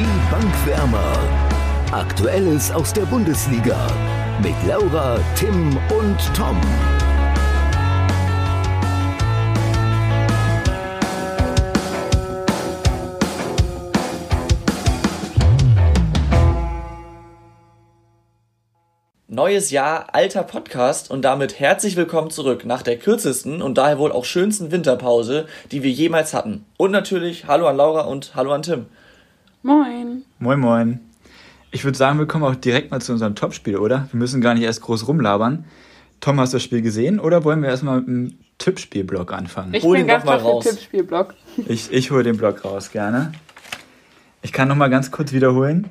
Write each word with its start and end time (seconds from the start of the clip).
Die 0.00 0.30
Bankwärmer. 0.30 1.12
Aktuelles 1.92 2.70
aus 2.70 2.90
der 2.94 3.02
Bundesliga 3.02 3.76
mit 4.42 4.54
Laura, 4.66 5.18
Tim 5.36 5.76
und 5.90 6.16
Tom. 6.34 6.58
Neues 19.28 19.70
Jahr, 19.70 20.14
alter 20.14 20.44
Podcast 20.44 21.10
und 21.10 21.20
damit 21.26 21.60
herzlich 21.60 21.96
willkommen 21.96 22.30
zurück 22.30 22.64
nach 22.64 22.80
der 22.80 22.96
kürzesten 22.98 23.60
und 23.60 23.76
daher 23.76 23.98
wohl 23.98 24.12
auch 24.12 24.24
schönsten 24.24 24.70
Winterpause, 24.70 25.46
die 25.70 25.82
wir 25.82 25.90
jemals 25.90 26.32
hatten. 26.32 26.64
Und 26.78 26.90
natürlich 26.90 27.46
Hallo 27.46 27.66
an 27.66 27.76
Laura 27.76 28.04
und 28.06 28.34
Hallo 28.34 28.52
an 28.52 28.62
Tim. 28.62 28.86
Moin. 29.62 30.22
Moin, 30.38 30.58
moin. 30.58 31.00
Ich 31.70 31.84
würde 31.84 31.96
sagen, 31.96 32.18
wir 32.18 32.26
kommen 32.26 32.44
auch 32.44 32.54
direkt 32.54 32.90
mal 32.90 33.00
zu 33.00 33.12
unserem 33.12 33.34
Topspiel, 33.34 33.76
oder? 33.76 34.08
Wir 34.10 34.18
müssen 34.18 34.40
gar 34.40 34.54
nicht 34.54 34.64
erst 34.64 34.80
groß 34.80 35.06
rumlabern. 35.06 35.64
Tom, 36.20 36.40
hast 36.40 36.52
du 36.52 36.56
das 36.56 36.64
Spiel 36.64 36.82
gesehen 36.82 37.20
oder 37.20 37.44
wollen 37.44 37.62
wir 37.62 37.68
erstmal 37.68 38.00
mit 38.00 38.08
dem 38.08 38.38
Tippspielblock 38.58 39.32
anfangen? 39.32 39.74
Ich 39.74 39.82
Hol 39.82 39.98
bin 39.98 40.06
ganz 40.06 40.24
mal 40.24 40.38
raus. 40.38 40.64
Tippspielblock. 40.64 41.34
Ich, 41.68 41.92
ich 41.92 42.10
hole 42.10 42.24
den 42.24 42.36
Block 42.36 42.64
raus, 42.64 42.90
gerne. 42.90 43.32
Ich 44.42 44.52
kann 44.52 44.68
noch 44.68 44.76
mal 44.76 44.88
ganz 44.88 45.10
kurz 45.10 45.32
wiederholen. 45.32 45.88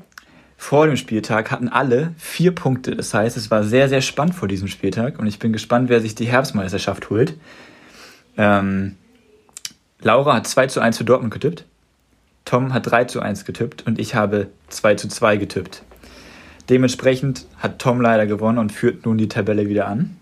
Vor 0.57 0.87
dem 0.87 0.97
Spieltag 0.97 1.51
hatten 1.51 1.69
alle 1.69 2.13
vier 2.17 2.53
Punkte. 2.53 2.95
Das 2.95 3.13
heißt, 3.13 3.37
es 3.37 3.49
war 3.49 3.63
sehr, 3.63 3.87
sehr 3.87 4.01
spannend 4.01 4.35
vor 4.35 4.47
diesem 4.47 4.67
Spieltag 4.67 5.17
und 5.19 5.27
ich 5.27 5.39
bin 5.39 5.53
gespannt, 5.53 5.89
wer 5.89 6.01
sich 6.01 6.15
die 6.15 6.25
Herbstmeisterschaft 6.25 7.09
holt. 7.09 7.35
Ähm, 8.35 8.97
Laura 10.01 10.35
hat 10.35 10.47
2 10.47 10.67
zu 10.67 10.79
1 10.81 10.97
für 10.97 11.05
Dortmund 11.05 11.33
getippt. 11.33 11.65
Tom 12.45 12.73
hat 12.73 12.89
3 12.89 13.05
zu 13.05 13.21
1 13.21 13.45
getippt 13.45 13.85
und 13.85 13.99
ich 13.99 14.15
habe 14.15 14.47
2 14.69 14.95
zu 14.95 15.07
2 15.07 15.37
getippt. 15.37 15.83
Dementsprechend 16.69 17.45
hat 17.57 17.79
Tom 17.79 18.01
leider 18.01 18.27
gewonnen 18.27 18.59
und 18.59 18.71
führt 18.71 19.05
nun 19.05 19.17
die 19.17 19.27
Tabelle 19.27 19.69
wieder 19.69 19.87
an. 19.87 20.17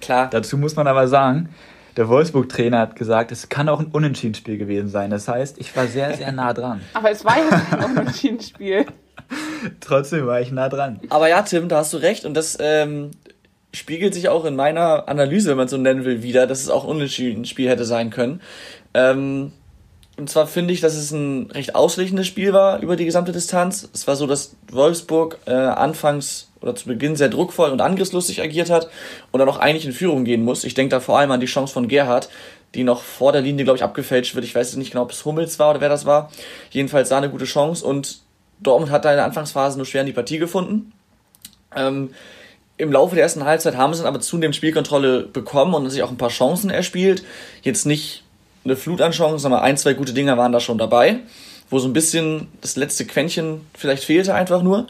Klar. 0.00 0.28
Dazu 0.30 0.56
muss 0.58 0.76
man 0.76 0.86
aber 0.86 1.08
sagen, 1.08 1.48
der 1.96 2.08
Wolfsburg-Trainer 2.08 2.78
hat 2.78 2.96
gesagt, 2.96 3.32
es 3.32 3.48
kann 3.48 3.68
auch 3.68 3.80
ein 3.80 3.86
Unentschieden-Spiel 3.86 4.58
gewesen 4.58 4.88
sein. 4.88 5.10
Das 5.10 5.26
heißt, 5.26 5.58
ich 5.58 5.74
war 5.76 5.86
sehr, 5.86 6.14
sehr 6.14 6.30
nah 6.32 6.52
dran. 6.52 6.80
aber 6.94 7.10
es 7.10 7.24
war 7.24 7.36
ja 7.38 7.62
ein 7.72 7.84
Unentschieden-Spiel. 7.84 8.86
Trotzdem 9.80 10.26
war 10.26 10.40
ich 10.40 10.52
nah 10.52 10.68
dran. 10.68 11.00
Aber 11.10 11.28
ja, 11.28 11.42
Tim, 11.42 11.68
da 11.68 11.78
hast 11.78 11.92
du 11.92 11.96
recht 11.96 12.24
und 12.24 12.34
das 12.34 12.56
ähm, 12.60 13.10
spiegelt 13.74 14.14
sich 14.14 14.28
auch 14.28 14.44
in 14.44 14.56
meiner 14.56 15.08
Analyse, 15.08 15.50
wenn 15.50 15.56
man 15.56 15.66
es 15.66 15.72
so 15.72 15.76
nennen 15.76 16.04
will, 16.04 16.22
wieder, 16.22 16.46
dass 16.46 16.60
es 16.60 16.70
auch 16.70 16.84
ein 16.84 16.90
Unentschieden-Spiel 16.90 17.68
hätte 17.68 17.84
sein 17.84 18.10
können. 18.10 18.40
Ähm, 18.94 19.52
und 20.18 20.28
zwar 20.28 20.48
finde 20.48 20.74
ich, 20.74 20.80
dass 20.80 20.94
es 20.94 21.12
ein 21.12 21.50
recht 21.52 21.76
ausgleichendes 21.76 22.26
Spiel 22.26 22.52
war 22.52 22.80
über 22.80 22.96
die 22.96 23.04
gesamte 23.04 23.30
Distanz. 23.30 23.88
Es 23.94 24.08
war 24.08 24.16
so, 24.16 24.26
dass 24.26 24.56
Wolfsburg 24.70 25.38
äh, 25.46 25.52
anfangs 25.52 26.48
oder 26.60 26.74
zu 26.74 26.88
Beginn 26.88 27.14
sehr 27.14 27.28
druckvoll 27.28 27.70
und 27.70 27.80
angriffslustig 27.80 28.42
agiert 28.42 28.68
hat 28.68 28.90
und 29.30 29.38
dann 29.38 29.48
auch 29.48 29.58
eigentlich 29.58 29.86
in 29.86 29.92
Führung 29.92 30.24
gehen 30.24 30.44
muss. 30.44 30.64
Ich 30.64 30.74
denke 30.74 30.90
da 30.90 30.98
vor 30.98 31.18
allem 31.18 31.30
an 31.30 31.38
die 31.38 31.46
Chance 31.46 31.72
von 31.72 31.86
Gerhard, 31.86 32.28
die 32.74 32.82
noch 32.82 33.02
vor 33.02 33.30
der 33.30 33.42
Linie, 33.42 33.64
glaube 33.64 33.76
ich, 33.76 33.84
abgefälscht 33.84 34.34
wird. 34.34 34.44
Ich 34.44 34.56
weiß 34.56 34.74
nicht 34.74 34.90
genau, 34.90 35.04
ob 35.04 35.12
es 35.12 35.24
Hummels 35.24 35.60
war 35.60 35.70
oder 35.70 35.80
wer 35.80 35.88
das 35.88 36.04
war. 36.04 36.32
Jedenfalls 36.70 37.10
sah 37.10 37.18
eine 37.18 37.30
gute 37.30 37.44
Chance 37.44 37.86
und 37.86 38.20
Dortmund 38.60 38.90
hat 38.90 39.04
da 39.04 39.10
in 39.10 39.16
der 39.18 39.24
Anfangsphase 39.24 39.78
nur 39.78 39.86
schwer 39.86 40.00
in 40.00 40.08
die 40.08 40.12
Partie 40.12 40.38
gefunden. 40.38 40.92
Ähm, 41.76 42.10
Im 42.76 42.90
Laufe 42.90 43.14
der 43.14 43.22
ersten 43.22 43.44
Halbzeit 43.44 43.76
haben 43.76 43.94
sie 43.94 44.00
dann 44.00 44.08
aber 44.08 44.20
zunehmend 44.20 44.56
Spielkontrolle 44.56 45.22
bekommen 45.22 45.74
und 45.74 45.88
sich 45.90 46.02
auch 46.02 46.10
ein 46.10 46.16
paar 46.16 46.28
Chancen 46.28 46.70
erspielt. 46.70 47.22
Jetzt 47.62 47.86
nicht 47.86 48.24
eine 48.68 48.76
Flut 48.76 49.00
an 49.00 49.12
Chancen, 49.12 49.38
sondern 49.38 49.60
ein, 49.60 49.76
zwei 49.76 49.94
gute 49.94 50.12
Dinger 50.12 50.36
waren 50.36 50.52
da 50.52 50.60
schon 50.60 50.78
dabei, 50.78 51.20
wo 51.70 51.78
so 51.78 51.88
ein 51.88 51.92
bisschen 51.92 52.48
das 52.60 52.76
letzte 52.76 53.04
Quäntchen 53.04 53.62
vielleicht 53.74 54.04
fehlte 54.04 54.34
einfach 54.34 54.62
nur. 54.62 54.86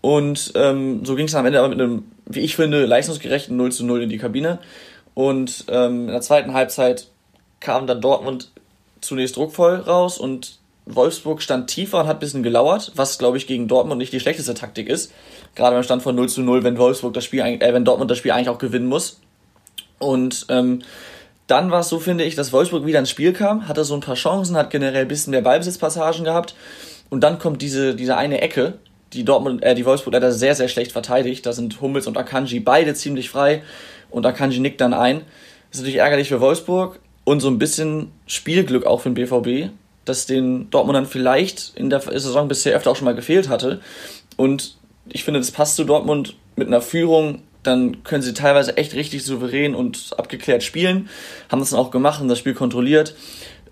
Und 0.00 0.52
ähm, 0.54 1.04
so 1.04 1.16
ging 1.16 1.26
es 1.26 1.34
am 1.34 1.46
Ende 1.46 1.58
aber 1.58 1.68
mit 1.68 1.80
einem, 1.80 2.04
wie 2.26 2.40
ich 2.40 2.56
finde, 2.56 2.86
leistungsgerechten 2.86 3.56
0 3.56 3.72
zu 3.72 3.84
0 3.84 4.02
in 4.02 4.08
die 4.08 4.18
Kabine. 4.18 4.58
Und 5.14 5.64
ähm, 5.68 6.02
in 6.06 6.12
der 6.12 6.20
zweiten 6.20 6.54
Halbzeit 6.54 7.08
kam 7.60 7.86
dann 7.86 8.00
Dortmund 8.00 8.50
zunächst 9.00 9.36
druckvoll 9.36 9.76
raus 9.76 10.18
und 10.18 10.58
Wolfsburg 10.86 11.42
stand 11.42 11.68
tiefer 11.68 12.00
und 12.00 12.06
hat 12.06 12.16
ein 12.16 12.20
bisschen 12.20 12.42
gelauert, 12.42 12.92
was 12.94 13.18
glaube 13.18 13.36
ich 13.36 13.46
gegen 13.46 13.68
Dortmund 13.68 13.98
nicht 13.98 14.12
die 14.12 14.20
schlechteste 14.20 14.54
Taktik 14.54 14.88
ist. 14.88 15.12
Gerade 15.54 15.74
beim 15.74 15.82
Stand 15.82 16.02
von 16.02 16.14
0 16.14 16.28
zu 16.28 16.42
0, 16.42 16.64
wenn 16.64 16.78
Wolfsburg 16.78 17.14
das 17.14 17.24
Spiel, 17.24 17.40
äh, 17.40 17.72
wenn 17.74 17.84
Dortmund 17.84 18.10
das 18.10 18.18
Spiel 18.18 18.30
eigentlich 18.30 18.48
auch 18.48 18.58
gewinnen 18.58 18.86
muss. 18.86 19.20
Und 19.98 20.46
ähm, 20.48 20.82
dann 21.48 21.70
war 21.70 21.80
es 21.80 21.88
so, 21.88 21.98
finde 21.98 22.24
ich, 22.24 22.36
dass 22.36 22.52
Wolfsburg 22.52 22.86
wieder 22.86 22.98
ins 22.98 23.10
Spiel 23.10 23.32
kam, 23.32 23.66
hatte 23.68 23.82
so 23.82 23.94
ein 23.94 24.00
paar 24.00 24.14
Chancen, 24.14 24.56
hat 24.56 24.70
generell 24.70 25.02
ein 25.02 25.08
bisschen 25.08 25.32
mehr 25.32 25.40
Ballbesitzpassagen 25.42 26.24
gehabt. 26.24 26.54
Und 27.08 27.22
dann 27.22 27.38
kommt 27.38 27.62
diese, 27.62 27.96
diese 27.96 28.16
eine 28.16 28.42
Ecke, 28.42 28.74
die 29.14 29.24
Dortmund, 29.24 29.62
äh, 29.62 29.74
die 29.74 29.86
Wolfsburg 29.86 30.12
leider 30.12 30.30
sehr, 30.30 30.54
sehr 30.54 30.68
schlecht 30.68 30.92
verteidigt. 30.92 31.46
Da 31.46 31.54
sind 31.54 31.80
Hummels 31.80 32.06
und 32.06 32.18
Akanji 32.18 32.60
beide 32.60 32.92
ziemlich 32.94 33.30
frei 33.30 33.62
und 34.10 34.26
Akanji 34.26 34.60
nickt 34.60 34.80
dann 34.80 34.92
ein. 34.92 35.22
Das 35.70 35.78
ist 35.78 35.80
natürlich 35.80 36.00
ärgerlich 36.00 36.28
für 36.28 36.40
Wolfsburg 36.40 37.00
und 37.24 37.40
so 37.40 37.48
ein 37.48 37.58
bisschen 37.58 38.12
Spielglück 38.26 38.84
auch 38.84 39.00
für 39.00 39.10
den 39.10 39.14
BVB, 39.14 39.70
dass 40.04 40.26
den 40.26 40.68
Dortmundern 40.68 41.06
vielleicht 41.06 41.72
in 41.76 41.88
der 41.88 42.00
Saison 42.00 42.48
bisher 42.48 42.76
öfter 42.76 42.90
auch 42.90 42.96
schon 42.96 43.06
mal 43.06 43.14
gefehlt 43.14 43.48
hatte. 43.48 43.80
Und 44.36 44.76
ich 45.08 45.24
finde, 45.24 45.40
das 45.40 45.50
passt 45.50 45.76
zu 45.76 45.84
Dortmund 45.84 46.36
mit 46.56 46.68
einer 46.68 46.82
Führung 46.82 47.42
dann 47.68 48.04
können 48.04 48.22
sie 48.22 48.34
teilweise 48.34 48.76
echt 48.76 48.94
richtig 48.94 49.24
souverän 49.24 49.74
und 49.74 50.10
abgeklärt 50.16 50.62
spielen. 50.62 51.08
Haben 51.50 51.60
das 51.60 51.70
dann 51.70 51.78
auch 51.78 51.90
gemacht 51.90 52.20
und 52.20 52.28
das 52.28 52.38
Spiel 52.38 52.54
kontrolliert. 52.54 53.14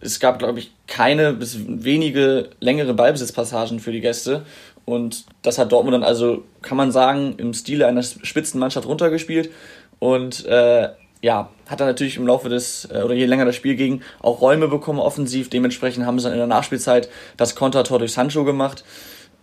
Es 0.01 0.21
gab, 0.21 0.39
glaube 0.39 0.59
ich, 0.59 0.73
keine 0.87 1.33
bis 1.33 1.59
wenige 1.67 2.51
längere 2.61 2.95
Ballbesitzpassagen 2.95 3.81
für 3.81 3.93
die 3.93 4.01
Gäste. 4.01 4.45
Und 4.85 5.25
das 5.43 5.59
hat 5.59 5.73
Dortmund 5.73 5.95
dann 5.95 6.05
also, 6.05 6.45
kann 6.63 6.77
man 6.77 6.93
sagen, 6.93 7.35
im 7.39 7.55
Stile 7.55 7.87
einer 7.87 8.03
Spitzenmannschaft 8.03 8.87
runtergespielt. 8.87 9.51
Und 9.99 10.45
äh, 10.47 10.91
ja, 11.23 11.51
hat 11.67 11.81
dann 11.81 11.89
natürlich 11.89 12.17
im 12.19 12.27
Laufe 12.27 12.49
des, 12.49 12.89
äh, 12.93 13.03
oder 13.03 13.15
je 13.15 13.27
länger 13.27 13.45
das 13.45 13.57
Spiel 13.57 13.75
ging, 13.75 14.03
auch 14.21 14.41
Räume 14.41 14.69
bekommen 14.69 15.01
offensiv. 15.01 15.51
Dementsprechend 15.51 16.07
haben 16.07 16.19
sie 16.19 16.25
dann 16.25 16.35
in 16.35 16.39
der 16.39 16.47
Nachspielzeit 16.47 17.09
das 17.37 17.57
Kontertor 17.57 17.99
durch 17.99 18.13
Sancho 18.13 18.45
gemacht. 18.45 18.85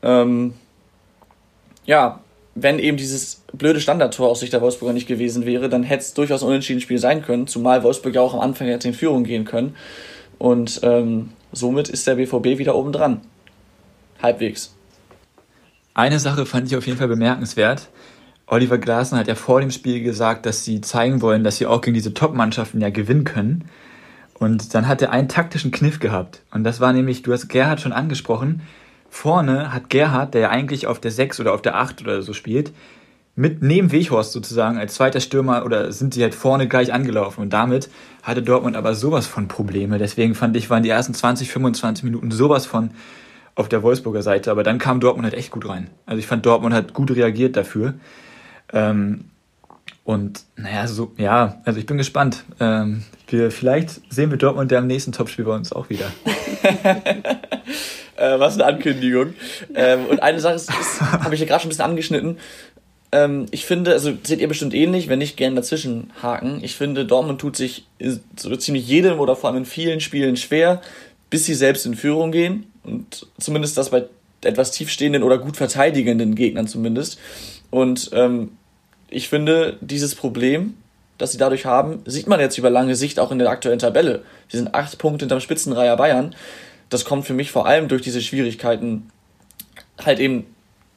Ähm, 0.02 0.54
ja, 1.86 2.22
wenn 2.56 2.80
eben 2.80 2.98
dieses 2.98 3.42
blöde 3.54 3.82
Standardtor 3.82 4.30
aus 4.30 4.40
Sicht 4.40 4.54
der 4.54 4.62
Wolfsburger 4.62 4.94
nicht 4.94 5.08
gewesen 5.08 5.46
wäre, 5.46 5.70
dann 5.70 5.84
hätte 5.84 6.04
es 6.04 6.14
durchaus 6.14 6.44
ein 6.44 6.50
unentschieden 6.50 6.82
Spiel 6.82 7.00
sein 7.00 7.24
können, 7.24 7.48
zumal 7.48 7.84
Wolfsburg 7.84 8.14
ja 8.14 8.22
auch 8.22 8.34
am 8.34 8.42
Anfang 8.42 8.68
hätte 8.68 8.88
in 8.88 8.94
Führung 8.94 9.24
gehen 9.24 9.46
können. 9.46 9.76
Und 10.38 10.82
ähm, 10.84 11.30
somit 11.52 11.90
ist 11.90 12.06
der 12.06 12.16
BVB 12.16 12.60
wieder 12.60 12.76
oben 12.76 12.92
dran. 12.92 13.22
Halbwegs. 14.22 14.76
Eine 15.94 16.20
Sache 16.20 16.46
fand 16.46 16.68
ich 16.68 16.76
auf 16.76 16.86
jeden 16.86 16.98
Fall 16.98 17.08
bemerkenswert. 17.08 17.90
Oliver 18.48 18.78
Glasner 18.78 19.20
hat 19.20 19.28
ja 19.28 19.36
vor 19.36 19.62
dem 19.62 19.72
Spiel 19.72 20.04
gesagt, 20.04 20.46
dass 20.46 20.64
sie 20.64 20.82
zeigen 20.82 21.22
wollen, 21.22 21.44
dass 21.44 21.58
sie 21.58 21.66
auch 21.66 21.82
gegen 21.82 21.94
diese 21.94 22.14
Top-Mannschaften 22.14 22.82
ja 22.82 22.90
gewinnen 22.90 23.24
können. 23.24 23.66
Und 24.38 24.74
dann 24.74 24.88
hat 24.88 25.02
er 25.02 25.12
einen 25.12 25.30
taktischen 25.30 25.72
Kniff 25.72 26.00
gehabt. 26.00 26.42
Und 26.52 26.64
das 26.64 26.80
war 26.80 26.94
nämlich, 26.94 27.22
du 27.22 27.32
hast 27.32 27.48
Gerhard 27.48 27.80
schon 27.80 27.94
angesprochen, 27.94 28.62
Vorne 29.14 29.72
hat 29.72 29.92
Gerhard, 29.92 30.34
der 30.34 30.42
ja 30.42 30.50
eigentlich 30.50 30.88
auf 30.88 31.00
der 31.00 31.12
6 31.12 31.40
oder 31.40 31.54
auf 31.54 31.62
der 31.62 31.76
8 31.76 32.02
oder 32.02 32.24
so 32.24 32.34
spielt, 32.34 32.74
mit 33.36 33.62
neben 33.62 33.92
Weghorst 33.92 34.32
sozusagen 34.32 34.80
als 34.80 34.96
zweiter 34.96 35.20
Stürmer 35.20 35.66
oder 35.66 35.92
sind 35.92 36.16
sie 36.16 36.24
halt 36.24 36.34
vorne 36.34 36.68
gleich 36.68 36.92
angelaufen 36.92 37.42
und 37.42 37.54
damit 37.54 37.92
hatte 38.24 38.42
Dortmund 38.42 38.76
aber 38.76 38.96
sowas 38.96 39.28
von 39.28 39.48
Probleme. 39.48 40.00
Deswegen 40.00 40.34
fand 40.34 40.58
ich, 40.58 40.72
waren 40.72 40.82
die 40.82 40.90
ersten 40.90 41.14
20, 41.14 41.52
25 41.52 42.04
Minuten 42.04 42.32
sowas 42.32 42.66
von 42.66 42.90
auf 43.54 43.70
der 43.70 43.84
Wolfsburger 43.84 44.24
Seite, 44.24 44.50
aber 44.50 44.64
dann 44.64 44.80
kam 44.80 45.00
Dortmund 45.00 45.26
halt 45.26 45.36
echt 45.36 45.52
gut 45.52 45.70
rein. 45.70 45.92
Also 46.08 46.18
ich 46.18 46.26
fand 46.26 46.44
Dortmund 46.44 46.74
hat 46.74 46.96
gut 46.96 47.12
reagiert 47.12 47.56
dafür. 47.56 47.94
Ähm, 48.74 49.26
und 50.04 50.44
naja, 50.56 50.88
so, 50.88 51.14
ja, 51.18 51.62
also 51.66 51.80
ich 51.80 51.86
bin 51.86 51.98
gespannt. 51.98 52.46
Ähm, 52.60 53.04
wir, 53.28 53.52
vielleicht 53.52 54.02
sehen 54.12 54.32
wir 54.32 54.40
Dortmund 54.40 54.72
ja 54.72 54.80
im 54.80 54.88
nächsten 54.88 55.12
Topspiel 55.12 55.46
bei 55.46 55.56
uns 55.56 55.72
auch 55.72 55.90
wieder. 55.90 56.12
Äh, 58.16 58.40
was 58.40 58.56
eine 58.56 58.66
Ankündigung. 58.66 59.34
Ähm, 59.74 60.06
und 60.06 60.22
eine 60.22 60.40
Sache 60.40 60.56
ist, 60.56 60.70
ist 60.70 61.02
habe 61.02 61.34
ich 61.34 61.42
ja 61.42 61.48
gerade 61.48 61.62
schon 61.62 61.68
ein 61.68 61.70
bisschen 61.70 61.86
angeschnitten. 61.86 62.38
Ähm, 63.12 63.46
ich 63.52 63.66
finde, 63.66 63.92
also 63.92 64.14
seht 64.24 64.40
ihr 64.40 64.48
bestimmt 64.48 64.74
ähnlich, 64.74 65.08
wenn 65.08 65.20
nicht 65.20 65.38
gerne 65.38 65.56
dazwischen 65.56 66.12
haken. 66.22 66.60
Ich 66.62 66.76
finde, 66.76 67.06
Dortmund 67.06 67.42
tut 67.42 67.56
sich 67.56 67.86
so 68.36 68.56
ziemlich 68.56 68.88
jedem 68.88 69.20
oder 69.20 69.36
vor 69.36 69.50
allem 69.50 69.60
in 69.60 69.66
vielen 69.66 70.00
Spielen 70.00 70.38
schwer, 70.38 70.82
bis 71.30 71.46
sie 71.46 71.54
selbst 71.54 71.86
in 71.86 71.96
Führung 71.96 72.32
gehen. 72.32 72.72
Und 72.84 73.28
zumindest 73.40 73.78
das 73.78 73.90
bei 73.90 74.06
etwas 74.44 74.72
tiefstehenden 74.72 75.24
oder 75.24 75.38
gut 75.38 75.58
verteidigenden 75.58 76.36
Gegnern 76.36 76.68
zumindest. 76.68 77.20
Und 77.72 78.12
ähm, 78.14 78.52
ich 79.10 79.30
finde, 79.30 79.78
dieses 79.82 80.16
Problem, 80.16 80.76
das 81.18 81.32
sie 81.32 81.38
dadurch 81.38 81.66
haben, 81.66 82.02
sieht 82.06 82.28
man 82.28 82.40
jetzt 82.40 82.58
über 82.58 82.70
lange 82.70 82.96
Sicht 82.96 83.20
auch 83.20 83.32
in 83.32 83.40
der 83.40 83.50
aktuellen 83.50 83.80
Tabelle. 83.80 84.24
Sie 84.50 84.58
sind 84.58 84.74
acht 84.76 84.98
Punkte 84.98 85.24
hinterm 85.24 85.40
Spitzenreiher 85.40 85.96
Bayern 85.98 86.36
das 86.94 87.06
kommt 87.06 87.26
für 87.26 87.34
mich 87.34 87.52
vor 87.52 87.66
allem 87.66 87.88
durch 87.88 88.02
diese 88.02 88.22
Schwierigkeiten, 88.22 89.10
halt 90.04 90.20
eben 90.20 90.46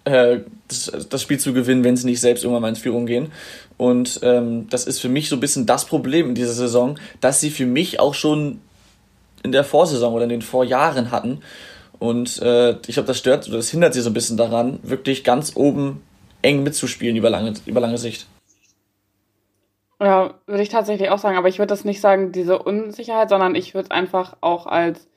äh, 0.04 0.40
das, 0.68 1.06
das, 1.08 1.22
Spiel 1.22 1.38
zu 1.38 1.52
gewinnen, 1.52 1.84
wenn 1.84 1.96
sie 1.96 2.06
nicht 2.06 2.20
selbst 2.20 2.44
irgendwann 2.44 2.62
mal 2.62 2.68
in 2.68 2.76
Führung 2.76 3.06
gehen. 3.06 3.32
Und 3.76 4.20
ähm, 4.22 4.68
das 4.70 4.86
ist 4.86 5.00
für 5.00 5.08
mich 5.08 5.28
so 5.28 5.36
ein 5.36 5.40
bisschen 5.40 5.66
das 5.66 5.84
Problem 5.84 6.28
in 6.28 6.34
dieser 6.34 6.52
Saison, 6.52 6.98
dass 7.20 7.40
sie 7.40 7.50
für 7.50 7.66
mich 7.66 7.98
auch 7.98 8.14
schon 8.14 8.60
in 9.42 9.52
der 9.52 9.64
Vorsaison 9.64 10.14
oder 10.14 10.24
in 10.24 10.30
den 10.30 10.42
Vorjahren 10.42 11.10
hatten. 11.10 11.40
Und 11.98 12.40
äh, 12.42 12.72
ich 12.86 12.94
glaube, 12.94 13.06
das 13.06 13.18
stört 13.18 13.48
oder 13.48 13.56
das 13.56 13.70
hindert 13.70 13.94
sie 13.94 14.00
so 14.00 14.10
ein 14.10 14.14
bisschen 14.14 14.36
daran, 14.36 14.78
wirklich 14.82 15.24
ganz 15.24 15.52
oben 15.56 16.02
eng 16.42 16.62
mitzuspielen 16.62 17.16
über 17.16 17.30
lange, 17.30 17.54
über 17.64 17.80
lange 17.80 17.98
Sicht. 17.98 18.26
Ja, 19.98 20.34
würde 20.46 20.62
ich 20.62 20.68
tatsächlich 20.68 21.08
auch 21.08 21.18
sagen, 21.18 21.38
aber 21.38 21.48
ich 21.48 21.58
würde 21.58 21.68
das 21.68 21.86
nicht 21.86 22.02
sagen, 22.02 22.32
diese 22.32 22.58
Unsicherheit, 22.58 23.30
sondern 23.30 23.54
ich 23.54 23.72
würde 23.72 23.86
es 23.86 23.90
einfach 23.90 24.36
auch 24.42 24.66
als, 24.66 25.08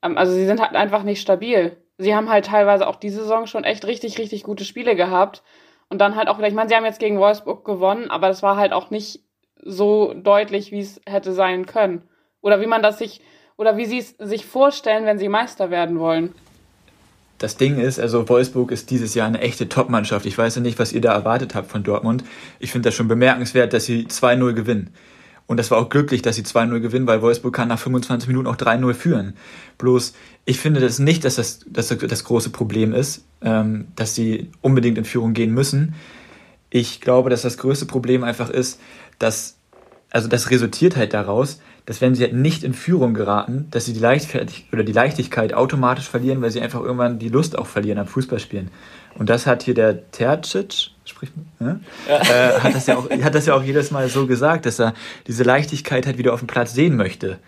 also 0.00 0.32
sie 0.32 0.46
sind 0.46 0.60
halt 0.60 0.74
einfach 0.74 1.02
nicht 1.02 1.20
stabil. 1.20 1.76
Sie 1.98 2.14
haben 2.14 2.28
halt 2.28 2.46
teilweise 2.46 2.86
auch 2.86 2.96
diese 2.96 3.22
Saison 3.22 3.46
schon 3.46 3.64
echt 3.64 3.84
richtig, 3.86 4.18
richtig 4.18 4.44
gute 4.44 4.64
Spiele 4.64 4.94
gehabt. 4.96 5.42
Und 5.88 6.00
dann 6.00 6.16
halt 6.16 6.28
auch 6.28 6.38
wieder, 6.38 6.48
ich 6.48 6.54
meine, 6.54 6.68
sie 6.68 6.76
haben 6.76 6.84
jetzt 6.84 7.00
gegen 7.00 7.18
Wolfsburg 7.18 7.64
gewonnen, 7.64 8.10
aber 8.10 8.28
das 8.28 8.42
war 8.42 8.56
halt 8.56 8.72
auch 8.72 8.90
nicht 8.90 9.20
so 9.64 10.14
deutlich, 10.14 10.70
wie 10.70 10.80
es 10.80 11.00
hätte 11.06 11.32
sein 11.32 11.66
können. 11.66 12.02
Oder 12.40 12.60
wie 12.60 12.66
man 12.66 12.82
das 12.82 12.98
sich, 12.98 13.20
oder 13.56 13.76
wie 13.76 13.86
sie 13.86 13.98
es 13.98 14.10
sich 14.18 14.46
vorstellen, 14.46 15.06
wenn 15.06 15.18
sie 15.18 15.28
Meister 15.28 15.70
werden 15.70 15.98
wollen 15.98 16.34
das 17.38 17.56
Ding 17.56 17.78
ist, 17.78 18.00
also 18.00 18.28
Wolfsburg 18.28 18.72
ist 18.72 18.90
dieses 18.90 19.14
Jahr 19.14 19.28
eine 19.28 19.40
echte 19.40 19.68
Top-Mannschaft. 19.68 20.26
Ich 20.26 20.36
weiß 20.36 20.56
ja 20.56 20.60
nicht, 20.60 20.78
was 20.78 20.92
ihr 20.92 21.00
da 21.00 21.12
erwartet 21.12 21.54
habt 21.54 21.70
von 21.70 21.84
Dortmund. 21.84 22.24
Ich 22.58 22.72
finde 22.72 22.88
das 22.88 22.94
schon 22.94 23.08
bemerkenswert, 23.08 23.72
dass 23.72 23.84
sie 23.84 24.06
2-0 24.06 24.52
gewinnen. 24.54 24.90
Und 25.48 25.56
das 25.56 25.70
war 25.70 25.78
auch 25.78 25.88
glücklich, 25.88 26.20
dass 26.20 26.36
sie 26.36 26.42
2-0 26.42 26.78
gewinnen, 26.80 27.06
weil 27.06 27.22
Wolfsburg 27.22 27.54
kann 27.54 27.68
nach 27.68 27.78
25 27.78 28.28
Minuten 28.28 28.46
auch 28.46 28.56
3-0 28.56 28.92
führen. 28.92 29.34
Bloß, 29.78 30.12
ich 30.44 30.60
finde 30.60 30.78
das 30.78 30.98
nicht, 30.98 31.24
dass 31.24 31.36
das 31.36 31.60
dass 31.66 31.88
das 31.88 32.24
große 32.24 32.50
Problem 32.50 32.92
ist, 32.92 33.24
ähm, 33.40 33.88
dass 33.96 34.14
sie 34.14 34.50
unbedingt 34.60 34.98
in 34.98 35.06
Führung 35.06 35.32
gehen 35.32 35.54
müssen. 35.54 35.94
Ich 36.68 37.00
glaube, 37.00 37.30
dass 37.30 37.42
das 37.42 37.56
größte 37.56 37.86
Problem 37.86 38.24
einfach 38.24 38.50
ist, 38.50 38.78
dass, 39.18 39.56
also 40.10 40.28
das 40.28 40.50
resultiert 40.50 40.96
halt 40.96 41.14
daraus, 41.14 41.60
dass 41.86 42.02
wenn 42.02 42.14
sie 42.14 42.24
halt 42.24 42.34
nicht 42.34 42.62
in 42.62 42.74
Führung 42.74 43.14
geraten, 43.14 43.68
dass 43.70 43.86
sie 43.86 43.94
die 43.94 44.00
Leichtfertig 44.00 44.66
oder 44.70 44.84
die 44.84 44.92
Leichtigkeit 44.92 45.54
automatisch 45.54 46.10
verlieren, 46.10 46.42
weil 46.42 46.50
sie 46.50 46.60
einfach 46.60 46.82
irgendwann 46.82 47.18
die 47.18 47.30
Lust 47.30 47.56
auch 47.56 47.66
verlieren 47.66 47.98
am 47.98 48.06
Fußballspielen. 48.06 48.70
Und 49.18 49.28
das 49.28 49.46
hat 49.46 49.62
hier 49.62 49.74
der 49.74 50.10
Tercic, 50.10 50.90
spricht 51.04 51.32
ne? 51.58 51.80
ja. 52.08 52.20
äh, 52.20 52.60
hat, 52.60 52.74
das 52.74 52.86
ja 52.86 52.96
auch, 52.96 53.10
hat 53.10 53.34
das 53.34 53.46
ja 53.46 53.54
auch 53.54 53.62
jedes 53.62 53.90
Mal 53.90 54.08
so 54.08 54.26
gesagt, 54.26 54.66
dass 54.66 54.78
er 54.78 54.94
diese 55.26 55.42
Leichtigkeit 55.42 56.06
halt 56.06 56.18
wieder 56.18 56.32
auf 56.32 56.40
dem 56.40 56.46
Platz 56.46 56.72
sehen 56.72 56.96
möchte. 56.96 57.38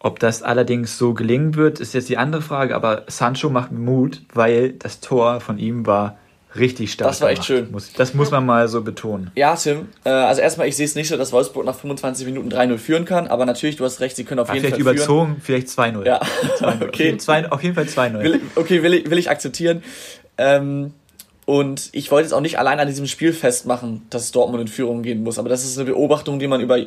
Ob 0.00 0.20
das 0.20 0.44
allerdings 0.44 0.96
so 0.96 1.12
gelingen 1.12 1.56
wird, 1.56 1.80
ist 1.80 1.92
jetzt 1.92 2.08
die 2.08 2.18
andere 2.18 2.40
Frage, 2.40 2.76
aber 2.76 3.02
Sancho 3.08 3.50
macht 3.50 3.72
Mut, 3.72 4.22
weil 4.32 4.72
das 4.72 5.00
Tor 5.00 5.40
von 5.40 5.58
ihm 5.58 5.86
war 5.86 6.18
richtig 6.56 6.92
stark. 6.92 7.10
Das 7.10 7.20
war 7.20 7.30
echt 7.30 7.44
schön. 7.44 7.70
Muss, 7.70 7.92
das 7.92 8.14
muss 8.14 8.30
man 8.30 8.46
mal 8.46 8.68
so 8.68 8.82
betonen. 8.82 9.30
Ja, 9.34 9.54
Tim. 9.56 9.88
Äh, 10.04 10.10
also 10.10 10.40
erstmal, 10.40 10.68
ich 10.68 10.76
sehe 10.76 10.86
es 10.86 10.94
nicht 10.94 11.08
so, 11.08 11.16
dass 11.16 11.32
Wolfsburg 11.32 11.64
nach 11.64 11.74
25 11.74 12.26
Minuten 12.26 12.48
3-0 12.48 12.78
führen 12.78 13.04
kann, 13.04 13.26
aber 13.26 13.44
natürlich, 13.44 13.76
du 13.76 13.84
hast 13.84 14.00
recht, 14.00 14.16
sie 14.16 14.24
können 14.24 14.40
auf 14.40 14.48
ja, 14.48 14.54
jeden 14.54 14.68
Fall 14.68 14.78
vielleicht 14.78 14.96
überzogen, 14.98 15.36
vielleicht 15.42 15.68
2-0. 15.68 16.06
Ja, 16.06 16.20
okay. 16.80 17.16
Zwei, 17.18 17.50
auf 17.50 17.62
jeden 17.62 17.74
Fall 17.74 17.84
2-0. 17.84 18.40
Okay, 18.54 18.82
will 18.82 18.94
ich, 18.94 19.10
will 19.10 19.18
ich 19.18 19.30
akzeptieren. 19.30 19.82
Ähm, 20.38 20.94
und 21.44 21.88
ich 21.92 22.10
wollte 22.10 22.26
jetzt 22.26 22.34
auch 22.34 22.40
nicht 22.40 22.58
allein 22.58 22.78
an 22.78 22.88
diesem 22.88 23.06
Spiel 23.06 23.32
festmachen, 23.32 24.06
dass 24.10 24.32
Dortmund 24.32 24.62
in 24.62 24.68
Führung 24.68 25.02
gehen 25.02 25.22
muss, 25.22 25.38
aber 25.38 25.48
das 25.48 25.64
ist 25.64 25.78
eine 25.78 25.90
Beobachtung, 25.90 26.38
die 26.38 26.46
man 26.46 26.60
über 26.60 26.78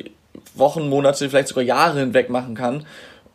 Wochen, 0.53 0.87
Monate, 0.87 1.29
vielleicht 1.29 1.47
sogar 1.47 1.63
Jahre 1.63 1.99
hinweg 1.99 2.29
machen 2.29 2.55
kann. 2.55 2.85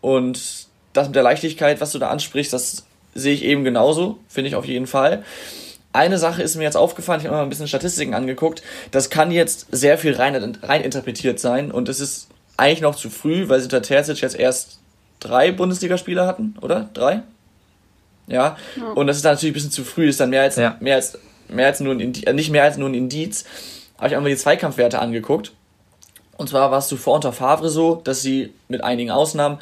Und 0.01 0.69
das 0.93 1.09
mit 1.09 1.17
der 1.17 1.23
Leichtigkeit, 1.23 1.81
was 1.81 1.93
du 1.93 1.99
da 1.99 2.11
ansprichst, 2.11 2.53
das 2.53 2.85
sehe 3.15 3.35
ich 3.35 3.45
eben 3.45 3.65
genauso, 3.65 4.19
finde 4.29 4.49
ich 4.49 4.55
auf 4.55 4.67
jeden 4.67 4.87
Fall. 4.87 5.25
Eine 5.93 6.19
Sache 6.19 6.43
ist 6.43 6.57
mir 6.57 6.65
jetzt 6.65 6.77
aufgefallen, 6.77 7.21
ich 7.21 7.27
habe 7.27 7.37
mal 7.37 7.43
ein 7.43 7.49
bisschen 7.49 7.69
Statistiken 7.69 8.15
angeguckt. 8.15 8.63
Das 8.91 9.11
kann 9.11 9.31
jetzt 9.31 9.67
sehr 9.71 9.99
viel 9.99 10.15
rein, 10.15 10.57
rein 10.63 10.83
interpretiert 10.83 11.41
sein 11.41 11.73
und 11.73 11.89
es 11.89 12.01
ist 12.01 12.29
eigentlich 12.57 12.83
noch 12.83 12.95
zu 12.95 13.11
früh, 13.11 13.49
weil 13.49 13.61
sie 13.61 13.65
unter 13.65 13.83
Terzic 13.83 14.21
jetzt 14.21 14.39
erst 14.39 14.79
drei 15.21 15.53
Bundesligaspieler 15.53 16.27
hatten, 16.27 16.55
oder? 16.61 16.89
Drei? 16.95 17.23
Ja. 18.27 18.57
ja. 18.77 18.89
Und 18.95 19.07
das 19.07 19.17
ist 19.17 19.25
dann 19.25 19.35
natürlich 19.35 19.53
ein 19.53 19.55
bisschen 19.55 19.71
zu 19.71 19.85
früh, 19.85 20.09
ist 20.09 20.21
dann 20.21 20.31
mehr 20.31 20.43
als, 20.43 20.57
ja. 20.57 20.77
mehr 20.81 20.97
als, 20.97 21.19
mehr 21.49 21.67
als 21.67 21.81
nur 21.81 21.95
ein 21.95 22.01
Indiz, 22.01 22.25
äh, 22.25 22.33
nicht 22.33 22.51
mehr 22.51 22.65
als 22.65 22.77
nur 22.77 22.89
ein 22.89 22.95
Indiz. 22.95 23.45
Habe 23.99 24.09
ich 24.09 24.17
einmal 24.17 24.31
die 24.31 24.37
Zweikampfwerte 24.37 24.99
angeguckt. 24.99 25.53
Und 26.37 26.49
zwar 26.49 26.71
war 26.71 26.79
es 26.79 26.89
zuvor 26.89 27.15
unter 27.15 27.33
Favre 27.33 27.71
so, 27.71 27.97
dass 28.05 28.21
sie 28.21 28.53
mit 28.69 28.85
einigen 28.85 29.11
Ausnahmen 29.11 29.59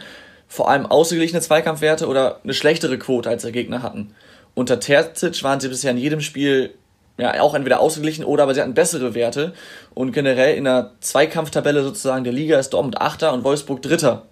vor 0.48 0.68
allem 0.68 0.86
ausgeglichene 0.86 1.40
Zweikampfwerte 1.40 2.06
oder 2.06 2.40
eine 2.42 2.54
schlechtere 2.54 2.98
Quote 2.98 3.28
als 3.28 3.42
der 3.42 3.52
Gegner 3.52 3.82
hatten. 3.82 4.14
Unter 4.54 4.80
Terzic 4.80 5.42
waren 5.42 5.60
sie 5.60 5.68
bisher 5.68 5.90
in 5.90 5.98
jedem 5.98 6.20
Spiel 6.20 6.74
ja 7.16 7.40
auch 7.40 7.54
entweder 7.54 7.80
ausgeglichen 7.80 8.24
oder 8.24 8.42
aber 8.44 8.54
sie 8.54 8.60
hatten 8.60 8.74
bessere 8.74 9.14
Werte. 9.14 9.52
Und 9.94 10.12
generell 10.12 10.56
in 10.56 10.64
der 10.64 10.92
Zweikampftabelle 11.00 11.82
sozusagen 11.82 12.24
der 12.24 12.32
Liga 12.32 12.58
ist 12.58 12.70
Dortmund 12.70 13.00
Achter 13.00 13.32
und 13.32 13.44
Wolfsburg 13.44 13.82
Dritter. 13.82 14.22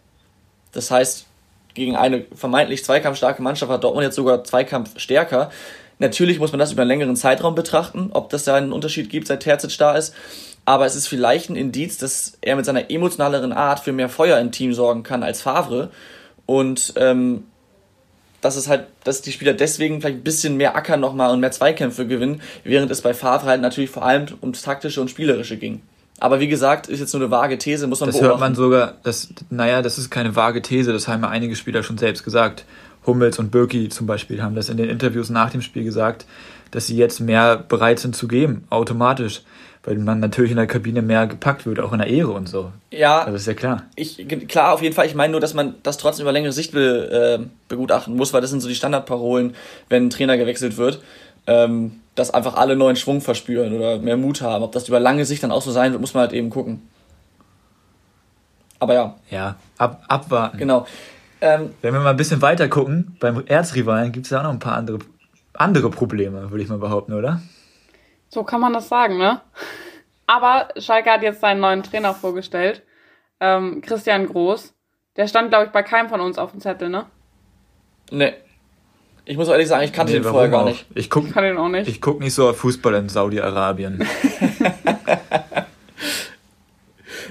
Das 0.72 0.90
heißt, 0.90 1.26
gegen 1.74 1.96
eine 1.96 2.24
vermeintlich 2.34 2.84
zweikampfstarke 2.84 3.42
Mannschaft 3.42 3.70
hat 3.70 3.84
Dortmund 3.84 4.04
jetzt 4.04 4.16
sogar 4.16 4.44
Zweikampf 4.44 4.98
stärker. 4.98 5.50
Natürlich 5.98 6.38
muss 6.38 6.52
man 6.52 6.58
das 6.58 6.72
über 6.72 6.82
einen 6.82 6.88
längeren 6.88 7.16
Zeitraum 7.16 7.54
betrachten, 7.54 8.10
ob 8.12 8.30
das 8.30 8.44
da 8.44 8.56
einen 8.56 8.72
Unterschied 8.72 9.08
gibt, 9.08 9.28
seit 9.28 9.40
Terzic 9.40 9.76
da 9.78 9.96
ist. 9.96 10.14
Aber 10.64 10.86
es 10.86 10.94
ist 10.94 11.08
vielleicht 11.08 11.50
ein 11.50 11.56
Indiz, 11.56 11.98
dass 11.98 12.38
er 12.40 12.56
mit 12.56 12.64
seiner 12.64 12.90
emotionaleren 12.90 13.52
Art 13.52 13.80
für 13.80 13.92
mehr 13.92 14.08
Feuer 14.08 14.38
im 14.38 14.52
Team 14.52 14.74
sorgen 14.74 15.02
kann 15.02 15.22
als 15.22 15.42
Favre. 15.42 15.90
Und 16.46 16.94
ähm, 16.96 17.44
dass 18.40 18.56
es 18.56 18.68
halt, 18.68 18.86
dass 19.04 19.22
die 19.22 19.32
Spieler 19.32 19.54
deswegen 19.54 20.00
vielleicht 20.00 20.18
ein 20.18 20.24
bisschen 20.24 20.56
mehr 20.56 20.76
ackern 20.76 21.00
nochmal 21.00 21.30
und 21.30 21.40
mehr 21.40 21.52
Zweikämpfe 21.52 22.06
gewinnen, 22.06 22.42
während 22.64 22.90
es 22.90 23.00
bei 23.00 23.14
Favre 23.14 23.46
halt 23.46 23.60
natürlich 23.60 23.90
vor 23.90 24.04
allem 24.04 24.26
ums 24.42 24.62
Taktische 24.62 25.00
und 25.00 25.08
Spielerische 25.08 25.56
ging. 25.56 25.80
Aber 26.18 26.40
wie 26.40 26.48
gesagt, 26.48 26.88
ist 26.88 27.00
jetzt 27.00 27.12
nur 27.14 27.22
eine 27.22 27.30
vage 27.30 27.58
These, 27.58 27.86
muss 27.86 28.00
man 28.00 28.08
Das 28.08 28.16
beobachten. 28.18 28.40
hört 28.40 28.40
man 28.40 28.54
sogar, 28.54 28.94
das, 29.02 29.28
naja, 29.50 29.82
das 29.82 29.98
ist 29.98 30.10
keine 30.10 30.36
vage 30.36 30.62
These, 30.62 30.92
das 30.92 31.08
haben 31.08 31.22
ja 31.22 31.28
einige 31.28 31.56
Spieler 31.56 31.82
schon 31.82 31.98
selbst 31.98 32.22
gesagt. 32.24 32.64
Hummels 33.06 33.38
und 33.38 33.50
Birki 33.50 33.88
zum 33.88 34.06
Beispiel 34.06 34.42
haben 34.42 34.54
das 34.54 34.68
in 34.68 34.76
den 34.76 34.88
Interviews 34.88 35.30
nach 35.30 35.50
dem 35.50 35.62
Spiel 35.62 35.82
gesagt, 35.82 36.26
dass 36.70 36.86
sie 36.86 36.96
jetzt 36.96 37.20
mehr 37.20 37.56
bereit 37.56 37.98
sind 37.98 38.14
zu 38.14 38.28
geben, 38.28 38.64
automatisch 38.70 39.42
weil 39.84 39.96
man 39.98 40.20
natürlich 40.20 40.52
in 40.52 40.56
der 40.56 40.66
Kabine 40.66 41.02
mehr 41.02 41.26
gepackt 41.26 41.66
wird, 41.66 41.80
auch 41.80 41.92
in 41.92 41.98
der 41.98 42.06
Ehre 42.06 42.30
und 42.30 42.48
so. 42.48 42.70
Ja. 42.90 43.22
Also 43.22 43.36
ist 43.36 43.46
ja 43.46 43.54
klar. 43.54 43.82
Ich, 43.96 44.24
klar, 44.48 44.72
auf 44.72 44.82
jeden 44.82 44.94
Fall. 44.94 45.06
Ich 45.06 45.14
meine 45.14 45.32
nur, 45.32 45.40
dass 45.40 45.54
man 45.54 45.74
das 45.82 45.98
trotzdem 45.98 46.24
über 46.24 46.32
längere 46.32 46.52
Sicht 46.52 46.72
be, 46.72 47.40
äh, 47.40 47.46
begutachten 47.68 48.14
muss, 48.14 48.32
weil 48.32 48.40
das 48.40 48.50
sind 48.50 48.60
so 48.60 48.68
die 48.68 48.74
Standardparolen, 48.76 49.54
wenn 49.88 50.06
ein 50.06 50.10
Trainer 50.10 50.36
gewechselt 50.36 50.76
wird, 50.76 51.02
ähm, 51.48 52.00
dass 52.14 52.32
einfach 52.32 52.54
alle 52.54 52.76
neuen 52.76 52.96
Schwung 52.96 53.20
verspüren 53.20 53.72
oder 53.74 53.98
mehr 53.98 54.16
Mut 54.16 54.42
haben. 54.42 54.62
Ob 54.62 54.72
das 54.72 54.88
über 54.88 55.00
lange 55.00 55.24
Sicht 55.24 55.42
dann 55.42 55.52
auch 55.52 55.62
so 55.62 55.70
sein 55.70 55.92
wird, 55.92 56.00
muss 56.00 56.14
man 56.14 56.22
halt 56.22 56.32
eben 56.32 56.50
gucken. 56.50 56.88
Aber 58.78 58.94
ja. 58.94 59.16
Ja, 59.30 59.56
ab, 59.78 60.02
abwarten. 60.08 60.58
Genau. 60.58 60.86
Ähm, 61.40 61.74
Wenn 61.82 61.94
wir 61.94 62.00
mal 62.00 62.10
ein 62.10 62.16
bisschen 62.16 62.42
weiter 62.42 62.68
gucken, 62.68 63.16
beim 63.20 63.44
Erzrivalen 63.46 64.12
gibt 64.12 64.26
es 64.26 64.30
ja 64.30 64.40
auch 64.40 64.44
noch 64.44 64.50
ein 64.50 64.58
paar 64.58 64.76
andere, 64.76 64.98
andere 65.54 65.90
Probleme, 65.90 66.50
würde 66.50 66.62
ich 66.62 66.68
mal 66.68 66.78
behaupten, 66.78 67.12
oder? 67.12 67.40
So 68.28 68.44
kann 68.44 68.60
man 68.60 68.72
das 68.72 68.88
sagen, 68.88 69.18
ne? 69.18 69.40
Aber 70.26 70.68
Schalke 70.78 71.10
hat 71.10 71.22
jetzt 71.22 71.40
seinen 71.40 71.60
neuen 71.60 71.82
Trainer 71.82 72.14
vorgestellt, 72.14 72.82
ähm, 73.40 73.82
Christian 73.82 74.26
Groß. 74.26 74.74
Der 75.16 75.26
stand, 75.26 75.50
glaube 75.50 75.66
ich, 75.66 75.70
bei 75.72 75.82
keinem 75.82 76.08
von 76.08 76.20
uns 76.20 76.38
auf 76.38 76.52
dem 76.52 76.60
Zettel, 76.60 76.88
ne? 76.88 77.06
Ne. 78.10 78.34
Ich 79.24 79.36
muss 79.36 79.48
ehrlich 79.48 79.68
sagen, 79.68 79.84
ich 79.84 79.92
kannte 79.92 80.12
nee, 80.12 80.18
ihn 80.18 80.24
vorher 80.24 80.50
gar 80.50 80.64
nicht. 80.64 80.84
Ich, 80.94 81.08
guck, 81.08 81.26
ich 81.26 81.32
kann 81.32 81.44
ihn 81.44 81.56
auch 81.56 81.68
nicht. 81.68 81.88
Ich 81.88 82.00
gucke 82.00 82.22
nicht 82.22 82.34
so 82.34 82.48
auf 82.48 82.56
Fußball 82.56 82.94
in 82.94 83.08
Saudi-Arabien. 83.08 84.02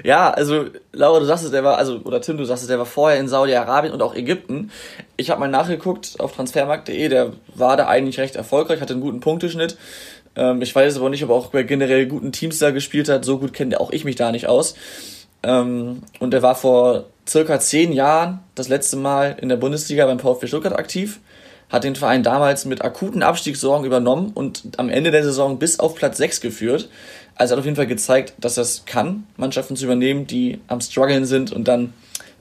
ja, 0.04 0.30
also 0.30 0.68
Laura, 0.94 1.20
du 1.20 1.26
sagst 1.26 1.44
es, 1.44 1.52
der 1.52 1.66
war, 1.66 1.78
also, 1.78 2.00
oder 2.04 2.22
Tim, 2.22 2.38
du 2.38 2.46
sagst 2.46 2.64
es, 2.64 2.70
der 2.70 2.80
war 2.80 2.86
vorher 2.86 3.20
in 3.20 3.28
Saudi-Arabien 3.28 3.94
und 3.94 4.02
auch 4.02 4.16
Ägypten. 4.16 4.72
Ich 5.18 5.30
habe 5.30 5.42
mal 5.42 5.50
nachgeguckt 5.50 6.16
auf 6.20 6.34
transfermarkt.de, 6.34 7.10
der 7.10 7.34
war 7.56 7.76
da 7.76 7.88
eigentlich 7.88 8.20
recht 8.20 8.38
erfolgreich, 8.38 8.80
hatte 8.80 8.94
einen 8.94 9.02
guten 9.02 9.20
Punkteschnitt. 9.20 9.78
Ähm, 10.36 10.62
ich 10.62 10.74
weiß 10.74 10.98
aber 10.98 11.10
nicht, 11.10 11.24
ob 11.26 11.30
er 11.30 11.36
auch 11.36 11.48
bei 11.48 11.64
generell 11.64 12.08
guten 12.08 12.32
Teams 12.32 12.60
da 12.60 12.72
gespielt 12.72 13.10
hat. 13.10 13.26
So 13.26 13.38
gut 13.38 13.54
kenne 13.54 13.80
auch 13.80 13.92
ich 13.92 14.06
mich 14.06 14.16
da 14.16 14.32
nicht 14.32 14.48
aus. 14.48 14.76
Ähm, 15.44 16.04
und 16.20 16.34
er 16.34 16.42
war 16.42 16.56
vor 16.56 17.06
circa 17.28 17.60
zehn 17.60 17.92
Jahren 17.92 18.40
das 18.56 18.70
letzte 18.70 18.98
Mal 18.98 19.38
in 19.42 19.50
der 19.50 19.58
Bundesliga 19.58 20.06
beim 20.06 20.20
VfB 20.20 20.48
Stuttgart 20.48 20.78
aktiv. 20.78 21.20
Hat 21.72 21.84
den 21.84 21.96
Verein 21.96 22.24
damals 22.24 22.66
mit 22.66 22.84
akuten 22.84 23.24
Abstiegssorgen 23.24 23.86
übernommen 23.86 24.32
und 24.34 24.63
am 24.78 24.90
Ende 24.90 25.12
der 25.12 25.24
Saison 25.24 25.58
bis 25.58 25.80
auf 25.80 25.96
Platz 25.96 26.18
6 26.18 26.42
geführt. 26.42 26.90
Also 27.36 27.54
hat 27.54 27.60
auf 27.60 27.66
jeden 27.66 27.78
Fall 27.78 27.88
gezeigt, 27.88 28.34
dass 28.40 28.56
das 28.56 28.86
kann, 28.86 29.25
Mannschaften 29.38 29.75
zu 29.75 29.86
übernehmen, 29.86 30.28
die 30.28 30.60
am 30.68 30.82
struggeln 30.82 31.25
sind 31.25 31.51
und 31.51 31.68
dann 31.68 31.94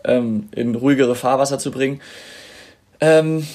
ähm, 0.04 0.48
in 0.52 0.74
ruhigere 0.74 1.14
Fahrwasser 1.14 1.58
zu 1.58 1.70
bringen. 1.70 2.00
Ähm, 3.00 3.46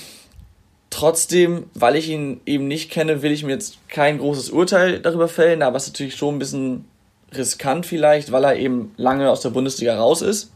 Trotzdem, 0.96 1.66
weil 1.74 1.98
ich 1.98 2.08
ihn 2.08 2.40
eben 2.46 2.70
nicht 2.70 2.90
kenne, 2.90 3.22
will 3.22 3.34
ich 3.34 3.44
mir 3.44 3.52
jetzt 3.52 3.80
kein 3.90 4.18
großes 4.18 4.50
Urteil 4.50 5.02
darüber 5.02 5.28
fällen, 5.28 5.62
aber 5.62 5.76
es 5.76 5.88
ist 5.88 5.90
natürlich 5.90 6.16
schon 6.16 6.36
ein 6.36 6.40
bisschen 6.40 6.86
riskant 7.34 7.86
vielleicht, 7.86 8.32
weil 8.32 8.46
er 8.46 8.56
eben 8.56 8.94
lange 8.96 9.30
aus 9.30 9.42
der 9.42 9.50
Bundesliga 9.50 9.98
raus 9.98 10.22
ist. 10.22 10.52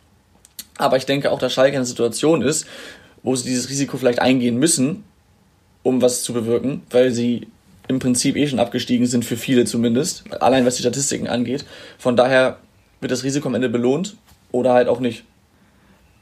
Aber 0.78 0.96
ich 0.96 1.06
denke 1.06 1.34
auch, 1.34 1.40
dass 1.40 1.52
Schalke 1.52 1.76
eine 1.76 1.86
Situation 1.86 2.42
ist, 2.42 2.66
wo 3.22 3.36
sie 3.36 3.50
dieses 3.50 3.70
Risiko 3.70 3.98
vielleicht 3.98 4.20
eingehen 4.20 4.56
müssen, 4.56 5.04
um 5.84 6.02
was 6.02 6.24
zu 6.24 6.34
bewirken, 6.34 6.82
weil 6.90 7.12
sie 7.12 7.48
im 7.88 8.00
Prinzip 8.00 8.36
eh 8.36 8.48
schon 8.48 8.60
abgestiegen 8.60 9.08
sind, 9.08 9.26
für 9.26 9.38
viele 9.38 9.66
zumindest, 9.66 10.24
allein 10.42 10.66
was 10.66 10.76
die 10.76 10.84
Statistiken 10.84 11.28
angeht. 11.28 11.66
Von 11.98 12.16
daher 12.16 12.58
wird 13.02 13.12
das 13.12 13.24
Risiko 13.24 13.48
am 13.48 13.56
Ende 13.56 13.70
belohnt 13.70 14.16
oder 14.52 14.74
halt 14.74 14.88
auch 14.88 15.00
nicht. 15.00 15.24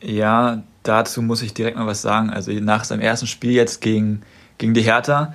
Ja, 0.01 0.63
dazu 0.83 1.21
muss 1.21 1.41
ich 1.41 1.53
direkt 1.53 1.77
mal 1.77 1.87
was 1.87 2.01
sagen. 2.01 2.29
Also 2.29 2.51
nach 2.51 2.83
seinem 2.83 3.01
ersten 3.01 3.27
Spiel 3.27 3.51
jetzt 3.51 3.81
gegen, 3.81 4.21
gegen 4.57 4.73
die 4.73 4.81
Hertha, 4.81 5.33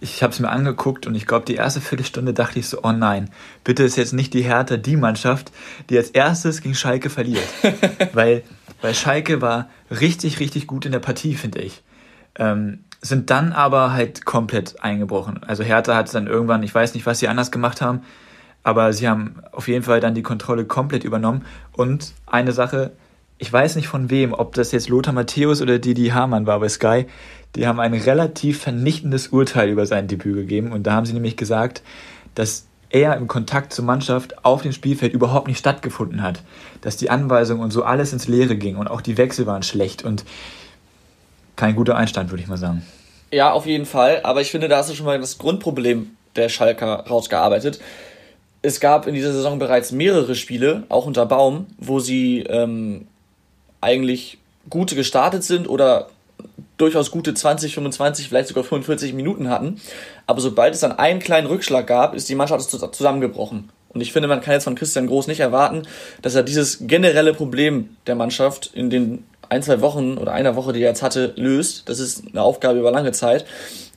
ich 0.00 0.22
habe 0.22 0.32
es 0.32 0.40
mir 0.40 0.50
angeguckt 0.50 1.06
und 1.06 1.14
ich 1.14 1.26
glaube, 1.26 1.46
die 1.46 1.54
erste 1.54 1.80
Viertelstunde 1.80 2.34
dachte 2.34 2.58
ich 2.58 2.68
so, 2.68 2.80
oh 2.82 2.92
nein, 2.92 3.30
bitte 3.64 3.82
ist 3.82 3.96
jetzt 3.96 4.12
nicht 4.12 4.34
die 4.34 4.42
Hertha 4.42 4.76
die 4.76 4.96
Mannschaft, 4.96 5.50
die 5.90 5.96
als 5.96 6.10
erstes 6.10 6.62
gegen 6.62 6.74
Schalke 6.74 7.10
verliert. 7.10 7.44
weil, 8.12 8.42
weil 8.82 8.94
Schalke 8.94 9.40
war 9.40 9.68
richtig, 9.90 10.40
richtig 10.40 10.66
gut 10.66 10.86
in 10.86 10.92
der 10.92 10.98
Partie, 10.98 11.34
finde 11.34 11.60
ich. 11.60 11.82
Ähm, 12.36 12.80
sind 13.04 13.28
dann 13.28 13.52
aber 13.52 13.92
halt 13.92 14.24
komplett 14.24 14.82
eingebrochen. 14.82 15.42
Also 15.46 15.62
Hertha 15.62 15.94
hat 15.94 16.12
dann 16.14 16.26
irgendwann, 16.26 16.62
ich 16.62 16.74
weiß 16.74 16.94
nicht, 16.94 17.04
was 17.04 17.18
sie 17.18 17.28
anders 17.28 17.50
gemacht 17.50 17.82
haben, 17.82 18.00
aber 18.62 18.94
sie 18.94 19.06
haben 19.06 19.36
auf 19.52 19.68
jeden 19.68 19.82
Fall 19.84 20.00
dann 20.00 20.14
die 20.14 20.22
Kontrolle 20.22 20.64
komplett 20.64 21.04
übernommen. 21.04 21.44
Und 21.72 22.14
eine 22.26 22.52
Sache, 22.52 22.92
ich 23.36 23.52
weiß 23.52 23.76
nicht 23.76 23.88
von 23.88 24.08
wem, 24.08 24.32
ob 24.32 24.54
das 24.54 24.72
jetzt 24.72 24.88
Lothar 24.88 25.12
Matthäus 25.12 25.60
oder 25.60 25.78
Didi 25.78 26.08
Hamann 26.08 26.46
war 26.46 26.60
bei 26.60 26.68
Sky, 26.70 27.06
die 27.56 27.66
haben 27.66 27.78
ein 27.78 27.92
relativ 27.92 28.62
vernichtendes 28.62 29.28
Urteil 29.28 29.68
über 29.68 29.84
sein 29.84 30.08
Debüt 30.08 30.36
gegeben. 30.36 30.72
Und 30.72 30.84
da 30.84 30.92
haben 30.94 31.04
sie 31.04 31.12
nämlich 31.12 31.36
gesagt, 31.36 31.82
dass 32.34 32.66
er 32.88 33.18
im 33.18 33.28
Kontakt 33.28 33.74
zur 33.74 33.84
Mannschaft 33.84 34.46
auf 34.46 34.62
dem 34.62 34.72
Spielfeld 34.72 35.12
überhaupt 35.12 35.46
nicht 35.46 35.58
stattgefunden 35.58 36.22
hat. 36.22 36.42
Dass 36.80 36.96
die 36.96 37.10
Anweisungen 37.10 37.62
und 37.62 37.70
so 37.70 37.84
alles 37.84 38.14
ins 38.14 38.28
Leere 38.28 38.56
ging 38.56 38.76
und 38.76 38.88
auch 38.88 39.02
die 39.02 39.18
Wechsel 39.18 39.46
waren 39.46 39.62
schlecht 39.62 40.04
und 40.04 40.24
kein 41.56 41.76
guter 41.76 41.96
Einstand, 41.96 42.30
würde 42.30 42.42
ich 42.42 42.48
mal 42.48 42.56
sagen. 42.56 42.82
Ja, 43.30 43.52
auf 43.52 43.66
jeden 43.66 43.86
Fall. 43.86 44.20
Aber 44.22 44.40
ich 44.40 44.50
finde, 44.50 44.68
da 44.68 44.78
hast 44.78 44.90
du 44.90 44.94
schon 44.94 45.06
mal 45.06 45.18
das 45.18 45.38
Grundproblem 45.38 46.10
der 46.36 46.48
Schalker 46.48 47.04
rausgearbeitet. 47.08 47.80
Es 48.62 48.80
gab 48.80 49.06
in 49.06 49.14
dieser 49.14 49.32
Saison 49.32 49.58
bereits 49.58 49.92
mehrere 49.92 50.34
Spiele, 50.34 50.84
auch 50.88 51.06
unter 51.06 51.26
Baum, 51.26 51.66
wo 51.78 52.00
sie 52.00 52.40
ähm, 52.40 53.06
eigentlich 53.80 54.38
gute 54.70 54.94
gestartet 54.94 55.44
sind 55.44 55.68
oder 55.68 56.08
durchaus 56.76 57.10
gute 57.10 57.34
20, 57.34 57.74
25, 57.74 58.28
vielleicht 58.28 58.48
sogar 58.48 58.64
45 58.64 59.12
Minuten 59.12 59.48
hatten. 59.48 59.80
Aber 60.26 60.40
sobald 60.40 60.74
es 60.74 60.80
dann 60.80 60.92
einen 60.92 61.20
kleinen 61.20 61.46
Rückschlag 61.46 61.86
gab, 61.86 62.14
ist 62.14 62.28
die 62.28 62.34
Mannschaft 62.34 62.68
zusammengebrochen. 62.70 63.70
Und 63.90 64.00
ich 64.00 64.12
finde, 64.12 64.28
man 64.28 64.40
kann 64.40 64.54
jetzt 64.54 64.64
von 64.64 64.74
Christian 64.74 65.06
Groß 65.06 65.28
nicht 65.28 65.40
erwarten, 65.40 65.82
dass 66.20 66.34
er 66.34 66.42
dieses 66.42 66.78
generelle 66.80 67.32
Problem 67.32 67.96
der 68.06 68.16
Mannschaft 68.16 68.70
in 68.74 68.90
den 68.90 69.24
ein, 69.48 69.62
zwei 69.62 69.80
Wochen 69.80 70.18
oder 70.18 70.32
einer 70.32 70.56
Woche, 70.56 70.72
die 70.72 70.80
er 70.80 70.88
jetzt 70.90 71.02
hatte, 71.02 71.32
löst. 71.36 71.88
Das 71.88 71.98
ist 71.98 72.24
eine 72.30 72.42
Aufgabe 72.42 72.78
über 72.78 72.90
lange 72.90 73.12
Zeit. 73.12 73.44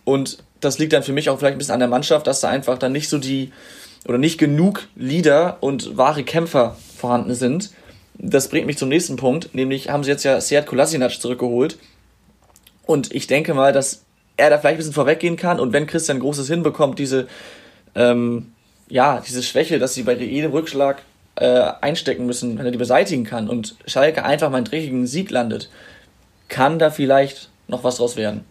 Und 0.04 0.38
das 0.60 0.80
liegt 0.80 0.94
dann 0.94 1.04
für 1.04 1.14
mich 1.14 1.30
auch 1.30 1.38
vielleicht 1.38 1.56
ein 1.56 1.58
bisschen 1.60 1.74
an 1.74 1.80
der 1.80 1.90
Mannschaft, 1.90 2.28
dass 2.28 2.42
da 2.42 2.50
einfach 2.50 2.78
dann 2.78 2.92
nicht 2.92 3.10
so 3.10 3.18
die 3.18 3.52
oder 4.08 4.18
nicht 4.18 4.38
genug 4.38 4.88
Leader 4.96 5.58
und 5.60 5.98
wahre 5.98 6.24
Kämpfer 6.24 6.78
vorhanden 6.96 7.36
sind, 7.36 7.72
das 8.20 8.50
bringt 8.50 8.66
mich 8.66 8.78
zum 8.78 8.90
nächsten 8.90 9.16
Punkt, 9.16 9.54
nämlich 9.54 9.90
haben 9.90 10.04
sie 10.04 10.10
jetzt 10.10 10.24
ja 10.24 10.42
Seat 10.42 10.66
Kolasinac 10.66 11.22
zurückgeholt. 11.22 11.78
Und 12.86 13.14
ich 13.14 13.28
denke 13.28 13.54
mal, 13.54 13.74
dass 13.74 14.04
er 14.38 14.50
da 14.50 14.58
vielleicht 14.58 14.76
ein 14.76 14.78
bisschen 14.78 14.94
vorweggehen 14.94 15.36
kann 15.36 15.60
und 15.60 15.74
wenn 15.74 15.88
Christian 15.88 16.20
Großes 16.20 16.48
hinbekommt, 16.48 17.00
diese, 17.00 17.28
ähm, 17.96 18.54
ja, 18.88 19.22
diese 19.26 19.44
Schwäche, 19.44 19.78
dass 19.78 19.94
sie 19.94 20.04
bei 20.04 20.14
jedem 20.14 20.52
Rückschlag 20.52 21.02
äh, 21.38 21.72
einstecken 21.82 22.26
müssen, 22.26 22.58
wenn 22.58 22.66
er 22.66 22.72
die 22.72 22.78
beseitigen 22.78 23.24
kann 23.24 23.50
und 23.50 23.76
Schalke 23.86 24.26
einfach 24.26 24.50
mal 24.50 24.58
einen 24.58 24.66
dreckigen 24.66 25.08
Sieg 25.08 25.30
landet, 25.30 25.70
kann 26.48 26.80
da 26.80 26.90
vielleicht 26.90 27.50
noch 27.68 27.84
was 27.84 27.98
draus 27.98 28.16
werden. 28.16 28.44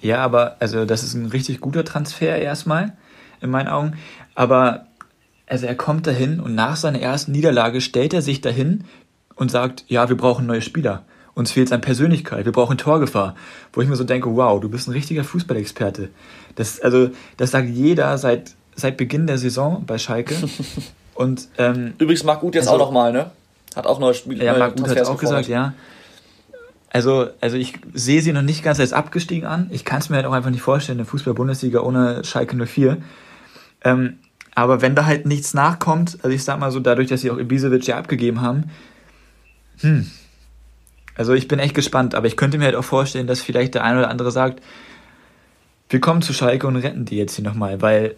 Ja, 0.00 0.18
aber 0.18 0.56
also 0.60 0.84
das 0.84 1.02
ist 1.02 1.14
ein 1.14 1.26
richtig 1.26 1.60
guter 1.60 1.84
Transfer 1.84 2.36
erstmal 2.36 2.92
in 3.40 3.50
meinen 3.50 3.68
Augen. 3.68 3.94
Aber 4.34 4.86
also 5.46 5.66
er 5.66 5.74
kommt 5.74 6.06
dahin 6.06 6.40
und 6.40 6.54
nach 6.54 6.76
seiner 6.76 7.00
ersten 7.00 7.32
Niederlage 7.32 7.80
stellt 7.80 8.14
er 8.14 8.22
sich 8.22 8.40
dahin 8.40 8.84
und 9.34 9.50
sagt, 9.50 9.84
ja, 9.88 10.08
wir 10.08 10.16
brauchen 10.16 10.46
neue 10.46 10.62
Spieler. 10.62 11.04
Uns 11.34 11.52
fehlt 11.52 11.70
an 11.70 11.82
Persönlichkeit, 11.82 12.46
wir 12.46 12.52
brauchen 12.52 12.78
Torgefahr. 12.78 13.34
Wo 13.72 13.82
ich 13.82 13.88
mir 13.88 13.96
so 13.96 14.04
denke, 14.04 14.34
wow, 14.34 14.58
du 14.58 14.70
bist 14.70 14.88
ein 14.88 14.92
richtiger 14.92 15.22
Fußballexperte. 15.22 16.08
Das, 16.54 16.80
also, 16.80 17.10
das 17.36 17.50
sagt 17.50 17.68
jeder 17.68 18.16
seit, 18.16 18.54
seit 18.74 18.96
Beginn 18.96 19.26
der 19.26 19.36
Saison 19.36 19.84
bei 19.86 19.98
Schalke. 19.98 20.34
Und, 21.16 21.48
ähm, 21.58 21.94
Übrigens, 21.98 22.24
Marc 22.24 22.40
Gut 22.40 22.54
jetzt 22.54 22.68
also, 22.68 22.76
auch 22.76 22.86
nochmal, 22.86 23.12
ne? 23.12 23.30
Hat 23.74 23.86
auch 23.86 23.98
neue 23.98 24.14
Spieler. 24.14 24.44
Ja, 24.44 24.56
Marc 24.56 24.76
Gut 24.76 24.88
hat 24.88 25.06
auch 25.06 25.18
gesagt, 25.18 25.48
ja. 25.48 25.74
Also, 26.90 27.28
also 27.40 27.56
ich 27.56 27.74
sehe 27.92 28.22
sie 28.22 28.32
noch 28.32 28.42
nicht 28.42 28.62
ganz 28.62 28.80
als 28.80 28.92
abgestiegen 28.92 29.46
an. 29.46 29.68
Ich 29.70 29.84
kann 29.84 29.98
es 29.98 30.08
mir 30.08 30.16
halt 30.16 30.26
auch 30.26 30.32
einfach 30.32 30.50
nicht 30.50 30.62
vorstellen, 30.62 30.98
eine 30.98 31.06
Fußball-Bundesliga 31.06 31.80
ohne 31.80 32.24
Schalke 32.24 32.56
04. 32.56 32.98
Ähm, 33.84 34.18
aber 34.54 34.80
wenn 34.80 34.94
da 34.94 35.04
halt 35.04 35.26
nichts 35.26 35.52
nachkommt, 35.52 36.18
also 36.22 36.30
ich 36.30 36.42
sag 36.42 36.58
mal 36.58 36.70
so, 36.70 36.80
dadurch, 36.80 37.08
dass 37.08 37.20
sie 37.20 37.30
auch 37.30 37.38
Ibisevic 37.38 37.86
ja 37.86 37.98
abgegeben 37.98 38.40
haben, 38.40 38.70
hm. 39.80 40.10
Also 41.14 41.32
ich 41.32 41.48
bin 41.48 41.58
echt 41.58 41.74
gespannt, 41.74 42.14
aber 42.14 42.26
ich 42.26 42.36
könnte 42.36 42.58
mir 42.58 42.66
halt 42.66 42.74
auch 42.74 42.84
vorstellen, 42.84 43.26
dass 43.26 43.40
vielleicht 43.40 43.74
der 43.74 43.84
eine 43.84 44.00
oder 44.00 44.10
andere 44.10 44.30
sagt, 44.30 44.62
wir 45.88 46.00
kommen 46.00 46.20
zu 46.20 46.32
Schalke 46.32 46.66
und 46.66 46.76
retten 46.76 47.04
die 47.04 47.16
jetzt 47.16 47.36
hier 47.36 47.44
nochmal, 47.44 47.80
weil 47.80 48.16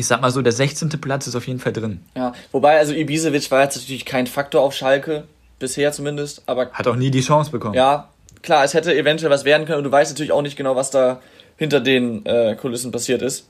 ich 0.00 0.06
sag 0.06 0.20
mal 0.20 0.30
so, 0.30 0.42
der 0.42 0.52
16. 0.52 0.88
Platz 1.00 1.26
ist 1.26 1.36
auf 1.36 1.46
jeden 1.46 1.60
Fall 1.60 1.72
drin. 1.72 2.02
Ja, 2.16 2.32
wobei, 2.52 2.78
also 2.78 2.92
Ibisevic 2.92 3.50
war 3.50 3.62
jetzt 3.62 3.76
natürlich 3.76 4.04
kein 4.04 4.26
Faktor 4.26 4.62
auf 4.62 4.74
Schalke, 4.74 5.24
bisher 5.58 5.92
zumindest, 5.92 6.42
aber. 6.46 6.70
Hat 6.72 6.86
auch 6.88 6.96
nie 6.96 7.10
die 7.10 7.20
Chance 7.20 7.50
bekommen. 7.50 7.74
Ja, 7.74 8.08
klar, 8.42 8.64
es 8.64 8.74
hätte 8.74 8.94
eventuell 8.94 9.30
was 9.30 9.44
werden 9.44 9.66
können 9.66 9.78
und 9.78 9.84
du 9.84 9.92
weißt 9.92 10.10
natürlich 10.10 10.32
auch 10.32 10.42
nicht 10.42 10.56
genau, 10.56 10.74
was 10.76 10.90
da 10.90 11.20
hinter 11.56 11.80
den 11.80 12.24
äh, 12.26 12.56
Kulissen 12.56 12.90
passiert 12.90 13.22
ist. 13.22 13.46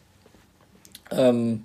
Ähm, 1.11 1.65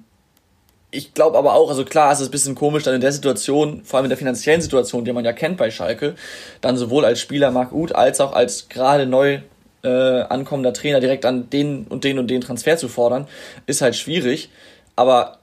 ich 0.91 1.13
glaube 1.13 1.37
aber 1.37 1.53
auch, 1.53 1.69
also 1.69 1.83
klar, 1.83 2.11
es 2.13 2.21
ist 2.21 2.29
ein 2.29 2.31
bisschen 2.31 2.55
komisch, 2.55 2.83
dann 2.83 2.95
in 2.95 3.01
der 3.01 3.11
Situation, 3.11 3.83
vor 3.83 3.97
allem 3.97 4.05
in 4.05 4.09
der 4.09 4.17
finanziellen 4.17 4.61
Situation, 4.61 5.03
die 5.03 5.11
man 5.11 5.25
ja 5.25 5.33
kennt 5.33 5.57
bei 5.57 5.69
Schalke, 5.69 6.15
dann 6.61 6.77
sowohl 6.77 7.03
als 7.03 7.19
Spieler 7.19 7.51
Marc 7.51 7.73
Uth 7.73 7.93
als 7.93 8.21
auch 8.21 8.33
als 8.33 8.69
gerade 8.69 9.05
neu 9.05 9.39
äh, 9.83 10.21
ankommender 10.21 10.73
Trainer 10.73 10.99
direkt 10.99 11.25
an 11.25 11.49
den 11.49 11.85
und 11.85 12.03
den 12.03 12.17
und 12.17 12.27
den 12.27 12.41
Transfer 12.41 12.77
zu 12.77 12.87
fordern, 12.87 13.27
ist 13.67 13.81
halt 13.81 13.95
schwierig. 13.95 14.49
Aber 14.95 15.39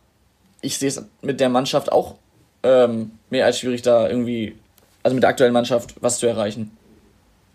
ich 0.61 0.79
sehe 0.79 0.89
es 0.89 1.05
mit 1.21 1.41
der 1.41 1.49
Mannschaft 1.49 1.93
auch 1.93 2.17
ähm, 2.63 3.13
mehr 3.31 3.47
als 3.47 3.59
schwierig, 3.59 3.83
da 3.83 4.09
irgendwie, 4.09 4.57
also 5.03 5.15
mit 5.15 5.23
der 5.23 5.31
aktuellen 5.31 5.53
Mannschaft 5.53 5.95
was 6.01 6.19
zu 6.19 6.27
erreichen. 6.27 6.77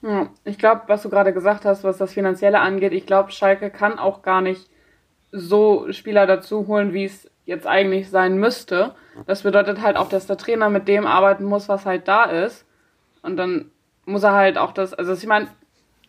Ja, 0.01 0.29
ich 0.43 0.57
glaube, 0.57 0.83
was 0.87 1.01
du 1.01 1.09
gerade 1.09 1.33
gesagt 1.33 1.65
hast, 1.65 1.83
was 1.83 1.97
das 1.97 2.13
Finanzielle 2.13 2.59
angeht, 2.59 2.93
ich 2.93 3.05
glaube, 3.05 3.31
Schalke 3.31 3.69
kann 3.69 3.97
auch 3.97 4.21
gar 4.21 4.41
nicht 4.41 4.67
so 5.31 5.91
Spieler 5.91 6.27
dazu 6.27 6.67
holen, 6.67 6.93
wie 6.93 7.05
es 7.05 7.29
jetzt 7.45 7.65
eigentlich 7.65 8.09
sein 8.09 8.37
müsste. 8.37 8.93
Das 9.25 9.43
bedeutet 9.43 9.81
halt 9.81 9.97
auch, 9.97 10.09
dass 10.09 10.27
der 10.27 10.37
Trainer 10.37 10.69
mit 10.69 10.87
dem 10.87 11.05
arbeiten 11.07 11.45
muss, 11.45 11.67
was 11.69 11.85
halt 11.85 12.07
da 12.07 12.25
ist. 12.25 12.65
Und 13.21 13.37
dann 13.37 13.71
muss 14.05 14.23
er 14.23 14.33
halt 14.33 14.57
auch 14.57 14.71
das, 14.71 14.93
also 14.93 15.13
ich 15.13 15.25
meine, 15.25 15.47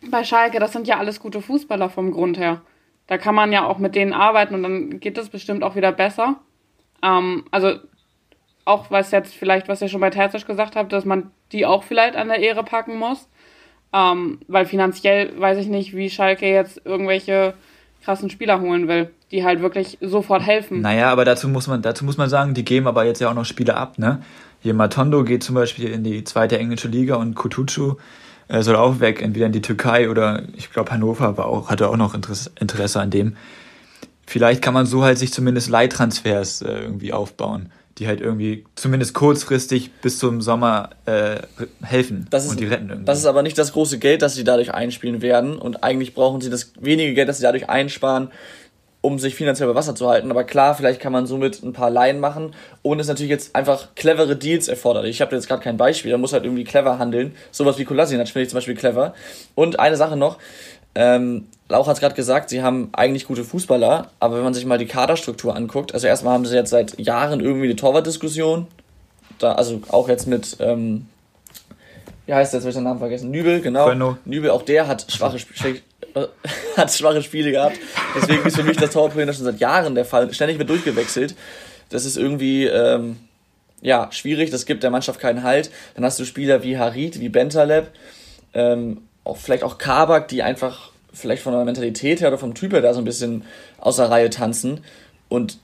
bei 0.09 0.23
Schalke, 0.23 0.59
das 0.59 0.71
sind 0.71 0.87
ja 0.87 0.97
alles 0.97 1.19
gute 1.19 1.41
Fußballer 1.41 1.89
vom 1.89 2.11
Grund 2.11 2.37
her. 2.37 2.61
Da 3.09 3.17
kann 3.17 3.33
man 3.33 3.51
ja 3.51 3.65
auch 3.65 3.79
mit 3.79 3.95
denen 3.95 4.13
arbeiten 4.13 4.53
und 4.53 4.61
dann 4.61 4.99
geht 4.99 5.17
das 5.17 5.29
bestimmt 5.29 5.63
auch 5.63 5.75
wieder 5.75 5.91
besser. 5.91 6.35
Ähm, 7.01 7.43
also 7.49 7.79
auch 8.65 8.91
was 8.91 9.09
jetzt 9.09 9.33
vielleicht, 9.33 9.67
was 9.67 9.81
ihr 9.81 9.89
schon 9.89 9.99
bei 9.99 10.11
Terzic 10.11 10.45
gesagt 10.45 10.75
habt, 10.75 10.93
dass 10.93 11.05
man 11.05 11.31
die 11.51 11.65
auch 11.65 11.83
vielleicht 11.83 12.15
an 12.15 12.27
der 12.27 12.37
Ehre 12.37 12.63
packen 12.63 12.99
muss. 12.99 13.27
Ähm, 13.91 14.37
weil 14.47 14.67
finanziell 14.67 15.33
weiß 15.41 15.57
ich 15.57 15.69
nicht, 15.69 15.95
wie 15.95 16.11
Schalke 16.11 16.45
jetzt 16.45 16.85
irgendwelche 16.85 17.55
krassen 18.03 18.29
Spieler 18.29 18.61
holen 18.61 18.87
will, 18.87 19.09
die 19.31 19.43
halt 19.43 19.63
wirklich 19.63 19.97
sofort 20.01 20.43
helfen. 20.43 20.81
Naja, 20.81 21.11
aber 21.11 21.25
dazu 21.25 21.47
muss 21.47 21.65
man, 21.65 21.81
dazu 21.81 22.05
muss 22.05 22.17
man 22.17 22.29
sagen, 22.29 22.53
die 22.53 22.63
geben 22.63 22.85
aber 22.85 23.05
jetzt 23.05 23.21
ja 23.21 23.31
auch 23.31 23.33
noch 23.33 23.45
Spieler 23.45 23.77
ab, 23.77 23.97
ne? 23.97 24.21
Hier 24.61 24.75
Matondo 24.75 25.23
geht 25.23 25.41
zum 25.41 25.55
Beispiel 25.55 25.89
in 25.89 26.03
die 26.03 26.23
zweite 26.25 26.59
englische 26.59 26.89
Liga 26.89 27.15
und 27.15 27.33
Kutucu 27.33 27.95
äh, 28.49 28.61
soll 28.61 28.75
auch 28.75 28.99
weg, 28.99 29.21
entweder 29.21 29.45
in 29.45 29.53
die 29.53 29.61
Türkei 29.61 30.09
oder 30.09 30.43
ich 30.57 30.71
glaube 30.71 30.91
Hannover 30.91 31.37
war 31.37 31.45
auch, 31.45 31.69
hatte 31.69 31.87
auch 31.87 31.97
noch 31.97 32.13
Interesse, 32.13 32.51
Interesse 32.59 32.99
an 32.99 33.09
dem. 33.09 33.37
Vielleicht 34.27 34.61
kann 34.61 34.73
man 34.73 34.85
so 34.85 35.03
halt 35.03 35.17
sich 35.17 35.31
zumindest 35.31 35.69
Leihtransfers 35.69 36.61
äh, 36.61 36.81
irgendwie 36.81 37.13
aufbauen 37.13 37.71
die 37.99 38.07
halt 38.07 38.21
irgendwie 38.21 38.65
zumindest 38.75 39.13
kurzfristig 39.13 39.91
bis 40.01 40.19
zum 40.19 40.41
Sommer 40.41 40.91
äh, 41.05 41.41
helfen 41.83 42.27
das 42.29 42.45
ist, 42.45 42.51
und 42.51 42.59
die 42.59 42.65
retten 42.65 42.89
irgendwie. 42.89 43.05
Das 43.05 43.19
ist 43.19 43.25
aber 43.25 43.43
nicht 43.43 43.57
das 43.57 43.73
große 43.73 43.99
Geld, 43.99 44.21
das 44.21 44.35
sie 44.35 44.45
dadurch 44.45 44.73
einspielen 44.73 45.21
werden 45.21 45.57
und 45.57 45.83
eigentlich 45.83 46.13
brauchen 46.13 46.39
sie 46.39 46.49
das 46.49 46.71
wenige 46.79 47.13
Geld, 47.13 47.27
das 47.27 47.37
sie 47.37 47.43
dadurch 47.43 47.69
einsparen, 47.69 48.29
um 49.01 49.17
sich 49.17 49.35
finanziell 49.35 49.69
bei 49.69 49.75
Wasser 49.75 49.95
zu 49.95 50.09
halten. 50.09 50.29
Aber 50.29 50.43
klar, 50.43 50.75
vielleicht 50.75 50.99
kann 50.99 51.13
man 51.13 51.25
somit 51.25 51.63
ein 51.63 51.73
paar 51.73 51.89
Laien 51.89 52.19
machen 52.19 52.53
und 52.81 52.99
es 52.99 53.07
natürlich 53.07 53.29
jetzt 53.29 53.55
einfach 53.55 53.95
clevere 53.95 54.35
Deals 54.35 54.67
erforderlich. 54.67 55.11
Ich 55.11 55.21
habe 55.21 55.35
jetzt 55.35 55.47
gerade 55.47 55.63
kein 55.63 55.77
Beispiel, 55.77 56.11
da 56.11 56.17
muss 56.17 56.33
halt 56.33 56.43
irgendwie 56.43 56.65
clever 56.65 56.99
handeln. 56.99 57.33
Sowas 57.51 57.77
wie 57.77 57.85
Kolasinac 57.85 58.27
finde 58.27 58.43
ich 58.43 58.49
zum 58.49 58.57
Beispiel 58.57 58.75
clever. 58.75 59.13
Und 59.55 59.79
eine 59.79 59.95
Sache 59.95 60.17
noch, 60.17 60.37
ähm, 60.95 61.47
Lauch 61.69 61.87
hat 61.87 61.93
es 61.93 61.99
gerade 61.99 62.15
gesagt, 62.15 62.49
sie 62.49 62.63
haben 62.63 62.89
eigentlich 62.93 63.27
gute 63.27 63.43
Fußballer, 63.43 64.09
aber 64.19 64.37
wenn 64.37 64.43
man 64.43 64.55
sich 64.55 64.65
mal 64.65 64.79
die 64.79 64.87
Kaderstruktur 64.87 65.55
anguckt, 65.55 65.93
also 65.93 66.07
erstmal 66.07 66.33
haben 66.33 66.45
sie 66.45 66.55
jetzt 66.55 66.71
seit 66.71 66.99
Jahren 66.99 67.39
irgendwie 67.41 67.65
eine 67.65 67.75
Torwartdiskussion, 67.75 68.67
da, 69.37 69.53
also 69.53 69.81
auch 69.89 70.09
jetzt 70.09 70.25
mit, 70.25 70.57
ähm, 70.59 71.05
wie 72.25 72.33
heißt 72.33 72.51
der, 72.51 72.57
jetzt 72.57 72.65
habe 72.65 72.69
ich 72.71 72.75
den 72.75 72.83
Namen 72.83 72.99
vergessen, 72.99 73.29
Nübel, 73.29 73.61
genau. 73.61 73.85
Bueno. 73.85 74.17
Nübel, 74.25 74.49
auch 74.49 74.63
der 74.63 74.87
hat 74.87 75.05
schwache, 75.09 75.37
hat 76.77 76.91
schwache 76.91 77.21
Spiele 77.21 77.51
gehabt. 77.51 77.77
Deswegen 78.15 78.45
ist 78.45 78.55
für 78.55 78.63
mich 78.63 78.77
das 78.77 78.91
Torwartproblem 78.91 79.33
schon 79.33 79.45
seit 79.45 79.59
Jahren 79.59 79.95
der 79.95 80.05
Fall. 80.05 80.33
Ständig 80.33 80.57
wird 80.59 80.69
durchgewechselt. 80.69 81.35
Das 81.89 82.05
ist 82.05 82.17
irgendwie, 82.17 82.65
ähm, 82.65 83.17
ja, 83.81 84.11
schwierig, 84.11 84.51
das 84.51 84.65
gibt 84.65 84.83
der 84.83 84.91
Mannschaft 84.91 85.19
keinen 85.19 85.43
Halt. 85.43 85.71
Dann 85.95 86.05
hast 86.05 86.19
du 86.19 86.25
Spieler 86.25 86.63
wie 86.63 86.77
Harit, 86.77 87.19
wie 87.19 87.29
Bentaleb, 87.29 87.87
ähm, 88.53 89.01
auch 89.23 89.37
vielleicht 89.37 89.63
auch 89.63 89.77
Kabak, 89.77 90.27
die 90.27 90.43
einfach 90.43 90.91
vielleicht 91.13 91.41
von 91.41 91.53
der 91.53 91.65
Mentalität 91.65 92.21
her 92.21 92.29
oder 92.29 92.37
vom 92.37 92.53
Typ 92.53 92.73
her 92.73 92.81
da 92.81 92.93
so 92.93 92.99
ein 92.99 93.05
bisschen 93.05 93.43
außer 93.79 94.09
Reihe 94.09 94.29
tanzen. 94.29 94.81
Und 95.27 95.59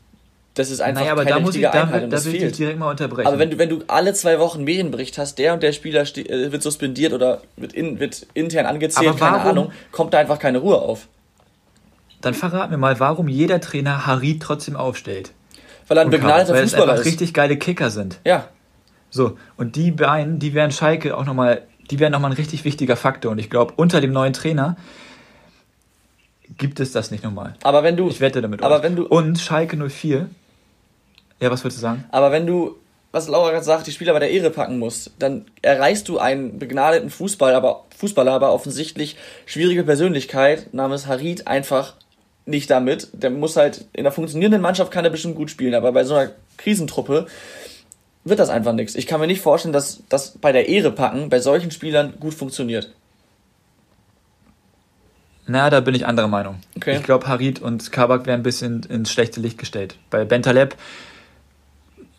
das 0.56 0.72
ist 0.72 0.80
einfach 0.80 1.02
naja, 1.02 1.12
aber 1.12 1.26
keine 1.26 1.42
da 1.42 1.46
richtige 1.46 1.68
ich, 1.68 1.74
Einheit 1.74 2.04
da, 2.04 2.08
das 2.08 2.24
da 2.24 2.30
fehlt. 2.32 2.58
direkt 2.58 2.80
mal 2.80 2.90
unterbrechen. 2.90 3.28
Aber 3.28 3.40
wenn 3.40 3.52
du, 3.52 3.58
wenn 3.58 3.70
du 3.70 3.84
alle 3.88 4.14
zwei 4.14 4.40
Wochen 4.40 4.64
Medienbericht 4.64 5.18
hast, 5.18 5.38
der 5.38 5.54
und 5.54 5.62
der 5.62 5.74
Spieler 5.74 6.04
äh, 6.04 6.52
wird 6.52 6.64
suspendiert 6.64 7.12
oder 7.12 7.42
wird, 7.58 7.74
in, 7.74 8.00
wird 8.00 8.26
intern 8.34 8.66
angezählt, 8.66 9.18
keine 9.18 9.42
Ahnung, 9.42 9.72
kommt 9.92 10.14
da 10.14 10.20
einfach 10.20 10.40
keine 10.40 10.60
Ruhe 10.60 10.78
auf. 10.78 11.08
Dann 12.22 12.34
verrat 12.34 12.72
mir 12.72 12.78
mal, 12.78 13.02
warum 13.02 13.28
jeder 13.28 13.60
Trainer 13.60 14.08
Harit 14.08 14.42
trotzdem 14.42 14.78
aufstellt. 14.78 15.32
Weil 15.90 15.98
er 15.98 16.06
ein 16.06 16.10
begnadeter 16.10 16.54
weil 16.54 16.64
Fußballer 16.64 16.96
ist. 16.96 17.06
richtig 17.06 17.34
geile 17.34 17.58
Kicker 17.58 17.90
sind. 17.90 18.20
Ja. 18.26 18.48
So, 19.10 19.38
und 19.58 19.76
die 19.76 19.92
beiden, 19.92 20.40
die 20.40 20.54
wären 20.54 20.72
Schalke 20.72 21.18
auch 21.18 21.26
nochmal, 21.26 21.64
die 21.92 22.00
wären 22.00 22.14
nochmal 22.14 22.32
ein 22.32 22.38
richtig 22.38 22.64
wichtiger 22.64 22.96
Faktor. 22.96 23.34
Und 23.34 23.40
ich 23.40 23.50
glaube, 23.50 23.74
unter 23.76 24.00
dem 24.00 24.14
neuen 24.14 24.32
Trainer 24.32 24.78
gibt 26.58 26.80
es 26.80 26.94
das 26.94 27.12
nicht 27.12 27.26
nochmal. 27.26 27.56
Aber 27.64 27.84
wenn 27.84 27.98
du. 27.98 28.08
Ich 28.08 28.22
wette 28.22 28.42
damit. 28.42 28.64
Aber 28.64 28.78
euch. 28.78 28.84
wenn 28.84 28.96
du. 28.96 29.06
Und 29.06 29.38
Schalke 29.40 29.78
04 29.78 30.30
ja, 31.40 31.52
was 31.52 31.64
würdest 31.64 31.78
du 31.78 31.82
sagen? 31.82 32.06
Aber 32.12 32.32
wenn 32.32 32.48
du, 32.48 32.76
was 33.12 33.28
Laura 33.28 33.52
gerade 33.52 33.66
sagt, 33.66 33.88
die 33.88 33.92
Spieler 33.92 34.14
bei 34.14 34.20
der 34.20 34.32
Ehre 34.32 34.50
packen 34.50 34.80
musst, 34.80 35.12
dann 35.20 35.46
erreichst 35.62 36.08
du 36.08 36.18
einen 36.18 36.60
begnadeten 36.60 37.10
Fußball, 37.10 37.54
aber, 37.54 37.86
Fußballer, 37.98 38.32
aber 38.32 38.54
offensichtlich 38.54 39.18
schwierige 39.46 39.84
Persönlichkeit 39.84 40.74
namens 40.74 41.08
Harid 41.08 41.48
einfach 41.48 41.94
nicht 42.46 42.70
damit. 42.70 43.10
Der 43.14 43.30
muss 43.30 43.58
halt, 43.58 43.86
in 43.94 44.02
einer 44.02 44.12
funktionierenden 44.12 44.62
Mannschaft 44.62 44.92
kann 44.92 45.06
er 45.06 45.12
bestimmt 45.12 45.36
gut 45.36 45.50
spielen, 45.50 45.74
aber 45.74 45.92
bei 45.92 46.04
so 46.04 46.16
einer 46.16 46.32
Krisentruppe 46.58 47.28
wird 48.24 48.40
das 48.40 48.50
einfach 48.50 48.74
nichts. 48.74 48.96
Ich 48.96 49.08
kann 49.08 49.20
mir 49.20 49.28
nicht 49.28 49.42
vorstellen, 49.42 49.74
dass 49.74 50.02
das 50.10 50.32
bei 50.32 50.52
der 50.52 50.68
Ehre 50.68 50.92
packen 50.92 51.30
bei 51.30 51.40
solchen 51.40 51.72
Spielern 51.72 52.14
gut 52.20 52.34
funktioniert. 52.34 52.92
Na, 55.48 55.70
da 55.70 55.80
bin 55.80 55.94
ich 55.94 56.08
anderer 56.08 56.28
Meinung. 56.28 56.60
Okay. 56.76 56.98
Ich 56.98 57.04
glaube, 57.04 57.28
Harid 57.28 57.62
und 57.62 57.92
Kabak 57.92 58.26
wären 58.26 58.40
ein 58.40 58.44
bisschen 58.44 58.82
ins 58.84 59.12
schlechte 59.12 59.40
Licht 59.40 59.60
gestellt. 59.60 59.96
Bei 60.10 60.26
Bentaleb 60.26 60.76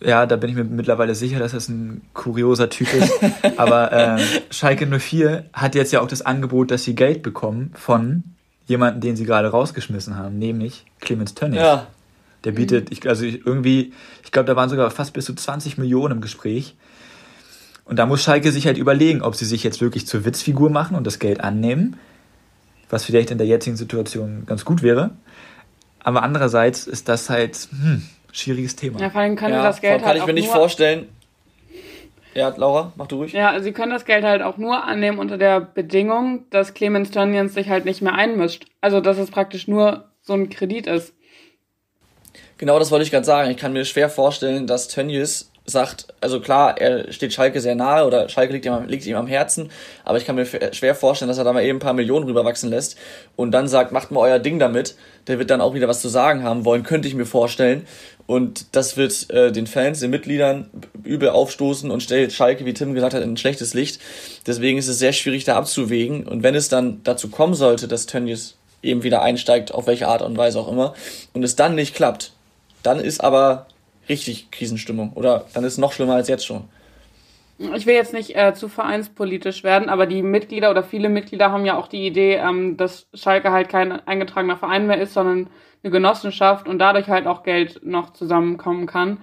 ja, 0.01 0.27
da 0.27 0.37
bin 0.37 0.51
ich 0.51 0.57
mir 0.57 0.65
mittlerweile 0.65 1.15
sicher, 1.15 1.39
dass 1.39 1.53
das 1.53 1.69
ein 1.69 2.03
kurioser 2.13 2.69
Typ 2.69 2.93
ist. 2.93 3.13
Aber 3.57 3.93
äh, 3.93 4.21
Schalke 4.51 4.87
04 4.87 5.47
hat 5.53 5.75
jetzt 5.75 5.93
ja 5.93 6.01
auch 6.01 6.09
das 6.09 6.23
Angebot, 6.23 6.71
dass 6.71 6.85
sie 6.85 6.95
Geld 6.95 7.23
bekommen 7.23 7.73
von 7.75 8.25
jemandem, 8.67 9.01
den 9.01 9.17
sie 9.17 9.25
gerade 9.25 9.49
rausgeschmissen 9.49 10.17
haben, 10.17 10.39
nämlich 10.39 10.85
Clemens 11.01 11.35
Tönnies. 11.35 11.61
Ja. 11.61 11.87
Der 12.45 12.53
bietet, 12.53 12.93
ich, 12.93 13.09
also 13.09 13.25
irgendwie, 13.25 13.93
ich 14.23 14.31
glaube, 14.31 14.47
da 14.47 14.55
waren 14.55 14.69
sogar 14.69 14.91
fast 14.91 15.13
bis 15.15 15.25
zu 15.25 15.35
20 15.35 15.79
Millionen 15.79 16.17
im 16.17 16.21
Gespräch. 16.21 16.77
Und 17.85 17.97
da 17.97 18.07
muss 18.07 18.23
Schalke 18.23 18.53
sich 18.53 18.67
halt 18.67 18.79
überlegen, 18.79 19.23
ob 19.23 19.35
sie 19.37 19.45
sich 19.45 19.63
jetzt 19.65 19.81
wirklich 19.81 20.07
zur 20.07 20.25
Witzfigur 20.25 20.71
machen 20.71 20.97
und 20.97 21.07
das 21.07 21.19
Geld 21.19 21.41
annehmen, 21.41 21.97
was 22.91 23.05
vielleicht 23.05 23.31
in 23.31 23.39
der 23.39 23.47
jetzigen 23.47 23.77
Situation 23.77 24.45
ganz 24.47 24.65
gut 24.65 24.83
wäre. 24.83 25.13
Aber 26.01 26.23
andererseits 26.23 26.87
ist 26.87 27.09
das 27.09 27.31
halt, 27.31 27.69
hm, 27.71 28.03
schwieriges 28.37 28.77
Thema. 28.77 29.01
Ja, 29.01 29.11
vor 29.11 29.21
allem 29.21 29.37
können 29.37 29.55
ja, 29.55 29.63
das 29.63 29.81
Geld 29.81 30.01
kann 30.01 30.09
halt 30.09 30.19
ich 30.19 30.27
mir 30.27 30.33
nicht 30.33 30.49
vorstellen. 30.49 31.09
Ja, 32.35 32.53
Laura, 32.55 32.93
mach 32.97 33.07
du 33.07 33.17
ruhig. 33.17 33.33
Ja, 33.33 33.59
sie 33.61 33.73
können 33.73 33.93
das 33.93 34.05
Geld 34.05 34.23
halt 34.23 34.43
auch 34.43 34.59
nur 34.59 34.85
annehmen 34.85 35.19
unter 35.19 35.39
der 35.39 35.59
Bedingung, 35.61 36.45
dass 36.51 36.75
Clemens 36.75 37.11
Tönnies 37.11 37.55
sich 37.55 37.71
halt 37.71 37.87
nicht 37.87 38.03
mehr 38.03 38.15
einmischt. 38.15 38.67
Also, 38.83 39.01
dass 39.01 39.17
es 39.17 39.31
praktisch 39.31 39.69
nur 39.69 40.11
so 40.21 40.35
ein 40.35 40.51
Kredit 40.51 40.87
ist. 40.87 41.15
Genau 42.59 42.79
das 42.79 42.91
wollte 42.91 43.05
ich 43.05 43.11
gerade 43.11 43.25
sagen. 43.25 43.51
Ich 43.51 43.57
kann 43.57 43.73
mir 43.73 43.87
schwer 43.87 44.11
vorstellen, 44.11 44.67
dass 44.67 44.89
Tönnies 44.89 45.51
sagt, 45.67 46.07
also 46.21 46.41
klar, 46.41 46.79
er 46.81 47.13
steht 47.13 47.33
Schalke 47.33 47.61
sehr 47.61 47.75
nahe 47.75 48.07
oder 48.07 48.29
Schalke 48.29 48.53
liegt 48.53 48.65
ihm, 48.65 48.87
liegt 48.87 49.05
ihm 49.07 49.17
am 49.17 49.27
Herzen, 49.27 49.71
aber 50.05 50.19
ich 50.19 50.25
kann 50.25 50.37
mir 50.37 50.47
schwer 50.47 50.95
vorstellen, 50.95 51.29
dass 51.29 51.39
er 51.39 51.45
da 51.45 51.53
mal 51.53 51.65
eben 51.65 51.79
ein 51.79 51.81
paar 51.81 51.93
Millionen 51.93 52.27
rüberwachsen 52.27 52.71
lässt 52.71 52.97
und 53.35 53.51
dann 53.51 53.69
sagt, 53.69 53.93
macht 53.93 54.11
mal 54.11 54.21
euer 54.21 54.39
Ding 54.39 54.59
damit. 54.59 54.95
Der 55.27 55.39
wird 55.41 55.51
dann 55.51 55.61
auch 55.61 55.75
wieder 55.75 55.89
was 55.89 56.01
zu 56.01 56.09
sagen 56.09 56.45
haben 56.45 56.65
wollen, 56.65 56.85
könnte 56.85 57.09
ich 57.09 57.15
mir 57.15 57.27
vorstellen. 57.27 57.85
Und 58.27 58.77
das 58.77 58.97
wird 58.97 59.31
äh, 59.31 59.53
den 59.53 59.67
Fans, 59.67 60.01
den 60.01 60.11
Mitgliedern 60.11 60.69
übel 61.05 61.31
aufstoßen 61.31 61.91
und 61.91 62.03
stellt 62.03 62.33
Schalke, 62.33 62.65
wie 62.65 62.75
Tim 62.75 62.95
gesagt 62.95 63.15
hat, 63.15 63.23
in 63.23 63.33
ein 63.33 63.37
schlechtes 63.37 63.75
Licht. 63.75 64.01
Deswegen 64.47 64.79
ist 64.79 64.89
es 64.89 64.99
sehr 64.99 65.13
schwierig, 65.13 65.45
da 65.45 65.57
abzuwägen. 65.57 66.27
Und 66.27 66.43
wenn 66.43 66.55
es 66.55 66.69
dann 66.69 67.01
dazu 67.05 67.29
kommen 67.29 67.55
sollte, 67.55 67.89
dass 67.89 68.07
Tönnies 68.07 68.57
eben 68.83 69.03
wieder 69.03 69.23
einsteigt, 69.23 69.73
auf 69.73 69.87
welche 69.87 70.09
Art 70.09 70.23
und 70.23 70.37
Weise 70.37 70.61
auch 70.61 70.71
immer, 70.71 70.95
und 71.35 71.43
es 71.45 71.57
dann 71.57 71.75
nicht 71.75 71.95
klappt, 71.95 72.33
dann 72.83 73.01
ist 73.01 73.23
aber 73.23 73.67
richtig 74.09 74.51
Krisenstimmung. 74.51 75.13
Oder 75.15 75.47
dann 75.55 75.65
ist 75.65 75.75
es 75.75 75.79
noch 75.79 75.93
schlimmer 75.93 76.15
als 76.15 76.29
jetzt 76.29 76.47
schon. 76.47 76.65
Ich 77.59 77.87
will 77.87 77.95
jetzt 77.95 78.13
nicht 78.13 78.37
äh, 78.37 78.53
zu 78.53 78.69
vereinspolitisch 78.69 79.65
werden, 79.65 79.89
aber 79.89 80.05
die 80.05 80.23
Mitglieder 80.23 80.71
oder 80.71 80.83
viele 80.83 81.09
Mitglieder 81.09 81.51
haben 81.51 81.65
ja 81.65 81.79
auch 81.79 81.89
die 81.89 82.07
Idee, 82.07 82.35
ähm, 82.35 82.77
dass 82.77 83.09
Schalke 83.15 83.51
halt 83.51 83.71
kein 83.71 83.93
eingetragener 84.07 84.59
Verein 84.59 84.87
mehr 84.87 85.01
ist, 85.01 85.15
sondern 85.15 85.49
eine 85.83 85.91
Genossenschaft 85.91 86.69
und 86.69 86.79
dadurch 86.79 87.09
halt 87.09 87.27
auch 87.27 87.45
Geld 87.45 87.81
noch 87.83 88.13
zusammenkommen 88.13 88.87
kann. 88.87 89.19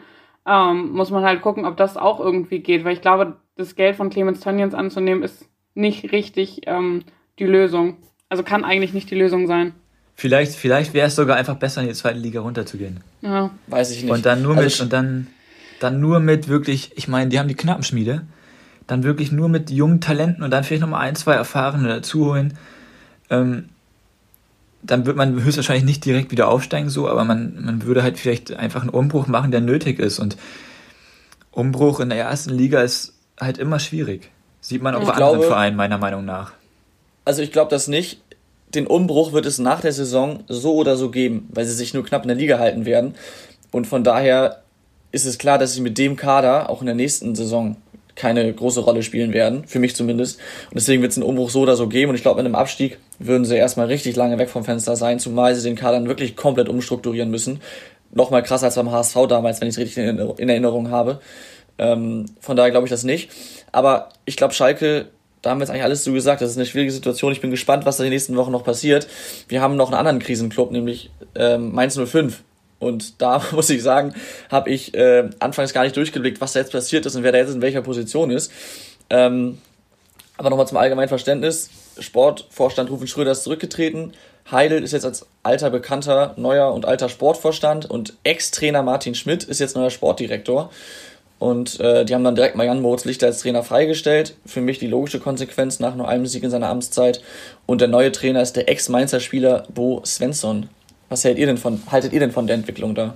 Ähm, 0.47 0.93
muss 0.93 1.11
man 1.11 1.23
halt 1.23 1.41
gucken, 1.43 1.65
ob 1.65 1.77
das 1.77 1.95
auch 1.95 2.19
irgendwie 2.19 2.59
geht, 2.59 2.83
weil 2.83 2.93
ich 2.93 3.01
glaube, 3.01 3.37
das 3.55 3.75
Geld 3.75 3.95
von 3.95 4.09
Clemens 4.09 4.39
Tönnies 4.39 4.73
anzunehmen 4.73 5.23
ist 5.23 5.47
nicht 5.75 6.11
richtig 6.11 6.61
ähm, 6.65 7.03
die 7.37 7.45
Lösung. 7.45 7.97
Also 8.29 8.43
kann 8.43 8.65
eigentlich 8.65 8.93
nicht 8.93 9.11
die 9.11 9.15
Lösung 9.15 9.45
sein. 9.45 9.75
Vielleicht, 10.15 10.53
vielleicht 10.53 10.93
wäre 10.93 11.07
es 11.07 11.15
sogar 11.15 11.37
einfach 11.37 11.55
besser, 11.55 11.81
in 11.81 11.87
die 11.87 11.93
zweite 11.93 12.19
Liga 12.19 12.41
runterzugehen. 12.41 13.01
Ja. 13.21 13.51
Weiß 13.67 13.91
ich 13.91 14.03
nicht. 14.03 14.11
Und 14.11 14.25
dann 14.25 14.41
nur 14.41 14.55
also 14.55 14.63
mit, 14.63 14.81
und 14.81 14.93
dann, 14.93 15.27
dann 15.79 15.99
nur 15.99 16.19
mit 16.19 16.47
wirklich, 16.47 16.91
ich 16.95 17.07
meine, 17.07 17.29
die 17.29 17.39
haben 17.39 17.47
die 17.47 17.55
Knappenschmiede, 17.55 18.21
dann 18.87 19.03
wirklich 19.03 19.31
nur 19.31 19.49
mit 19.49 19.71
jungen 19.71 20.01
Talenten 20.01 20.43
und 20.43 20.51
dann 20.51 20.63
vielleicht 20.63 20.81
nochmal 20.81 21.01
ein, 21.01 21.15
zwei 21.15 21.33
Erfahrene 21.33 21.87
dazu 21.87 22.27
holen. 22.27 22.57
Ähm, 23.29 23.69
dann 24.83 25.05
wird 25.05 25.15
man 25.15 25.41
höchstwahrscheinlich 25.41 25.85
nicht 25.85 26.05
direkt 26.05 26.31
wieder 26.31 26.49
aufsteigen, 26.49 26.89
so, 26.89 27.07
aber 27.07 27.23
man, 27.23 27.63
man 27.63 27.83
würde 27.83 28.03
halt 28.03 28.19
vielleicht 28.19 28.53
einfach 28.53 28.81
einen 28.81 28.89
Umbruch 28.89 29.27
machen, 29.27 29.51
der 29.51 29.61
nötig 29.61 29.99
ist. 29.99 30.19
Und 30.19 30.37
Umbruch 31.51 31.99
in 32.01 32.09
der 32.09 32.19
ersten 32.19 32.51
Liga 32.51 32.81
ist 32.81 33.13
halt 33.39 33.57
immer 33.57 33.79
schwierig. 33.79 34.29
Sieht 34.59 34.81
man 34.81 34.95
auch 34.95 35.01
ich 35.01 35.07
bei 35.07 35.15
glaube, 35.15 35.33
anderen 35.33 35.49
Vereinen, 35.49 35.77
meiner 35.77 35.97
Meinung 35.97 36.25
nach. 36.25 36.51
Also 37.25 37.41
ich 37.41 37.51
glaube 37.51 37.71
das 37.71 37.87
nicht 37.87 38.22
den 38.75 38.87
Umbruch 38.87 39.33
wird 39.33 39.45
es 39.45 39.59
nach 39.59 39.81
der 39.81 39.91
Saison 39.91 40.43
so 40.47 40.75
oder 40.75 40.95
so 40.95 41.11
geben, 41.11 41.49
weil 41.53 41.65
sie 41.65 41.73
sich 41.73 41.93
nur 41.93 42.03
knapp 42.03 42.23
in 42.23 42.29
der 42.29 42.37
Liga 42.37 42.59
halten 42.59 42.85
werden. 42.85 43.15
Und 43.71 43.87
von 43.87 44.03
daher 44.03 44.63
ist 45.11 45.25
es 45.25 45.37
klar, 45.37 45.57
dass 45.57 45.73
sie 45.73 45.81
mit 45.81 45.97
dem 45.97 46.15
Kader 46.15 46.69
auch 46.69 46.81
in 46.81 46.87
der 46.87 46.95
nächsten 46.95 47.35
Saison 47.35 47.77
keine 48.15 48.51
große 48.51 48.81
Rolle 48.81 49.03
spielen 49.03 49.33
werden, 49.33 49.65
für 49.65 49.79
mich 49.79 49.95
zumindest. 49.95 50.39
Und 50.69 50.75
deswegen 50.75 51.01
wird 51.01 51.11
es 51.11 51.17
einen 51.17 51.25
Umbruch 51.25 51.49
so 51.49 51.61
oder 51.61 51.75
so 51.75 51.87
geben. 51.87 52.09
Und 52.09 52.15
ich 52.15 52.21
glaube, 52.21 52.37
mit 52.37 52.45
einem 52.45 52.55
Abstieg 52.55 52.99
würden 53.19 53.45
sie 53.45 53.55
erstmal 53.55 53.87
richtig 53.87 54.15
lange 54.15 54.37
weg 54.37 54.49
vom 54.49 54.63
Fenster 54.63 54.95
sein, 54.95 55.19
zumal 55.19 55.55
sie 55.55 55.67
den 55.67 55.75
Kader 55.75 56.03
wirklich 56.05 56.35
komplett 56.35 56.69
umstrukturieren 56.69 57.31
müssen. 57.31 57.61
Nochmal 58.11 58.43
krasser 58.43 58.65
als 58.65 58.75
beim 58.75 58.91
HSV 58.91 59.17
damals, 59.27 59.61
wenn 59.61 59.67
ich 59.67 59.75
es 59.75 59.79
richtig 59.79 59.97
in 59.97 60.49
Erinnerung 60.49 60.91
habe. 60.91 61.19
Ähm, 61.79 62.27
von 62.39 62.55
daher 62.55 62.71
glaube 62.71 62.85
ich 62.85 62.91
das 62.91 63.03
nicht. 63.03 63.31
Aber 63.71 64.09
ich 64.25 64.37
glaube, 64.37 64.53
Schalke 64.53 65.07
da 65.43 65.51
haben 65.51 65.59
wir 65.59 65.63
jetzt 65.63 65.69
eigentlich 65.69 65.83
alles 65.83 66.03
so 66.03 66.13
gesagt. 66.13 66.41
Das 66.41 66.49
ist 66.49 66.57
eine 66.57 66.65
schwierige 66.65 66.91
Situation. 66.91 67.33
Ich 67.33 67.41
bin 67.41 67.51
gespannt, 67.51 67.85
was 67.85 67.97
da 67.97 68.03
die 68.03 68.09
nächsten 68.09 68.35
Wochen 68.37 68.51
noch 68.51 68.63
passiert. 68.63 69.07
Wir 69.49 69.61
haben 69.61 69.75
noch 69.75 69.89
einen 69.89 69.97
anderen 69.97 70.19
Krisenclub, 70.19 70.71
nämlich 70.71 71.11
ähm, 71.35 71.73
Mainz 71.73 71.99
05. 71.99 72.41
Und 72.79 73.21
da 73.21 73.41
muss 73.51 73.69
ich 73.69 73.83
sagen, 73.83 74.15
habe 74.49 74.69
ich 74.69 74.95
äh, 74.95 75.29
anfangs 75.39 75.73
gar 75.73 75.83
nicht 75.83 75.97
durchgeblickt, 75.97 76.39
was 76.41 76.53
da 76.53 76.61
jetzt 76.61 76.71
passiert 76.71 77.05
ist 77.05 77.15
und 77.15 77.23
wer 77.23 77.33
da 77.33 77.39
jetzt 77.39 77.53
in 77.53 77.61
welcher 77.61 77.81
Position 77.81 78.31
ist. 78.31 78.51
Ähm, 79.09 79.59
aber 80.37 80.49
nochmal 80.49 80.67
zum 80.67 80.77
allgemeinen 80.77 81.09
Verständnis. 81.09 81.69
Sportvorstand 81.99 82.89
Rufen 82.89 83.07
Schröder 83.07 83.31
ist 83.31 83.43
zurückgetreten. 83.43 84.13
Heidel 84.49 84.81
ist 84.81 84.93
jetzt 84.93 85.05
als 85.05 85.25
alter 85.43 85.69
bekannter 85.69 86.33
neuer 86.37 86.73
und 86.73 86.85
alter 86.85 87.09
Sportvorstand 87.09 87.89
und 87.89 88.13
Ex-Trainer 88.23 88.81
Martin 88.81 89.13
Schmidt 89.13 89.43
ist 89.43 89.59
jetzt 89.59 89.75
neuer 89.75 89.89
Sportdirektor. 89.89 90.71
Und 91.43 91.81
äh, 91.81 92.05
die 92.05 92.15
haben 92.15 92.23
dann 92.23 92.35
direkt 92.35 92.55
mal 92.55 92.65
Jan 92.65 92.81
Moritz 92.81 93.03
Lichter 93.03 93.27
als 93.27 93.41
Trainer 93.41 93.63
freigestellt. 93.63 94.37
Für 94.45 94.61
mich 94.61 94.79
die 94.79 94.87
logische 94.87 95.19
Konsequenz 95.19 95.81
nach 95.81 95.93
nur 95.93 96.07
einem 96.07 96.25
Sieg 96.25 96.41
in 96.41 96.49
seiner 96.49 96.69
Amtszeit. 96.69 97.21
Und 97.65 97.81
der 97.81 97.89
neue 97.89 98.13
Trainer 98.13 98.41
ist 98.41 98.53
der 98.53 98.69
Ex-Mainzer 98.69 99.19
Spieler 99.19 99.67
Bo 99.67 100.01
Svensson. 100.05 100.69
Was 101.09 101.25
hält 101.25 101.37
ihr 101.37 101.45
denn 101.45 101.57
von, 101.57 101.83
haltet 101.91 102.13
ihr 102.13 102.21
denn 102.21 102.31
von 102.31 102.47
der 102.47 102.55
Entwicklung 102.55 102.95
da? 102.95 103.15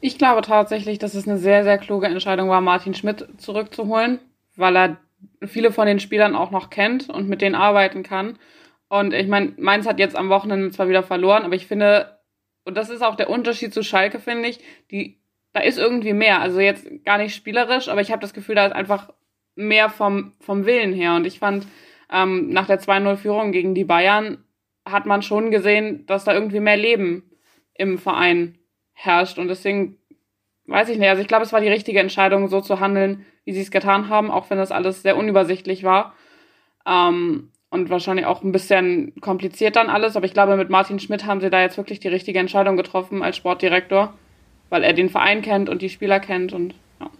Ich 0.00 0.18
glaube 0.18 0.42
tatsächlich, 0.42 1.00
dass 1.00 1.16
es 1.16 1.26
eine 1.26 1.36
sehr, 1.36 1.64
sehr 1.64 1.78
kluge 1.78 2.06
Entscheidung 2.06 2.48
war, 2.48 2.60
Martin 2.60 2.94
Schmidt 2.94 3.26
zurückzuholen, 3.38 4.20
weil 4.54 4.76
er 4.76 4.96
viele 5.48 5.72
von 5.72 5.88
den 5.88 5.98
Spielern 5.98 6.36
auch 6.36 6.52
noch 6.52 6.70
kennt 6.70 7.10
und 7.10 7.28
mit 7.28 7.42
denen 7.42 7.56
arbeiten 7.56 8.04
kann. 8.04 8.38
Und 8.88 9.14
ich 9.14 9.26
meine, 9.26 9.54
Mainz 9.56 9.84
hat 9.84 9.98
jetzt 9.98 10.14
am 10.14 10.28
Wochenende 10.28 10.70
zwar 10.70 10.88
wieder 10.88 11.02
verloren, 11.02 11.42
aber 11.42 11.56
ich 11.56 11.66
finde, 11.66 12.20
und 12.64 12.76
das 12.76 12.88
ist 12.88 13.02
auch 13.02 13.16
der 13.16 13.30
Unterschied 13.30 13.74
zu 13.74 13.82
Schalke, 13.82 14.20
finde 14.20 14.48
ich, 14.48 14.60
die 14.92 15.19
da 15.52 15.60
ist 15.60 15.78
irgendwie 15.78 16.12
mehr. 16.12 16.40
Also 16.40 16.60
jetzt 16.60 16.86
gar 17.04 17.18
nicht 17.18 17.34
spielerisch, 17.34 17.88
aber 17.88 18.00
ich 18.00 18.10
habe 18.10 18.20
das 18.20 18.32
Gefühl, 18.34 18.54
da 18.54 18.66
ist 18.66 18.72
einfach 18.72 19.12
mehr 19.54 19.90
vom, 19.90 20.32
vom 20.40 20.66
Willen 20.66 20.92
her. 20.92 21.14
Und 21.14 21.26
ich 21.26 21.38
fand, 21.38 21.66
ähm, 22.10 22.50
nach 22.50 22.66
der 22.66 22.80
2-0-Führung 22.80 23.52
gegen 23.52 23.74
die 23.74 23.84
Bayern 23.84 24.44
hat 24.84 25.06
man 25.06 25.22
schon 25.22 25.50
gesehen, 25.50 26.06
dass 26.06 26.24
da 26.24 26.32
irgendwie 26.32 26.60
mehr 26.60 26.76
Leben 26.76 27.30
im 27.74 27.98
Verein 27.98 28.58
herrscht. 28.92 29.38
Und 29.38 29.48
deswegen 29.48 29.98
weiß 30.66 30.88
ich 30.88 30.98
nicht. 30.98 31.08
Also 31.08 31.22
ich 31.22 31.28
glaube, 31.28 31.44
es 31.44 31.52
war 31.52 31.60
die 31.60 31.68
richtige 31.68 32.00
Entscheidung, 32.00 32.48
so 32.48 32.60
zu 32.60 32.80
handeln, 32.80 33.26
wie 33.44 33.52
sie 33.52 33.60
es 33.60 33.70
getan 33.70 34.08
haben, 34.08 34.30
auch 34.30 34.50
wenn 34.50 34.58
das 34.58 34.72
alles 34.72 35.02
sehr 35.02 35.16
unübersichtlich 35.16 35.84
war. 35.84 36.14
Ähm, 36.86 37.52
und 37.70 37.88
wahrscheinlich 37.88 38.26
auch 38.26 38.42
ein 38.42 38.52
bisschen 38.52 39.14
kompliziert 39.20 39.76
dann 39.76 39.90
alles. 39.90 40.16
Aber 40.16 40.26
ich 40.26 40.32
glaube, 40.32 40.56
mit 40.56 40.70
Martin 40.70 40.98
Schmidt 40.98 41.24
haben 41.24 41.40
sie 41.40 41.50
da 41.50 41.60
jetzt 41.60 41.76
wirklich 41.76 42.00
die 42.00 42.08
richtige 42.08 42.38
Entscheidung 42.38 42.76
getroffen 42.76 43.22
als 43.22 43.36
Sportdirektor, 43.36 44.14
weil 44.70 44.82
er 44.82 44.92
den 44.92 45.10
Verein 45.10 45.42
kennt 45.42 45.68
und 45.68 45.82
die 45.82 45.90
Spieler 45.90 46.20
kennt 46.20 46.52
und 46.52 46.74
ja. 47.00 47.10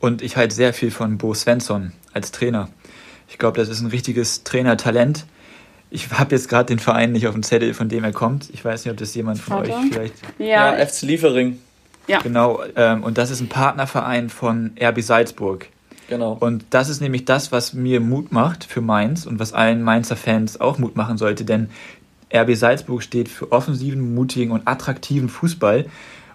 Und 0.00 0.22
ich 0.22 0.36
halte 0.36 0.54
sehr 0.54 0.72
viel 0.72 0.90
von 0.90 1.18
Bo 1.18 1.32
Svensson 1.34 1.92
als 2.12 2.32
Trainer. 2.32 2.68
Ich 3.28 3.38
glaube, 3.38 3.58
das 3.58 3.68
ist 3.68 3.80
ein 3.80 3.86
richtiges 3.86 4.42
Trainertalent. 4.42 5.26
Ich 5.90 6.10
habe 6.10 6.34
jetzt 6.34 6.48
gerade 6.48 6.66
den 6.66 6.78
Verein 6.78 7.12
nicht 7.12 7.26
auf 7.28 7.34
dem 7.34 7.42
Zettel, 7.42 7.74
von 7.74 7.88
dem 7.88 8.02
er 8.02 8.12
kommt. 8.12 8.50
Ich 8.52 8.64
weiß 8.64 8.84
nicht, 8.84 8.90
ob 8.90 8.98
das 8.98 9.14
jemand 9.14 9.38
von 9.38 9.58
Warte. 9.58 9.72
euch 9.72 9.92
vielleicht. 9.92 10.14
Ja, 10.38 10.76
ja 10.76 10.86
FC 10.86 11.02
Liefering. 11.02 11.60
Ja. 12.08 12.18
Genau, 12.20 12.62
ähm, 12.74 13.04
und 13.04 13.16
das 13.16 13.30
ist 13.30 13.40
ein 13.40 13.48
Partnerverein 13.48 14.28
von 14.28 14.72
RB 14.80 15.02
Salzburg. 15.02 15.68
Genau. 16.08 16.36
Und 16.38 16.64
das 16.70 16.88
ist 16.88 17.00
nämlich 17.00 17.24
das, 17.24 17.52
was 17.52 17.72
mir 17.72 18.00
Mut 18.00 18.32
macht 18.32 18.64
für 18.64 18.80
Mainz 18.80 19.24
und 19.24 19.38
was 19.38 19.52
allen 19.52 19.82
Mainzer 19.82 20.16
Fans 20.16 20.60
auch 20.60 20.78
Mut 20.78 20.96
machen 20.96 21.16
sollte, 21.16 21.44
denn 21.44 21.70
RB 22.34 22.54
Salzburg 22.54 23.02
steht 23.02 23.28
für 23.28 23.52
offensiven, 23.52 24.14
mutigen 24.14 24.52
und 24.52 24.66
attraktiven 24.66 25.28
Fußball 25.28 25.86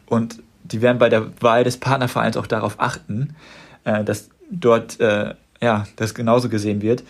und 0.07 0.41
die 0.63 0.81
werden 0.81 0.97
bei 0.97 1.09
der 1.09 1.31
Wahl 1.41 1.63
des 1.63 1.77
Partnervereins 1.77 2.37
auch 2.37 2.47
darauf 2.47 2.79
achten, 2.79 3.35
äh, 3.83 4.03
dass 4.03 4.29
dort 4.49 4.99
äh, 4.99 5.33
ja, 5.61 5.87
das 5.95 6.13
genauso 6.13 6.49
gesehen 6.49 6.81
wird. 6.81 7.03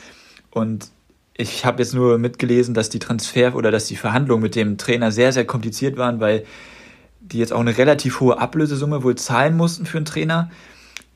Und 0.52 0.90
ich 1.34 1.66
habe 1.66 1.82
jetzt 1.82 1.94
nur 1.94 2.18
mitgelesen, 2.18 2.74
dass 2.74 2.90
die 2.90 3.00
Transfer 3.00 3.56
oder 3.56 3.72
dass 3.72 3.86
die 3.86 3.96
Verhandlungen 3.96 4.42
mit 4.42 4.56
dem 4.56 4.78
Trainer 4.78 5.12
sehr, 5.12 5.32
sehr 5.32 5.46
kompliziert 5.46 5.98
waren, 5.98 6.20
weil 6.20 6.46
die 7.20 7.40
jetzt 7.40 7.54
auch 7.54 7.60
eine 7.60 7.78
relativ 7.78 8.20
hohe 8.20 8.40
Ablösesumme 8.40 9.04
wohl 9.04 9.16
zahlen 9.16 9.56
mussten 9.56 9.86
für 9.86 9.98
einen 9.98 10.06
Trainer. 10.06 10.50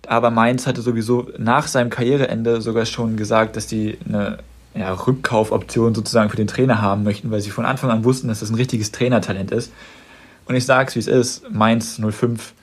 Aber 0.07 0.29
Mainz 0.29 0.67
hatte 0.67 0.81
sowieso 0.81 1.29
nach 1.37 1.67
seinem 1.67 1.89
Karriereende 1.89 2.61
sogar 2.61 2.85
schon 2.85 3.17
gesagt, 3.17 3.55
dass 3.55 3.67
die 3.67 3.97
eine 4.07 4.39
ja, 4.75 4.93
Rückkaufoption 4.93 5.95
sozusagen 5.95 6.29
für 6.29 6.37
den 6.37 6.47
Trainer 6.47 6.81
haben 6.81 7.03
möchten, 7.03 7.31
weil 7.31 7.41
sie 7.41 7.49
von 7.49 7.65
Anfang 7.65 7.89
an 7.89 8.03
wussten, 8.03 8.27
dass 8.27 8.39
das 8.39 8.49
ein 8.49 8.55
richtiges 8.55 8.91
Trainertalent 8.91 9.51
ist. 9.51 9.71
Und 10.45 10.55
ich 10.55 10.65
sag's, 10.65 10.95
wie 10.95 10.99
es 10.99 11.07
ist, 11.07 11.49
Mainz 11.49 11.99
05, 11.99 12.53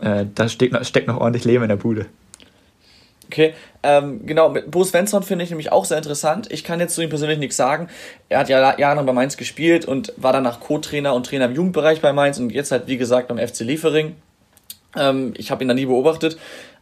äh, 0.00 0.26
da 0.34 0.48
steckt 0.48 0.72
noch, 0.72 0.84
steckt 0.84 1.08
noch 1.08 1.18
ordentlich 1.18 1.44
Leben 1.44 1.62
in 1.62 1.68
der 1.68 1.76
Bude. 1.76 2.06
Okay, 3.26 3.54
ähm, 3.82 4.26
genau, 4.26 4.48
mit 4.50 4.70
Bo 4.70 4.84
Svensson 4.84 5.22
finde 5.22 5.44
ich 5.44 5.50
nämlich 5.50 5.72
auch 5.72 5.84
sehr 5.84 5.96
interessant. 5.96 6.52
Ich 6.52 6.62
kann 6.62 6.78
jetzt 6.78 6.94
zu 6.94 7.02
ihm 7.02 7.08
persönlich 7.08 7.38
nichts 7.38 7.56
sagen. 7.56 7.88
Er 8.28 8.38
hat 8.38 8.48
ja 8.48 8.78
jahrelang 8.78 9.06
bei 9.06 9.12
Mainz 9.12 9.36
gespielt 9.36 9.86
und 9.86 10.12
war 10.16 10.32
danach 10.32 10.60
Co-Trainer 10.60 11.14
und 11.14 11.26
Trainer 11.26 11.46
im 11.46 11.54
Jugendbereich 11.54 12.00
bei 12.00 12.12
Mainz 12.12 12.38
und 12.38 12.50
jetzt 12.50 12.70
halt, 12.70 12.86
wie 12.86 12.96
gesagt, 12.96 13.28
beim 13.28 13.38
FC 13.38 13.60
Liefering. 13.60 14.16
Ähm, 14.96 15.34
ich 15.36 15.50
habe 15.50 15.64
ihn 15.64 15.68
da 15.68 15.74
nie 15.74 15.86
beobachtet, 15.86 16.38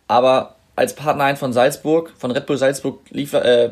aber 0.09 0.57
als 0.77 0.95
Partner 0.95 1.25
ein 1.25 1.37
von 1.37 1.53
Salzburg, 1.53 2.13
von 2.19 2.31
Red 2.31 2.47
Bull 2.47 2.59
Salzburg, 2.59 3.01
liefer, 3.11 3.45
äh, 3.45 3.71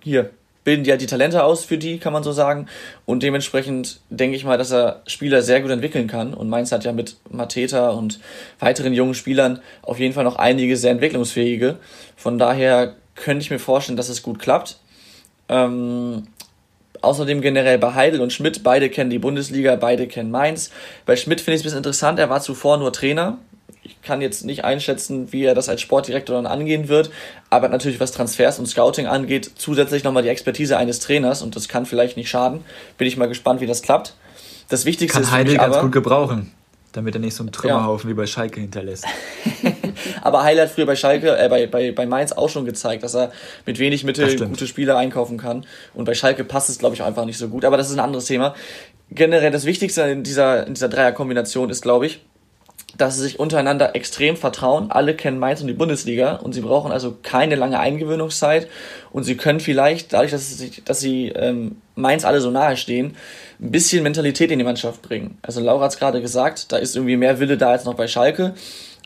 hier, 0.00 0.30
bilden 0.64 0.84
die 0.84 0.90
halt 0.90 1.00
die 1.00 1.06
Talente 1.06 1.42
aus 1.44 1.64
für 1.64 1.78
die, 1.78 1.98
kann 1.98 2.12
man 2.12 2.22
so 2.22 2.32
sagen. 2.32 2.66
Und 3.04 3.22
dementsprechend 3.22 4.00
denke 4.10 4.36
ich 4.36 4.44
mal, 4.44 4.58
dass 4.58 4.72
er 4.72 5.02
Spieler 5.06 5.42
sehr 5.42 5.60
gut 5.60 5.70
entwickeln 5.70 6.06
kann. 6.06 6.34
Und 6.34 6.48
Mainz 6.48 6.72
hat 6.72 6.84
ja 6.84 6.92
mit 6.92 7.16
Mateta 7.30 7.90
und 7.90 8.20
weiteren 8.58 8.92
jungen 8.92 9.14
Spielern 9.14 9.60
auf 9.82 9.98
jeden 9.98 10.14
Fall 10.14 10.24
noch 10.24 10.36
einige 10.36 10.76
sehr 10.76 10.92
entwicklungsfähige. 10.92 11.78
Von 12.16 12.38
daher 12.38 12.94
könnte 13.14 13.42
ich 13.42 13.50
mir 13.50 13.58
vorstellen, 13.58 13.96
dass 13.96 14.08
es 14.08 14.22
gut 14.22 14.38
klappt. 14.38 14.78
Ähm, 15.48 16.28
außerdem 17.02 17.40
generell 17.40 17.78
bei 17.78 17.94
Heidel 17.94 18.20
und 18.20 18.32
Schmidt, 18.32 18.62
beide 18.62 18.88
kennen 18.88 19.10
die 19.10 19.18
Bundesliga, 19.18 19.76
beide 19.76 20.06
kennen 20.06 20.30
Mainz. 20.30 20.70
Bei 21.04 21.16
Schmidt 21.16 21.40
finde 21.40 21.56
ich 21.56 21.60
es 21.60 21.62
ein 21.62 21.64
bisschen 21.64 21.78
interessant, 21.78 22.18
er 22.18 22.30
war 22.30 22.40
zuvor 22.40 22.78
nur 22.78 22.92
Trainer, 22.92 23.38
ich 23.84 24.00
kann 24.00 24.20
jetzt 24.20 24.44
nicht 24.44 24.64
einschätzen, 24.64 25.32
wie 25.32 25.44
er 25.44 25.54
das 25.54 25.68
als 25.68 25.80
Sportdirektor 25.80 26.36
dann 26.36 26.46
angehen 26.46 26.88
wird, 26.88 27.10
aber 27.50 27.68
natürlich 27.68 27.98
was 27.98 28.12
Transfers 28.12 28.58
und 28.58 28.66
Scouting 28.66 29.06
angeht, 29.06 29.50
zusätzlich 29.56 30.04
nochmal 30.04 30.22
die 30.22 30.28
Expertise 30.28 30.76
eines 30.76 31.00
Trainers 31.00 31.42
und 31.42 31.56
das 31.56 31.68
kann 31.68 31.84
vielleicht 31.84 32.16
nicht 32.16 32.28
schaden. 32.28 32.64
Bin 32.96 33.08
ich 33.08 33.16
mal 33.16 33.26
gespannt, 33.26 33.60
wie 33.60 33.66
das 33.66 33.82
klappt. 33.82 34.14
Das 34.68 34.84
Wichtigste 34.84 35.14
kann 35.14 35.24
ist 35.24 35.32
Heidel 35.32 35.56
ganz 35.56 35.74
aber, 35.74 35.84
gut 35.84 35.92
gebrauchen, 35.92 36.52
damit 36.92 37.16
er 37.16 37.20
nicht 37.20 37.34
so 37.34 37.42
einen 37.42 37.50
Trümmerhaufen 37.50 38.08
ja. 38.08 38.14
wie 38.14 38.20
bei 38.20 38.26
Schalke 38.26 38.60
hinterlässt. 38.60 39.04
aber 40.22 40.44
Heidel 40.44 40.62
hat 40.62 40.70
früher 40.70 40.86
bei 40.86 40.96
Schalke, 40.96 41.36
äh, 41.36 41.48
bei, 41.48 41.66
bei, 41.66 41.90
bei 41.90 42.06
Mainz 42.06 42.30
auch 42.30 42.48
schon 42.48 42.64
gezeigt, 42.64 43.02
dass 43.02 43.14
er 43.14 43.32
mit 43.66 43.80
wenig 43.80 44.04
Mittel 44.04 44.36
gute 44.46 44.68
Spieler 44.68 44.96
einkaufen 44.96 45.38
kann. 45.38 45.66
Und 45.92 46.04
bei 46.04 46.14
Schalke 46.14 46.44
passt 46.44 46.70
es, 46.70 46.78
glaube 46.78 46.94
ich, 46.94 47.02
einfach 47.02 47.24
nicht 47.24 47.38
so 47.38 47.48
gut. 47.48 47.64
Aber 47.64 47.76
das 47.76 47.88
ist 47.88 47.96
ein 47.96 48.00
anderes 48.00 48.26
Thema. 48.26 48.54
Generell 49.10 49.50
das 49.50 49.66
Wichtigste 49.66 50.02
in 50.02 50.22
dieser, 50.22 50.66
in 50.66 50.74
dieser 50.74 50.88
Dreierkombination 50.88 51.68
ist, 51.68 51.82
glaube 51.82 52.06
ich, 52.06 52.22
dass 52.96 53.16
sie 53.16 53.22
sich 53.22 53.40
untereinander 53.40 53.94
extrem 53.94 54.36
vertrauen. 54.36 54.90
Alle 54.90 55.14
kennen 55.14 55.38
Mainz 55.38 55.60
und 55.60 55.66
die 55.66 55.72
Bundesliga 55.72 56.36
und 56.36 56.52
sie 56.52 56.60
brauchen 56.60 56.92
also 56.92 57.16
keine 57.22 57.54
lange 57.54 57.78
Eingewöhnungszeit 57.78 58.68
und 59.10 59.24
sie 59.24 59.36
können 59.36 59.60
vielleicht, 59.60 60.12
dadurch, 60.12 60.30
dass 60.30 60.56
sie, 60.56 60.82
dass 60.84 61.00
sie 61.00 61.28
ähm, 61.28 61.76
Mainz 61.94 62.24
alle 62.24 62.40
so 62.40 62.50
nahe 62.50 62.76
stehen, 62.76 63.16
ein 63.60 63.70
bisschen 63.70 64.02
Mentalität 64.02 64.50
in 64.50 64.58
die 64.58 64.64
Mannschaft 64.64 65.02
bringen. 65.02 65.38
Also 65.42 65.60
Laura 65.60 65.84
hat 65.84 65.92
es 65.92 65.98
gerade 65.98 66.20
gesagt, 66.20 66.72
da 66.72 66.76
ist 66.76 66.96
irgendwie 66.96 67.16
mehr 67.16 67.38
Wille 67.38 67.56
da 67.56 67.70
als 67.70 67.84
noch 67.84 67.94
bei 67.94 68.08
Schalke. 68.08 68.54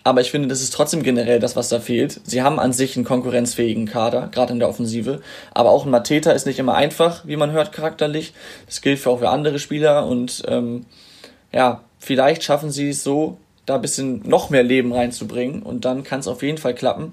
Aber 0.07 0.20
ich 0.20 0.31
finde, 0.31 0.46
das 0.46 0.62
ist 0.62 0.72
trotzdem 0.72 1.03
generell 1.03 1.40
das, 1.40 1.57
was 1.57 1.68
da 1.68 1.81
fehlt. 1.81 2.20
Sie 2.22 2.40
haben 2.40 2.61
an 2.61 2.72
sich 2.72 2.94
einen 2.94 3.05
konkurrenzfähigen 3.05 3.87
Kader, 3.87 4.29
gerade 4.31 4.53
in 4.53 4.61
der 4.61 4.68
Offensive. 4.68 5.20
Aber 5.53 5.70
auch 5.70 5.85
ein 5.85 5.90
Mateta 5.90 6.31
ist 6.31 6.46
nicht 6.46 6.61
immer 6.61 6.77
einfach, 6.77 7.27
wie 7.27 7.35
man 7.35 7.51
hört, 7.51 7.72
charakterlich. 7.72 8.33
Das 8.66 8.83
gilt 8.83 9.01
für 9.01 9.11
auch 9.11 9.18
für 9.18 9.31
andere 9.31 9.59
Spieler. 9.59 10.07
Und 10.07 10.44
ähm, 10.46 10.87
ja, 11.53 11.83
vielleicht 11.99 12.44
schaffen 12.44 12.70
sie 12.70 12.90
es 12.90 13.03
so, 13.03 13.38
da 13.66 13.74
ein 13.74 13.83
bisschen 13.83 14.22
noch 14.26 14.50
mehr 14.50 14.62
Leben 14.62 14.92
reinzubringen 14.92 15.62
und 15.62 15.85
dann 15.85 16.05
kann 16.05 16.20
es 16.20 16.29
auf 16.29 16.42
jeden 16.42 16.59
Fall 16.59 16.74
klappen. 16.74 17.12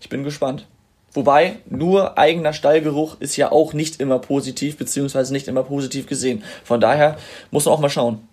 Ich 0.00 0.08
bin 0.08 0.22
gespannt. 0.22 0.66
Wobei, 1.14 1.56
nur 1.70 2.18
eigener 2.18 2.52
Stallgeruch 2.52 3.16
ist 3.20 3.36
ja 3.36 3.52
auch 3.52 3.72
nicht 3.72 4.00
immer 4.00 4.18
positiv, 4.18 4.76
beziehungsweise 4.76 5.32
nicht 5.32 5.48
immer 5.48 5.62
positiv 5.62 6.06
gesehen. 6.06 6.42
Von 6.64 6.80
daher 6.80 7.16
muss 7.50 7.64
man 7.64 7.74
auch 7.74 7.80
mal 7.80 7.88
schauen. 7.88 8.26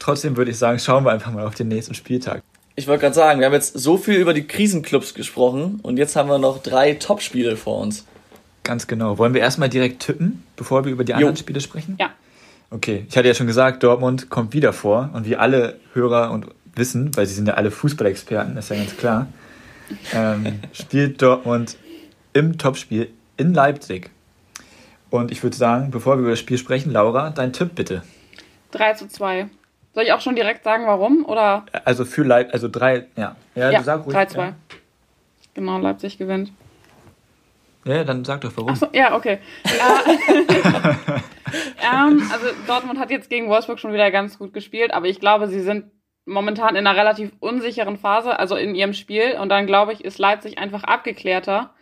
Trotzdem 0.00 0.36
würde 0.36 0.50
ich 0.50 0.58
sagen, 0.58 0.78
schauen 0.78 1.04
wir 1.04 1.12
einfach 1.12 1.32
mal 1.32 1.46
auf 1.46 1.54
den 1.54 1.68
nächsten 1.68 1.94
Spieltag. 1.94 2.42
Ich 2.74 2.86
wollte 2.88 3.02
gerade 3.02 3.14
sagen, 3.14 3.40
wir 3.40 3.46
haben 3.46 3.54
jetzt 3.54 3.78
so 3.78 3.96
viel 3.96 4.16
über 4.16 4.34
die 4.34 4.46
Krisenclubs 4.46 5.14
gesprochen 5.14 5.80
und 5.82 5.96
jetzt 5.96 6.16
haben 6.16 6.28
wir 6.28 6.38
noch 6.38 6.62
drei 6.62 6.94
Top-Spiele 6.94 7.56
vor 7.56 7.78
uns. 7.78 8.04
Ganz 8.64 8.86
genau. 8.86 9.16
Wollen 9.16 9.32
wir 9.32 9.40
erstmal 9.40 9.68
direkt 9.68 10.02
tippen, 10.02 10.44
bevor 10.56 10.84
wir 10.84 10.92
über 10.92 11.04
die 11.04 11.14
anderen 11.14 11.36
jo. 11.36 11.40
Spiele 11.40 11.60
sprechen? 11.60 11.96
Ja. 11.98 12.10
Okay, 12.70 13.06
ich 13.08 13.16
hatte 13.16 13.28
ja 13.28 13.34
schon 13.34 13.46
gesagt, 13.46 13.82
Dortmund 13.82 14.28
kommt 14.28 14.52
wieder 14.52 14.72
vor 14.72 15.10
und 15.12 15.26
wie 15.26 15.36
alle 15.36 15.78
Hörer 15.92 16.30
und 16.32 16.46
wissen, 16.74 17.16
weil 17.16 17.26
sie 17.26 17.34
sind 17.34 17.48
ja 17.48 17.54
alle 17.54 17.70
Fußballexperten, 17.70 18.56
ist 18.56 18.70
ja 18.70 18.76
ganz 18.76 18.96
klar, 18.96 19.28
ähm, 20.12 20.60
spielt 20.72 21.22
Dortmund 21.22 21.76
im 22.32 22.58
Topspiel 22.58 23.10
in 23.36 23.54
Leipzig. 23.54 24.10
Und 25.10 25.30
ich 25.30 25.42
würde 25.42 25.56
sagen, 25.56 25.90
bevor 25.90 26.16
wir 26.16 26.22
über 26.22 26.30
das 26.30 26.40
Spiel 26.40 26.58
sprechen, 26.58 26.90
Laura, 26.90 27.30
dein 27.30 27.52
Tipp 27.52 27.74
bitte. 27.74 28.02
3 28.72 28.94
zu 28.94 29.08
2. 29.08 29.48
Soll 29.94 30.04
ich 30.04 30.12
auch 30.12 30.20
schon 30.20 30.34
direkt 30.34 30.64
sagen, 30.64 30.86
warum? 30.86 31.24
Oder? 31.24 31.64
Also 31.84 32.04
für 32.04 32.24
Leipzig, 32.24 32.52
also 32.52 32.68
3, 32.68 33.06
ja. 33.16 33.36
Ja, 33.54 33.70
ja 33.70 33.82
3 33.82 34.26
2. 34.26 34.44
Ja. 34.44 34.54
Genau, 35.54 35.78
Leipzig 35.78 36.18
gewinnt. 36.18 36.52
Ja, 37.86 38.02
dann 38.02 38.24
sag 38.24 38.40
doch 38.40 38.52
warum. 38.56 38.74
So, 38.74 38.88
ja, 38.92 39.14
okay. 39.14 39.38
ähm, 41.80 42.22
also 42.32 42.46
Dortmund 42.66 42.98
hat 42.98 43.10
jetzt 43.10 43.30
gegen 43.30 43.48
Wolfsburg 43.48 43.78
schon 43.78 43.92
wieder 43.92 44.10
ganz 44.10 44.38
gut 44.38 44.52
gespielt, 44.52 44.92
aber 44.92 45.06
ich 45.06 45.20
glaube, 45.20 45.46
sie 45.46 45.60
sind 45.60 45.92
momentan 46.24 46.74
in 46.74 46.84
einer 46.86 46.98
relativ 46.98 47.30
unsicheren 47.38 47.96
Phase, 47.96 48.38
also 48.38 48.56
in 48.56 48.74
ihrem 48.74 48.92
Spiel. 48.92 49.38
Und 49.40 49.48
dann 49.48 49.66
glaube 49.66 49.92
ich, 49.92 50.04
ist 50.04 50.18
Leipzig 50.18 50.58
einfach 50.58 50.82
abgeklärter. 50.82 51.74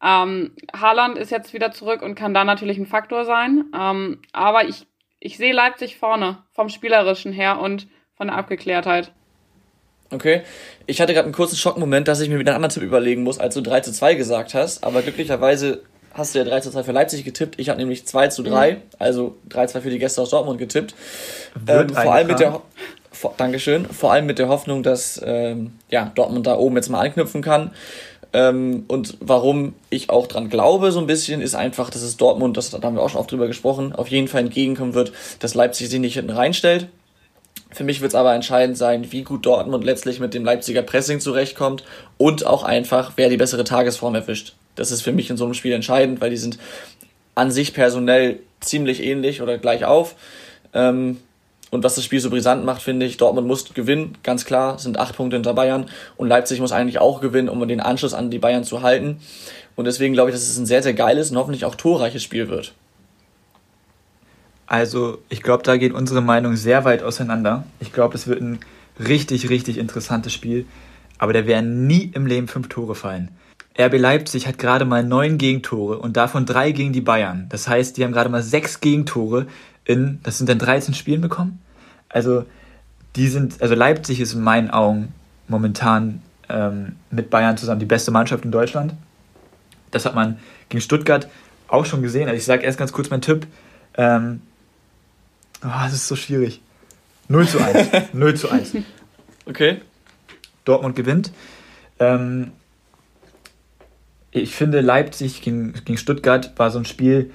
Ähm, 0.00 0.54
Haaland 0.72 1.18
ist 1.18 1.30
jetzt 1.30 1.52
wieder 1.52 1.72
zurück 1.72 2.02
und 2.02 2.14
kann 2.14 2.32
da 2.32 2.44
natürlich 2.44 2.78
ein 2.78 2.86
Faktor 2.86 3.24
sein. 3.24 3.64
Ähm, 3.76 4.22
aber 4.32 4.68
ich, 4.68 4.86
ich 5.18 5.36
sehe 5.36 5.52
Leipzig 5.52 5.96
vorne, 5.98 6.44
vom 6.52 6.68
Spielerischen 6.68 7.32
her 7.32 7.58
und 7.60 7.88
von 8.14 8.28
der 8.28 8.36
Abgeklärtheit. 8.36 9.12
Okay. 10.10 10.42
Ich 10.86 11.00
hatte 11.00 11.12
gerade 11.12 11.26
einen 11.26 11.34
kurzen 11.34 11.56
Schockmoment, 11.56 12.08
dass 12.08 12.20
ich 12.20 12.28
mir 12.28 12.38
wieder 12.38 12.52
einen 12.52 12.64
anderen 12.64 12.74
Tipp 12.74 12.82
überlegen 12.82 13.22
muss, 13.22 13.38
als 13.38 13.54
du 13.54 13.60
3 13.60 13.80
zu 13.80 13.92
2 13.92 14.14
gesagt 14.14 14.54
hast. 14.54 14.84
Aber 14.84 15.02
glücklicherweise 15.02 15.82
hast 16.14 16.34
du 16.34 16.38
ja 16.38 16.44
3 16.44 16.60
zu 16.60 16.70
2 16.70 16.82
für 16.84 16.92
Leipzig 16.92 17.24
getippt. 17.24 17.58
Ich 17.60 17.68
habe 17.68 17.78
nämlich 17.78 18.06
2 18.06 18.28
zu 18.28 18.42
3, 18.42 18.72
mhm. 18.72 18.76
also 18.98 19.36
3 19.50 19.66
zu 19.66 19.72
2 19.72 19.80
für 19.82 19.90
die 19.90 19.98
Gäste 19.98 20.22
aus 20.22 20.30
Dortmund 20.30 20.58
getippt. 20.58 20.94
Ähm, 21.66 21.88
vor 21.90 22.12
allem 22.12 22.26
mit 22.26 22.40
der 22.40 22.60
vor, 23.10 23.34
Dankeschön. 23.36 23.86
Vor 23.86 24.12
allem 24.12 24.26
mit 24.26 24.38
der 24.38 24.48
Hoffnung, 24.48 24.82
dass 24.82 25.20
ähm, 25.24 25.72
ja, 25.90 26.12
Dortmund 26.14 26.46
da 26.46 26.56
oben 26.56 26.76
jetzt 26.76 26.88
mal 26.88 27.00
anknüpfen 27.00 27.42
kann. 27.42 27.72
Ähm, 28.32 28.84
und 28.88 29.16
warum 29.20 29.74
ich 29.90 30.10
auch 30.10 30.26
dran 30.26 30.50
glaube, 30.50 30.92
so 30.92 31.00
ein 31.00 31.06
bisschen, 31.06 31.40
ist 31.40 31.54
einfach, 31.54 31.90
dass 31.90 32.02
es 32.02 32.16
Dortmund, 32.16 32.56
das 32.56 32.70
da 32.70 32.80
haben 32.82 32.96
wir 32.96 33.02
auch 33.02 33.08
schon 33.08 33.20
oft 33.20 33.32
drüber 33.32 33.46
gesprochen, 33.46 33.94
auf 33.94 34.08
jeden 34.08 34.28
Fall 34.28 34.42
entgegenkommen 34.42 34.94
wird, 34.94 35.12
dass 35.40 35.54
Leipzig 35.54 35.88
sich 35.88 35.98
nicht 35.98 36.14
hinten 36.14 36.30
reinstellt 36.30 36.88
für 37.70 37.84
mich 37.84 38.00
wird 38.00 38.12
es 38.12 38.14
aber 38.14 38.34
entscheidend 38.34 38.78
sein, 38.78 39.12
wie 39.12 39.22
gut 39.22 39.44
Dortmund 39.44 39.84
letztlich 39.84 40.20
mit 40.20 40.34
dem 40.34 40.44
Leipziger 40.44 40.82
Pressing 40.82 41.20
zurechtkommt 41.20 41.84
und 42.16 42.46
auch 42.46 42.62
einfach, 42.62 43.12
wer 43.16 43.28
die 43.28 43.36
bessere 43.36 43.64
Tagesform 43.64 44.14
erwischt. 44.14 44.54
Das 44.74 44.90
ist 44.90 45.02
für 45.02 45.12
mich 45.12 45.28
in 45.28 45.36
so 45.36 45.44
einem 45.44 45.54
Spiel 45.54 45.72
entscheidend, 45.72 46.20
weil 46.20 46.30
die 46.30 46.36
sind 46.36 46.58
an 47.34 47.50
sich 47.50 47.74
personell 47.74 48.40
ziemlich 48.60 49.02
ähnlich 49.02 49.42
oder 49.42 49.58
gleich 49.58 49.84
auf. 49.84 50.14
Ähm, 50.72 51.18
und 51.70 51.84
was 51.84 51.96
das 51.96 52.04
Spiel 52.04 52.20
so 52.20 52.30
brisant 52.30 52.64
macht, 52.64 52.80
finde 52.80 53.04
ich, 53.04 53.18
Dortmund 53.18 53.46
muss 53.46 53.74
gewinnen, 53.74 54.16
ganz 54.22 54.46
klar, 54.46 54.78
sind 54.78 54.98
acht 54.98 55.16
Punkte 55.16 55.36
hinter 55.36 55.52
Bayern 55.52 55.86
und 56.16 56.28
Leipzig 56.28 56.60
muss 56.60 56.72
eigentlich 56.72 56.98
auch 56.98 57.20
gewinnen, 57.20 57.50
um 57.50 57.66
den 57.68 57.80
Anschluss 57.80 58.14
an 58.14 58.30
die 58.30 58.38
Bayern 58.38 58.64
zu 58.64 58.82
halten. 58.82 59.20
Und 59.76 59.84
deswegen 59.84 60.14
glaube 60.14 60.30
ich, 60.30 60.34
dass 60.34 60.48
es 60.48 60.56
ein 60.56 60.66
sehr, 60.66 60.82
sehr 60.82 60.94
geiles 60.94 61.30
und 61.30 61.36
hoffentlich 61.36 61.66
auch 61.66 61.74
torreiches 61.74 62.22
Spiel 62.22 62.48
wird. 62.48 62.72
Also, 64.68 65.18
ich 65.30 65.42
glaube, 65.42 65.62
da 65.62 65.78
geht 65.78 65.94
unsere 65.94 66.20
Meinung 66.20 66.54
sehr 66.54 66.84
weit 66.84 67.02
auseinander. 67.02 67.64
Ich 67.80 67.90
glaube, 67.90 68.14
es 68.14 68.26
wird 68.26 68.42
ein 68.42 68.58
richtig, 69.00 69.48
richtig 69.48 69.78
interessantes 69.78 70.34
Spiel. 70.34 70.66
Aber 71.16 71.32
da 71.32 71.46
werden 71.46 71.86
nie 71.86 72.12
im 72.14 72.26
Leben 72.26 72.48
fünf 72.48 72.68
Tore 72.68 72.94
fallen. 72.94 73.30
RB 73.78 73.96
Leipzig 73.96 74.46
hat 74.46 74.58
gerade 74.58 74.84
mal 74.84 75.02
neun 75.02 75.38
Gegentore 75.38 75.98
und 75.98 76.18
davon 76.18 76.44
drei 76.44 76.72
gegen 76.72 76.92
die 76.92 77.00
Bayern. 77.00 77.46
Das 77.48 77.66
heißt, 77.66 77.96
die 77.96 78.04
haben 78.04 78.12
gerade 78.12 78.28
mal 78.28 78.42
sechs 78.42 78.80
Gegentore 78.80 79.46
in, 79.86 80.20
das 80.22 80.36
sind 80.36 80.50
dann 80.50 80.58
13 80.58 80.92
Spielen 80.92 81.22
bekommen. 81.22 81.60
Also, 82.10 82.44
die 83.16 83.28
sind, 83.28 83.62
also 83.62 83.74
Leipzig 83.74 84.20
ist 84.20 84.34
in 84.34 84.42
meinen 84.42 84.70
Augen 84.70 85.14
momentan 85.48 86.20
ähm, 86.50 86.96
mit 87.10 87.30
Bayern 87.30 87.56
zusammen 87.56 87.80
die 87.80 87.86
beste 87.86 88.10
Mannschaft 88.10 88.44
in 88.44 88.52
Deutschland. 88.52 88.92
Das 89.92 90.04
hat 90.04 90.14
man 90.14 90.38
gegen 90.68 90.82
Stuttgart 90.82 91.26
auch 91.68 91.86
schon 91.86 92.02
gesehen. 92.02 92.28
Also 92.28 92.36
ich 92.36 92.44
sage 92.44 92.64
erst 92.64 92.78
ganz 92.78 92.92
kurz 92.92 93.08
meinen 93.08 93.22
Tipp. 93.22 93.46
Ähm, 93.96 94.42
Oh, 95.62 95.68
das 95.84 95.94
ist 95.94 96.08
so 96.08 96.16
schwierig. 96.16 96.60
0 97.28 97.48
zu 97.48 97.58
1. 97.58 98.12
0 98.12 98.34
zu 98.36 98.50
1. 98.50 98.76
Okay. 99.46 99.80
Dortmund 100.64 100.96
gewinnt. 100.96 101.32
Ähm, 101.98 102.52
ich 104.30 104.54
finde, 104.54 104.80
Leipzig 104.80 105.42
gegen, 105.42 105.72
gegen 105.72 105.98
Stuttgart 105.98 106.52
war 106.58 106.70
so 106.70 106.78
ein 106.78 106.84
Spiel, 106.84 107.30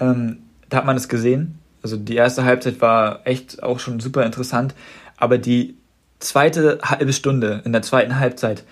ähm, 0.00 0.38
da 0.68 0.78
hat 0.78 0.86
man 0.86 0.96
es 0.96 1.08
gesehen. 1.08 1.58
Also 1.82 1.96
die 1.96 2.16
erste 2.16 2.44
Halbzeit 2.44 2.80
war 2.80 3.26
echt 3.26 3.62
auch 3.62 3.78
schon 3.78 4.00
super 4.00 4.24
interessant. 4.24 4.74
Aber 5.16 5.38
die 5.38 5.76
zweite 6.18 6.78
halbe 6.82 7.12
Stunde 7.12 7.62
in 7.64 7.72
der 7.72 7.82
zweiten 7.82 8.18
Halbzeit, 8.18 8.64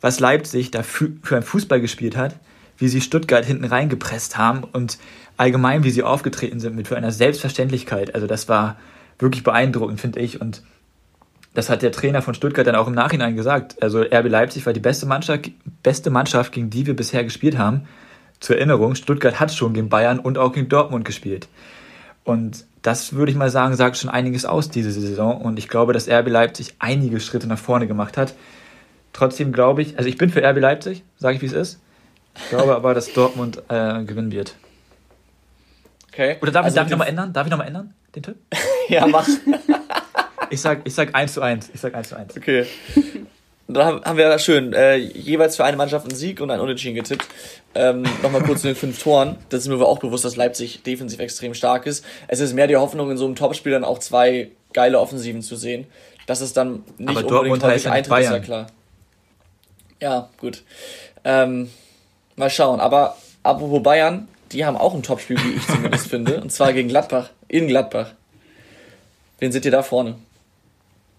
was 0.00 0.20
Leipzig 0.20 0.70
da 0.70 0.82
für, 0.82 1.12
für 1.22 1.36
einen 1.36 1.44
Fußball 1.44 1.80
gespielt 1.80 2.16
hat, 2.16 2.36
wie 2.78 2.88
sie 2.88 3.00
Stuttgart 3.00 3.44
hinten 3.44 3.64
reingepresst 3.64 4.38
haben 4.38 4.64
und 4.64 4.98
allgemein, 5.36 5.84
wie 5.84 5.90
sie 5.90 6.02
aufgetreten 6.02 6.60
sind, 6.60 6.76
mit 6.76 6.88
für 6.88 6.96
einer 6.96 7.10
Selbstverständlichkeit. 7.10 8.14
Also 8.14 8.26
das 8.26 8.48
war 8.48 8.76
wirklich 9.18 9.42
beeindruckend, 9.44 10.00
finde 10.00 10.20
ich. 10.20 10.40
Und 10.40 10.62
das 11.54 11.68
hat 11.68 11.82
der 11.82 11.92
Trainer 11.92 12.22
von 12.22 12.34
Stuttgart 12.34 12.66
dann 12.66 12.76
auch 12.76 12.86
im 12.86 12.94
Nachhinein 12.94 13.36
gesagt. 13.36 13.82
Also 13.82 14.00
RB 14.00 14.28
Leipzig 14.28 14.64
war 14.66 14.72
die 14.72 14.80
beste 14.80 15.06
Mannschaft, 15.06 15.50
beste 15.82 16.10
Mannschaft, 16.10 16.52
gegen 16.52 16.70
die 16.70 16.86
wir 16.86 16.96
bisher 16.96 17.24
gespielt 17.24 17.58
haben. 17.58 17.82
Zur 18.40 18.56
Erinnerung, 18.56 18.94
Stuttgart 18.94 19.38
hat 19.38 19.52
schon 19.52 19.74
gegen 19.74 19.88
Bayern 19.88 20.18
und 20.18 20.38
auch 20.38 20.52
gegen 20.52 20.68
Dortmund 20.68 21.04
gespielt. 21.04 21.48
Und 22.24 22.64
das 22.82 23.12
würde 23.12 23.30
ich 23.30 23.38
mal 23.38 23.50
sagen, 23.50 23.76
sagt 23.76 23.96
schon 23.96 24.10
einiges 24.10 24.44
aus 24.44 24.68
diese 24.68 24.90
Saison. 24.90 25.40
Und 25.40 25.58
ich 25.58 25.68
glaube, 25.68 25.92
dass 25.92 26.08
RB 26.08 26.28
Leipzig 26.28 26.74
einige 26.78 27.20
Schritte 27.20 27.46
nach 27.46 27.58
vorne 27.58 27.86
gemacht 27.86 28.16
hat. 28.16 28.34
Trotzdem 29.12 29.52
glaube 29.52 29.82
ich, 29.82 29.98
also 29.98 30.08
ich 30.08 30.16
bin 30.16 30.30
für 30.30 30.42
RB 30.42 30.58
Leipzig, 30.58 31.04
sage 31.18 31.36
ich 31.36 31.42
wie 31.42 31.46
es 31.46 31.52
ist. 31.52 31.80
Ich 32.34 32.48
glaube 32.48 32.74
aber, 32.74 32.94
dass 32.94 33.12
Dortmund 33.12 33.62
äh, 33.68 34.02
gewinnen 34.04 34.32
wird. 34.32 34.56
Okay. 36.12 36.36
Oder 36.42 36.52
darf, 36.52 36.64
Also 36.66 36.74
ich, 36.74 36.76
darf 36.76 36.86
ich 36.86 36.90
nochmal 36.90 37.08
ändern? 37.08 37.32
Darf 37.32 37.46
ich 37.46 37.50
nochmal 37.50 37.66
ändern, 37.68 37.94
den 38.14 38.22
Tipp? 38.22 38.36
Ja, 38.88 39.06
mach. 39.06 39.26
Ich 40.50 40.60
sag, 40.60 40.80
ich 40.84 40.92
sag 40.94 41.14
1 41.14 41.32
zu 41.32 41.40
1. 41.40 41.70
Ich 41.72 41.80
sag 41.80 41.94
1 41.94 42.08
zu 42.08 42.16
1. 42.16 42.36
Okay. 42.36 42.66
Da 43.68 44.00
haben 44.04 44.18
wir 44.18 44.28
ja 44.28 44.38
schön 44.38 44.72
äh, 44.74 44.96
jeweils 44.96 45.56
für 45.56 45.64
eine 45.64 45.76
Mannschaft 45.76 46.04
einen 46.06 46.16
Sieg 46.16 46.40
und 46.40 46.50
einen 46.50 46.60
Unentschieden 46.60 46.96
getippt. 46.96 47.26
Ähm, 47.74 48.02
Nochmal 48.22 48.42
kurz 48.42 48.60
zu 48.60 48.66
den 48.66 48.76
fünf 48.76 49.02
Toren. 49.02 49.36
Das 49.48 49.62
ist 49.62 49.68
mir 49.68 49.74
aber 49.74 49.88
auch 49.88 50.00
bewusst, 50.00 50.24
dass 50.24 50.36
Leipzig 50.36 50.82
defensiv 50.82 51.20
extrem 51.20 51.54
stark 51.54 51.86
ist. 51.86 52.04
Es 52.28 52.40
ist 52.40 52.52
mehr 52.52 52.66
die 52.66 52.76
Hoffnung, 52.76 53.10
in 53.10 53.16
so 53.16 53.24
einem 53.24 53.36
Topspiel 53.36 53.72
dann 53.72 53.84
auch 53.84 53.98
zwei 53.98 54.50
geile 54.74 54.98
Offensiven 54.98 55.40
zu 55.40 55.56
sehen. 55.56 55.86
Dass 56.26 56.40
es 56.40 56.52
dann 56.52 56.84
nicht 56.98 57.16
Aber 57.16 57.26
unbedingt 57.26 57.62
häufig 57.62 57.88
eintritt, 57.88 58.24
ist 58.24 58.30
ja 58.30 58.38
klar. 58.40 58.66
Ja, 60.00 60.28
gut. 60.38 60.64
Ähm, 61.24 61.70
mal 62.36 62.50
schauen. 62.50 62.80
Aber 62.80 63.16
apropos 63.42 63.82
Bayern, 63.82 64.28
die 64.52 64.64
haben 64.64 64.76
auch 64.76 64.94
ein 64.94 65.02
Topspiel, 65.02 65.36
wie 65.42 65.52
ich 65.56 65.66
zumindest 65.66 66.08
finde. 66.08 66.40
Und 66.40 66.50
zwar 66.50 66.72
gegen 66.72 66.88
Gladbach. 66.88 67.30
In 67.48 67.66
Gladbach. 67.66 68.12
Wen 69.38 69.52
seht 69.52 69.64
ihr 69.64 69.70
da 69.70 69.82
vorne? 69.82 70.16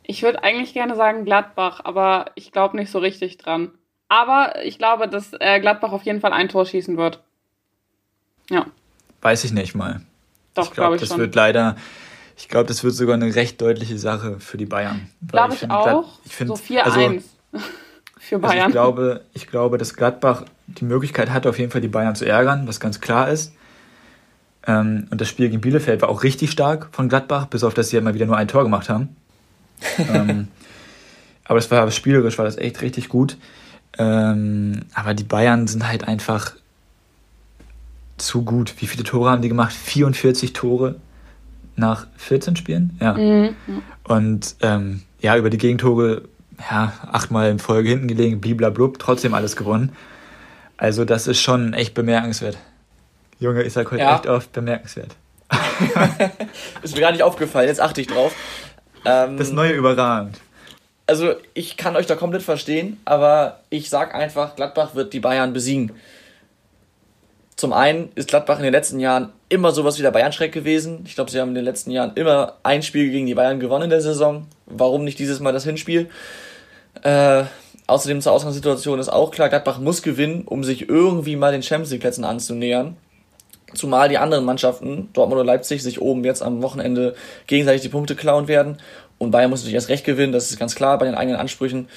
Ich 0.03 0.21
würde 0.23 0.43
eigentlich 0.43 0.73
gerne 0.73 0.95
sagen 0.95 1.25
Gladbach, 1.25 1.81
aber 1.83 2.25
ich 2.35 2.51
glaube 2.51 2.77
nicht 2.77 2.91
so 2.91 2.99
richtig 2.99 3.37
dran. 3.37 3.71
Aber 4.09 4.63
ich 4.63 4.77
glaube, 4.77 5.07
dass 5.07 5.31
äh, 5.39 5.59
Gladbach 5.59 5.91
auf 5.91 6.03
jeden 6.03 6.21
Fall 6.21 6.33
ein 6.33 6.49
Tor 6.49 6.65
schießen 6.65 6.97
wird. 6.97 7.19
Ja, 8.49 8.65
Weiß 9.21 9.43
ich 9.45 9.53
nicht 9.53 9.73
mal. 9.73 10.01
doch, 10.53 10.65
ich 10.65 10.71
glaube, 10.71 10.75
glaube 10.75 10.95
ich 10.95 11.01
das 11.01 11.09
schon. 11.09 11.19
wird 11.19 11.33
leider, 11.35 11.77
ich 12.37 12.49
glaube, 12.49 12.67
das 12.67 12.83
wird 12.83 12.93
sogar 12.93 13.15
eine 13.15 13.33
recht 13.33 13.61
deutliche 13.61 13.97
Sache 13.97 14.39
für 14.41 14.57
die 14.57 14.65
Bayern. 14.65 15.09
Glaube 15.25 15.53
ich, 15.53 15.59
finde, 15.59 15.75
Glad- 15.75 15.95
auch. 15.95 16.19
Ich 16.25 16.35
finde, 16.35 16.55
so 16.55 16.61
4-1 16.61 16.79
also, 16.81 16.99
für 18.23 18.35
also 18.35 18.47
Bayern. 18.47 18.67
ich 18.67 18.71
glaube, 18.71 19.21
ich 19.33 19.47
glaube, 19.47 19.77
dass 19.77 19.95
Gladbach 19.95 20.45
die 20.67 20.85
Möglichkeit 20.85 21.29
hat, 21.29 21.45
auf 21.45 21.59
jeden 21.59 21.71
Fall 21.71 21.81
die 21.81 21.89
Bayern 21.89 22.15
zu 22.15 22.25
ärgern, 22.25 22.67
was 22.67 22.79
ganz 22.79 23.01
klar 23.01 23.29
ist. 23.29 23.53
Ähm, 24.65 25.07
und 25.11 25.19
das 25.19 25.27
Spiel 25.27 25.49
gegen 25.49 25.59
Bielefeld 25.59 26.01
war 26.01 26.07
auch 26.07 26.23
richtig 26.23 26.51
stark 26.51 26.87
von 26.93 27.09
Gladbach, 27.09 27.47
bis 27.47 27.65
auf 27.65 27.73
dass 27.73 27.89
sie 27.89 27.97
ja 27.97 28.01
mal 28.01 28.13
wieder 28.13 28.25
nur 28.25 28.37
ein 28.37 28.47
Tor 28.47 28.63
gemacht 28.63 28.87
haben. 28.89 29.15
ähm, 30.13 30.47
aber 31.43 31.59
es 31.59 31.69
war 31.69 31.91
spielerisch 31.91 32.37
war 32.37 32.45
das 32.45 32.57
echt 32.57 32.81
richtig 32.81 33.09
gut. 33.09 33.37
Ähm, 33.97 34.85
aber 34.93 35.13
die 35.13 35.25
Bayern 35.25 35.67
sind 35.67 35.85
halt 35.85 36.07
einfach 36.07 36.53
zu 38.17 38.43
gut. 38.43 38.73
Wie 38.79 38.87
viele 38.87 39.03
Tore 39.03 39.31
haben 39.31 39.41
die 39.41 39.49
gemacht? 39.49 39.73
44 39.73 40.53
Tore 40.53 40.95
nach 41.75 42.07
14 42.15 42.55
Spielen? 42.55 42.97
Ja. 43.01 43.15
Mhm. 43.15 43.55
Und 44.05 44.55
ähm, 44.61 45.01
ja, 45.19 45.35
über 45.35 45.49
die 45.49 45.57
Gegentore, 45.57 46.23
ja, 46.69 46.93
achtmal 47.11 47.49
in 47.51 47.59
Folge 47.59 47.89
hinten 47.89 48.07
gelegen, 48.07 48.41
bliblablub, 48.41 48.99
trotzdem 48.99 49.33
alles 49.33 49.55
gewonnen. 49.55 49.95
Also 50.77 51.05
das 51.05 51.27
ist 51.27 51.39
schon 51.41 51.73
echt 51.73 51.93
bemerkenswert. 51.93 52.57
Junge, 53.39 53.63
ich 53.63 53.73
sag 53.73 53.91
heute 53.91 54.01
Ja. 54.01 54.15
echt 54.15 54.27
oft 54.27 54.51
bemerkenswert. 54.53 55.15
Ist 56.81 56.95
mir 56.95 57.01
gar 57.01 57.11
nicht 57.11 57.23
aufgefallen, 57.23 57.67
jetzt 57.67 57.81
achte 57.81 58.01
ich 58.01 58.07
drauf. 58.07 58.33
Ähm, 59.05 59.37
Das 59.37 59.51
neue 59.51 59.73
überragend. 59.73 60.39
also 61.07 61.33
ich 61.53 61.77
kann 61.77 61.95
euch 61.95 62.05
da 62.05 62.15
komplett 62.15 62.41
verstehen, 62.43 62.97
aber 63.05 63.59
ich 63.69 63.89
sag 63.89 64.15
einfach, 64.15 64.55
Gladbach 64.55 64.95
wird 64.95 65.13
die 65.13 65.19
Bayern 65.19 65.53
besiegen. 65.53 65.91
Zum 67.55 67.71
einen 67.71 68.09
ist 68.15 68.29
Gladbach 68.29 68.57
in 68.57 68.63
den 68.63 68.73
letzten 68.73 68.99
Jahren 68.99 69.29
immer 69.47 69.71
sowas 69.71 69.97
wie 69.99 70.01
der 70.01 70.11
Bayern-Schreck 70.11 70.51
gewesen. 70.51 71.03
Ich 71.05 71.13
glaube, 71.15 71.29
sie 71.29 71.39
haben 71.39 71.49
in 71.49 71.55
den 71.55 71.65
letzten 71.65 71.91
Jahren 71.91 72.13
immer 72.15 72.55
ein 72.63 72.81
Spiel 72.81 73.11
gegen 73.11 73.27
die 73.27 73.35
Bayern 73.35 73.59
gewonnen 73.59 73.83
in 73.85 73.89
der 73.91 74.01
Saison. 74.01 74.47
Warum 74.65 75.03
nicht 75.03 75.19
dieses 75.19 75.39
Mal 75.39 75.53
das 75.53 75.63
Hinspiel? 75.63 76.09
Äh, 77.01 77.43
außerdem 77.87 78.21
zur 78.21 78.31
Ausgangssituation 78.31 78.99
ist 78.99 79.09
auch 79.09 79.31
klar, 79.31 79.49
Gladbach 79.49 79.79
muss 79.79 80.01
gewinnen, 80.01 80.43
um 80.45 80.63
sich 80.63 80.87
irgendwie 80.87 81.35
mal 81.35 81.51
den 81.51 81.63
Champions 81.63 81.91
League-Plätzen 81.91 82.23
anzunähern. 82.23 82.97
Zumal 83.73 84.07
die 84.07 84.19
anderen 84.19 84.45
Mannschaften, 84.45 85.09
Dortmund 85.13 85.41
und 85.41 85.47
Leipzig, 85.47 85.81
sich 85.81 85.99
oben 85.99 86.23
jetzt 86.23 86.43
am 86.43 86.61
Wochenende 86.61 87.15
gegenseitig 87.47 87.81
die 87.81 87.89
Punkte 87.89 88.15
klauen 88.15 88.47
werden. 88.47 88.77
Und 89.17 89.31
Bayern 89.31 89.49
muss 89.49 89.61
natürlich 89.61 89.75
erst 89.75 89.89
recht 89.89 90.05
gewinnen, 90.05 90.31
das 90.31 90.51
ist 90.51 90.59
ganz 90.59 90.75
klar 90.75 90.97
bei 90.97 91.05
den 91.05 91.15
eigenen 91.15 91.39
Ansprüchen. 91.39 91.87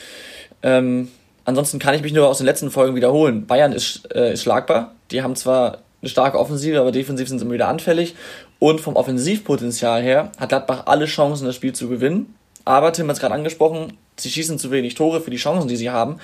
Ähm, 0.62 1.09
ansonsten 1.44 1.78
kann 1.78 1.94
ich 1.94 2.02
mich 2.02 2.12
nur 2.12 2.28
aus 2.28 2.38
den 2.38 2.46
letzten 2.46 2.70
Folgen 2.70 2.94
wiederholen. 2.94 3.46
Bayern 3.46 3.72
ist, 3.72 4.09
äh, 4.14 4.32
ist 4.32 4.42
schlagbar. 4.42 4.94
Die 5.11 5.22
haben 5.22 5.37
zwar 5.37 5.78
eine 6.00 6.09
starke 6.09 6.38
Offensive, 6.38 6.80
aber 6.80 6.92
defensiv 6.92 7.28
sind 7.28 7.38
sie 7.38 7.44
immer 7.44 7.54
wieder 7.54 7.68
anfällig. 7.68 8.14
Und 8.59 8.80
vom 8.80 8.96
Offensivpotenzial 8.96 10.02
her 10.02 10.32
hat 10.38 10.48
Gladbach 10.48 10.85
alle 10.87 11.04
Chancen, 11.04 11.46
das 11.46 11.54
Spiel 11.54 11.74
zu 11.74 11.88
gewinnen. 11.88 12.35
Aber 12.64 12.92
Tim 12.92 13.09
hat 13.09 13.16
es 13.16 13.20
gerade 13.20 13.35
angesprochen, 13.35 13.92
sie 14.18 14.31
schießen 14.31 14.59
zu 14.59 14.70
wenig 14.70 14.94
Tore 14.94 15.20
für 15.20 15.31
die 15.31 15.37
Chancen, 15.37 15.68
die 15.68 15.76
sie 15.76 15.90
haben. 15.90 16.16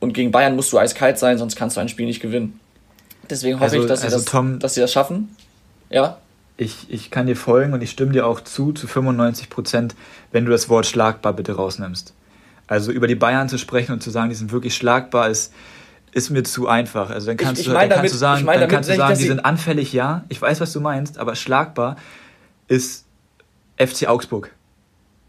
Und 0.00 0.12
gegen 0.14 0.30
Bayern 0.30 0.56
musst 0.56 0.72
du 0.72 0.78
eiskalt 0.78 1.18
sein, 1.18 1.38
sonst 1.38 1.56
kannst 1.56 1.76
du 1.76 1.80
ein 1.80 1.88
Spiel 1.88 2.06
nicht 2.06 2.20
gewinnen. 2.20 2.58
Deswegen 3.30 3.56
hoffe 3.56 3.64
Also- 3.64 3.82
ich, 3.82 3.86
dass 3.86 4.00
sie, 4.00 4.06
also 4.06 4.16
das, 4.18 4.24
Tom- 4.26 4.58
dass 4.58 4.74
sie 4.74 4.80
das 4.80 4.92
schaffen. 4.92 5.34
Ja, 5.90 6.18
Ich, 6.56 6.86
ich 6.88 7.10
kann 7.10 7.26
dir 7.26 7.36
folgen 7.36 7.72
und 7.72 7.82
ich 7.82 7.90
stimme 7.90 8.12
dir 8.12 8.26
auch 8.26 8.40
zu, 8.40 8.72
zu 8.72 8.86
95 8.86 9.50
Prozent, 9.50 9.94
wenn 10.30 10.44
du 10.44 10.50
das 10.52 10.68
Wort 10.68 10.86
schlagbar 10.86 11.32
bitte 11.32 11.52
rausnimmst. 11.56 12.14
Also 12.66 12.92
über 12.92 13.06
die 13.08 13.14
Bayern 13.16 13.48
zu 13.48 13.58
sprechen 13.58 13.92
und 13.92 14.02
zu 14.02 14.10
sagen, 14.10 14.28
die 14.30 14.34
sind 14.36 14.52
wirklich 14.52 14.74
schlagbar, 14.76 15.28
ist, 15.30 15.52
ist 16.12 16.30
mir 16.30 16.44
zu 16.44 16.68
einfach. 16.68 17.10
Also 17.10 17.26
dann 17.26 17.36
kannst 17.36 17.60
ich 17.60 17.66
du, 17.66 17.72
mein 17.72 17.88
dann 17.90 17.98
damit- 17.98 18.02
kannst 18.02 18.14
du 18.14 18.18
sagen, 18.18 18.40
ich 18.40 18.46
dann 18.60 18.68
kannst 18.68 18.88
du 18.90 18.94
sagen, 18.96 19.14
die 19.14 19.20
sie- 19.22 19.28
sind 19.28 19.40
anfällig, 19.44 19.92
ja. 19.92 20.24
Ich 20.28 20.40
weiß, 20.40 20.60
was 20.60 20.72
du 20.72 20.80
meinst, 20.80 21.18
aber 21.18 21.34
schlagbar 21.34 21.96
ist 22.68 23.04
FC 23.76 24.06
Augsburg. 24.08 24.50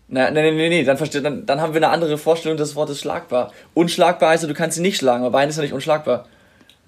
Na, 0.08 0.30
nee, 0.30 0.52
nee, 0.52 0.70
nee, 0.70 0.84
dann, 0.84 0.98
dann, 1.24 1.46
dann 1.48 1.62
haben 1.62 1.74
wir 1.74 1.80
eine 1.80 1.90
andere 1.90 2.18
Vorstellung 2.18 2.58
des 2.58 2.76
Wortes 2.76 3.00
schlagbar. 3.00 3.52
Unschlagbar 3.74 4.30
heißt, 4.32 4.44
du 4.44 4.54
kannst 4.54 4.76
sie 4.76 4.82
nicht 4.82 4.98
schlagen, 4.98 5.24
aber 5.24 5.32
Bayern 5.32 5.50
ist 5.50 5.56
ja 5.58 5.64
nicht 5.64 5.74
unschlagbar. 5.74 6.26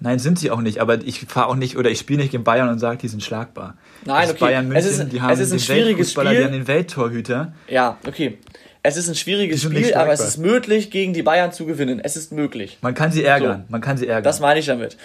Nein, 0.00 0.20
sind 0.20 0.38
sie 0.38 0.52
auch 0.52 0.60
nicht, 0.60 0.78
aber 0.80 1.02
ich 1.04 1.20
fahre 1.26 1.48
auch 1.48 1.56
nicht 1.56 1.76
oder 1.76 1.90
ich 1.90 1.98
spiele 1.98 2.20
nicht 2.20 2.30
gegen 2.30 2.44
Bayern 2.44 2.68
und 2.68 2.78
sage, 2.78 2.98
die 2.98 3.08
sind 3.08 3.22
schlagbar. 3.24 3.74
Nein, 4.04 4.22
Das 4.22 4.30
okay. 4.30 4.40
Bayern 4.44 4.68
München, 4.68 4.86
Es 4.86 4.98
ist- 4.98 5.12
die 5.12 5.20
haben 5.20 5.32
es 5.32 5.40
ist 5.40 5.48
ein 5.50 5.58
den 5.58 5.60
schwieriges 5.64 6.12
Spiel. 6.12 6.30
die 6.30 6.44
haben 6.44 6.52
den 6.52 6.68
Welttorhüter. 6.68 7.52
Ja, 7.66 7.98
okay. 8.06 8.38
Es 8.84 8.96
ist 8.96 9.08
ein 9.08 9.16
schwieriges 9.16 9.62
Spiel, 9.64 9.92
aber 9.94 10.12
es 10.12 10.20
ist 10.20 10.38
möglich, 10.38 10.92
gegen 10.92 11.12
die 11.12 11.22
Bayern 11.24 11.50
zu 11.50 11.66
gewinnen. 11.66 12.00
Es 12.02 12.16
ist 12.16 12.30
möglich. 12.32 12.78
Man 12.80 12.94
kann 12.94 13.10
sie 13.10 13.24
ärgern, 13.24 13.64
man 13.68 13.80
kann 13.80 13.96
sie 13.98 14.06
ärgern. 14.06 14.22
Das 14.22 14.38
meine 14.38 14.60
ich 14.60 14.66
damit. 14.66 14.96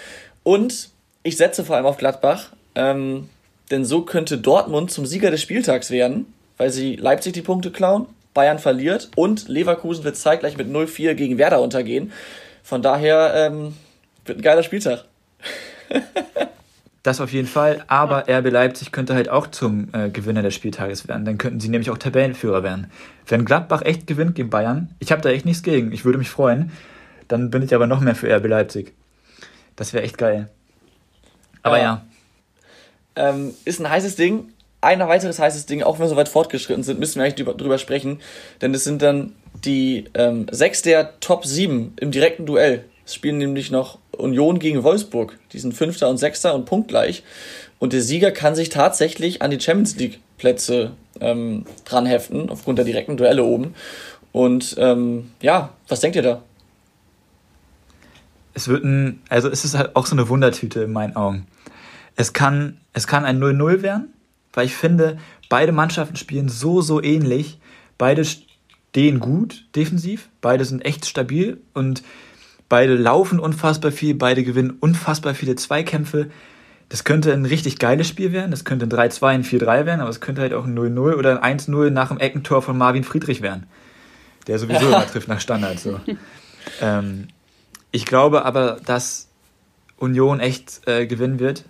Und 0.44 0.90
ich 1.24 1.36
setze 1.36 1.64
vor 1.64 1.74
allem 1.74 1.86
auf 1.86 1.96
Gladbach, 1.96 2.50
ähm, 2.76 3.28
denn 3.72 3.84
so 3.84 4.02
könnte 4.02 4.38
Dortmund 4.38 4.92
zum 4.92 5.06
Sieger 5.06 5.32
des 5.32 5.42
Spieltags 5.42 5.90
werden. 5.90 6.26
Weil 6.56 6.70
sie 6.70 6.96
Leipzig 6.96 7.32
die 7.32 7.42
Punkte 7.42 7.70
klauen, 7.70 8.06
Bayern 8.32 8.58
verliert 8.58 9.10
und 9.16 9.48
Leverkusen 9.48 10.04
wird 10.04 10.16
zeitgleich 10.16 10.56
mit 10.56 10.68
0-4 10.68 11.14
gegen 11.14 11.38
Werder 11.38 11.60
untergehen. 11.60 12.12
Von 12.62 12.82
daher 12.82 13.32
ähm, 13.34 13.74
wird 14.24 14.38
ein 14.38 14.42
geiler 14.42 14.62
Spieltag. 14.62 15.04
Das 17.04 17.20
auf 17.20 17.32
jeden 17.34 17.46
Fall, 17.46 17.84
aber 17.86 18.24
RB 18.30 18.50
Leipzig 18.50 18.90
könnte 18.90 19.14
halt 19.14 19.28
auch 19.28 19.48
zum 19.48 19.88
äh, 19.92 20.08
Gewinner 20.08 20.40
des 20.40 20.54
Spieltages 20.54 21.06
werden. 21.06 21.26
Dann 21.26 21.36
könnten 21.36 21.60
sie 21.60 21.68
nämlich 21.68 21.90
auch 21.90 21.98
Tabellenführer 21.98 22.62
werden. 22.62 22.90
Wenn 23.26 23.44
Gladbach 23.44 23.82
echt 23.82 24.06
gewinnt 24.06 24.34
gegen 24.34 24.48
Bayern, 24.48 24.88
ich 25.00 25.12
habe 25.12 25.20
da 25.20 25.28
echt 25.28 25.44
nichts 25.44 25.62
gegen, 25.62 25.92
ich 25.92 26.06
würde 26.06 26.16
mich 26.16 26.30
freuen, 26.30 26.72
dann 27.28 27.50
bin 27.50 27.60
ich 27.62 27.74
aber 27.74 27.86
noch 27.86 28.00
mehr 28.00 28.14
für 28.14 28.34
RB 28.34 28.46
Leipzig. 28.46 28.94
Das 29.76 29.92
wäre 29.92 30.02
echt 30.02 30.16
geil. 30.16 30.48
Aber 31.62 31.76
ja. 31.76 32.02
ja. 33.16 33.28
Ähm, 33.28 33.52
ist 33.66 33.80
ein 33.80 33.90
heißes 33.90 34.16
Ding. 34.16 34.53
Ein 34.84 35.00
weiteres 35.00 35.38
heißes 35.38 35.66
Ding, 35.66 35.82
auch 35.82 35.94
wenn 35.94 36.04
wir 36.04 36.10
so 36.10 36.16
weit 36.16 36.28
fortgeschritten 36.28 36.84
sind, 36.84 37.00
müssen 37.00 37.16
wir 37.16 37.24
eigentlich 37.24 37.46
drüber, 37.46 37.78
sprechen. 37.78 38.20
Denn 38.60 38.74
es 38.74 38.84
sind 38.84 39.02
dann 39.02 39.32
die 39.64 40.04
ähm, 40.14 40.46
sechs 40.50 40.82
der 40.82 41.18
Top 41.20 41.46
7 41.46 41.94
im 42.00 42.10
direkten 42.10 42.46
Duell. 42.46 42.84
Es 43.06 43.14
spielen 43.14 43.38
nämlich 43.38 43.70
noch 43.70 43.98
Union 44.12 44.58
gegen 44.58 44.82
Wolfsburg. 44.82 45.38
Die 45.52 45.58
sind 45.58 45.74
Fünfter 45.74 46.08
und 46.08 46.18
Sechster 46.18 46.54
und 46.54 46.64
punktgleich. 46.64 47.22
Und 47.78 47.92
der 47.92 48.02
Sieger 48.02 48.30
kann 48.30 48.54
sich 48.54 48.68
tatsächlich 48.68 49.42
an 49.42 49.50
die 49.50 49.60
Champions 49.60 49.96
League 49.96 50.20
Plätze 50.38 50.92
ähm, 51.20 51.66
dran 51.84 52.06
heften, 52.06 52.50
aufgrund 52.50 52.78
der 52.78 52.84
direkten 52.84 53.16
Duelle 53.16 53.44
oben. 53.44 53.74
Und 54.32 54.76
ähm, 54.78 55.30
ja, 55.40 55.70
was 55.88 56.00
denkt 56.00 56.16
ihr 56.16 56.22
da? 56.22 56.42
Es 58.54 58.68
wird 58.68 58.84
ein, 58.84 59.20
also 59.28 59.48
es 59.48 59.64
ist 59.64 59.76
halt 59.76 59.96
auch 59.96 60.06
so 60.06 60.14
eine 60.14 60.28
Wundertüte 60.28 60.82
in 60.82 60.92
meinen 60.92 61.16
Augen. 61.16 61.46
Es 62.16 62.32
kann, 62.32 62.78
es 62.92 63.06
kann 63.06 63.24
ein 63.24 63.40
0-0 63.40 63.82
werden, 63.82 64.13
weil 64.54 64.66
ich 64.66 64.74
finde, 64.74 65.18
beide 65.48 65.72
Mannschaften 65.72 66.16
spielen 66.16 66.48
so, 66.48 66.80
so 66.80 67.02
ähnlich. 67.02 67.58
Beide 67.98 68.24
stehen 68.24 69.20
gut 69.20 69.66
defensiv, 69.76 70.30
beide 70.40 70.64
sind 70.64 70.84
echt 70.84 71.06
stabil 71.06 71.58
und 71.74 72.02
Beide 72.68 72.96
laufen 72.96 73.38
unfassbar 73.38 73.92
viel, 73.92 74.14
beide 74.14 74.42
gewinnen 74.42 74.76
unfassbar 74.80 75.34
viele 75.34 75.54
Zweikämpfe. 75.54 76.30
Das 76.88 77.04
könnte 77.04 77.32
ein 77.32 77.44
richtig 77.44 77.78
geiles 77.78 78.08
Spiel 78.08 78.32
werden. 78.32 78.50
Das 78.50 78.64
könnte 78.64 78.86
ein 78.86 78.90
3-2, 78.90 79.26
ein 79.26 79.44
4-3 79.44 79.86
werden, 79.86 80.00
aber 80.00 80.10
es 80.10 80.20
könnte 80.20 80.42
halt 80.42 80.54
auch 80.54 80.64
ein 80.64 80.76
0-0 80.76 81.14
oder 81.14 81.42
ein 81.42 81.58
1-0 81.58 81.90
nach 81.90 82.08
dem 82.08 82.18
Eckentor 82.18 82.62
von 82.62 82.76
Marvin 82.76 83.04
Friedrich 83.04 83.42
werden. 83.42 83.66
Der 84.46 84.58
sowieso 84.58 84.86
immer 84.86 85.06
trifft 85.06 85.28
nach 85.28 85.40
Standard. 85.40 85.78
So. 85.78 86.00
Ähm, 86.80 87.28
ich 87.90 88.06
glaube 88.06 88.44
aber, 88.44 88.78
dass 88.84 89.28
Union 89.96 90.40
echt 90.40 90.80
äh, 90.86 91.06
gewinnen 91.06 91.38
wird. 91.38 91.64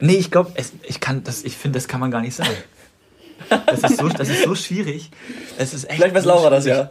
Nee, 0.00 0.16
ich 0.16 0.30
glaube, 0.30 0.52
ich 0.56 0.68
ich 1.44 1.56
finde, 1.56 1.76
das 1.76 1.88
kann 1.88 2.00
man 2.00 2.10
gar 2.10 2.20
nicht 2.20 2.34
sagen. 2.34 2.50
Das 3.66 3.82
ist 3.82 3.98
so, 3.98 4.08
das 4.08 4.28
ist 4.28 4.44
so 4.44 4.54
schwierig. 4.54 5.10
Es 5.58 5.74
ist 5.74 5.84
echt 5.84 5.96
Vielleicht 5.96 6.14
weiß 6.14 6.24
Laura 6.24 6.50
das 6.50 6.66
ja. 6.66 6.90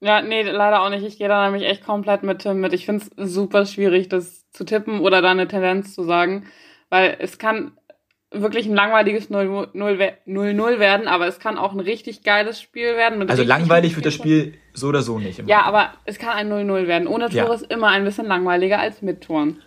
Ja, 0.00 0.22
nee, 0.22 0.42
leider 0.42 0.82
auch 0.82 0.88
nicht. 0.88 1.04
Ich 1.04 1.18
gehe 1.18 1.28
da 1.28 1.44
nämlich 1.44 1.68
echt 1.68 1.84
komplett 1.84 2.22
mit 2.22 2.40
Tim 2.40 2.60
mit. 2.60 2.72
Ich 2.72 2.86
finde 2.86 3.04
es 3.16 3.32
super 3.32 3.66
schwierig, 3.66 4.08
das 4.08 4.50
zu 4.50 4.64
tippen 4.64 5.00
oder 5.00 5.20
da 5.20 5.30
eine 5.30 5.46
Tendenz 5.46 5.94
zu 5.94 6.02
sagen, 6.02 6.46
weil 6.88 7.16
es 7.20 7.38
kann 7.38 7.72
wirklich 8.32 8.66
ein 8.66 8.74
langweiliges 8.74 9.30
0-0 9.30 10.78
werden, 10.78 11.08
aber 11.08 11.26
es 11.26 11.38
kann 11.40 11.58
auch 11.58 11.72
ein 11.72 11.80
richtig 11.80 12.22
geiles 12.22 12.60
Spiel 12.60 12.96
werden. 12.96 13.28
also 13.28 13.42
langweilig 13.42 13.96
wird 13.96 14.06
das 14.06 14.14
Spiel 14.14 14.54
so 14.72 14.88
oder 14.88 15.02
so 15.02 15.18
nicht. 15.18 15.42
Ja, 15.46 15.62
aber 15.62 15.92
es 16.04 16.18
kann 16.18 16.30
ein 16.30 16.50
0-0 16.50 16.86
werden. 16.86 17.08
Ohne 17.08 17.28
Tor 17.28 17.48
ja. 17.48 17.52
ist 17.52 17.70
immer 17.70 17.88
ein 17.88 18.04
bisschen 18.04 18.26
langweiliger 18.26 18.78
als 18.78 19.02
mit 19.02 19.22
Toren. 19.22 19.60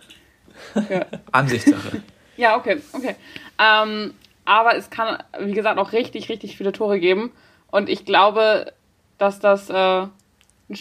Ja. 0.88 1.04
Ansichtssache. 1.32 2.02
Ja, 2.36 2.56
okay, 2.56 2.80
okay. 2.92 3.16
Ähm, 3.58 4.14
aber 4.44 4.76
es 4.76 4.90
kann, 4.90 5.22
wie 5.40 5.52
gesagt, 5.52 5.78
auch 5.78 5.92
richtig, 5.92 6.28
richtig 6.28 6.56
viele 6.56 6.72
Tore 6.72 7.00
geben. 7.00 7.32
Und 7.70 7.88
ich 7.88 8.04
glaube, 8.04 8.72
dass 9.18 9.40
das 9.40 9.70
äh, 9.70 10.06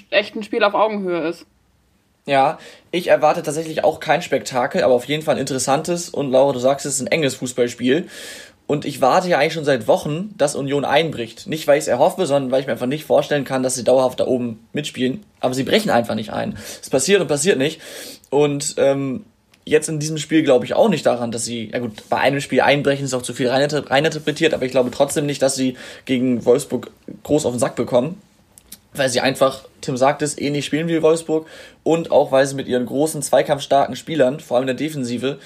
echt 0.10 0.36
ein 0.36 0.44
Spiel 0.44 0.64
auf 0.64 0.74
Augenhöhe 0.74 1.28
ist. 1.28 1.46
Ja, 2.26 2.58
ich 2.92 3.08
erwarte 3.08 3.44
tatsächlich 3.44 3.84
auch 3.84 4.00
kein 4.00 4.22
Spektakel, 4.22 4.84
aber 4.84 4.94
auf 4.94 5.06
jeden 5.06 5.24
Fall 5.24 5.36
ein 5.36 5.42
interessantes 5.42 6.10
und 6.10 6.32
Laura, 6.32 6.54
du 6.54 6.60
sagst, 6.60 6.86
es 6.86 6.96
ist 6.96 7.02
ein 7.02 7.08
enges 7.08 7.36
Fußballspiel. 7.36 8.08
Und 8.66 8.86
ich 8.86 9.02
warte 9.02 9.28
ja 9.28 9.40
eigentlich 9.40 9.54
schon 9.54 9.66
seit 9.66 9.88
Wochen, 9.88 10.34
dass 10.38 10.56
Union 10.56 10.86
einbricht. 10.86 11.48
Nicht, 11.48 11.68
weil 11.68 11.78
ich 11.78 11.84
es 11.84 11.88
erhoffe, 11.90 12.26
sondern 12.26 12.50
weil 12.50 12.62
ich 12.62 12.66
mir 12.66 12.72
einfach 12.72 12.86
nicht 12.86 13.04
vorstellen 13.04 13.44
kann, 13.44 13.62
dass 13.62 13.76
sie 13.76 13.84
dauerhaft 13.84 14.22
da 14.22 14.26
oben 14.26 14.66
mitspielen. 14.72 15.26
Aber 15.42 15.54
sie 15.54 15.64
brechen 15.64 15.90
einfach 15.90 16.16
nicht 16.16 16.32
ein. 16.32 16.58
Es 16.82 16.90
passiert 16.90 17.20
und 17.20 17.28
passiert 17.28 17.58
nicht. 17.58 17.82
Und 18.30 18.76
ähm, 18.78 19.26
jetzt 19.66 19.90
in 19.90 20.00
diesem 20.00 20.18
Spiel 20.18 20.44
glaube 20.44 20.66
ich 20.66 20.74
auch 20.74 20.90
nicht 20.90 21.06
daran, 21.06 21.32
dass 21.32 21.46
sie, 21.46 21.72
ja 21.72 21.80
gut, 21.80 22.10
bei 22.10 22.18
einem 22.18 22.42
Spiel 22.42 22.62
einbrechen 22.62 23.06
ist 23.06 23.14
auch 23.14 23.22
zu 23.22 23.34
viel 23.34 23.50
reininterpretiert, 23.50 24.54
aber 24.54 24.66
ich 24.66 24.72
glaube 24.72 24.92
trotzdem 24.92 25.26
nicht, 25.26 25.42
dass 25.42 25.56
sie 25.56 25.78
gegen 26.06 26.46
Wolfsburg 26.46 26.92
groß 27.24 27.46
auf 27.46 27.54
den 27.54 27.60
Sack 27.60 27.76
bekommen 27.76 28.22
weil 28.96 29.10
sie 29.10 29.22
einfach, 29.22 29.64
Tim 29.82 29.98
sagt 29.98 30.22
es, 30.22 30.38
ähnlich 30.38 30.66
spielen 30.66 30.88
wie 30.88 31.02
Wolfsburg 31.02 31.48
und 31.84 32.12
auch 32.12 32.32
weil 32.32 32.46
sie 32.46 32.56
mit 32.56 32.68
ihren 32.68 32.86
großen, 32.86 33.22
zweikampfstarken 33.22 33.96
Spielern, 33.96 34.40
vor 34.40 34.58
allem 34.58 34.64
in 34.68 34.76
der 34.78 34.88
Defensive, 34.88 35.40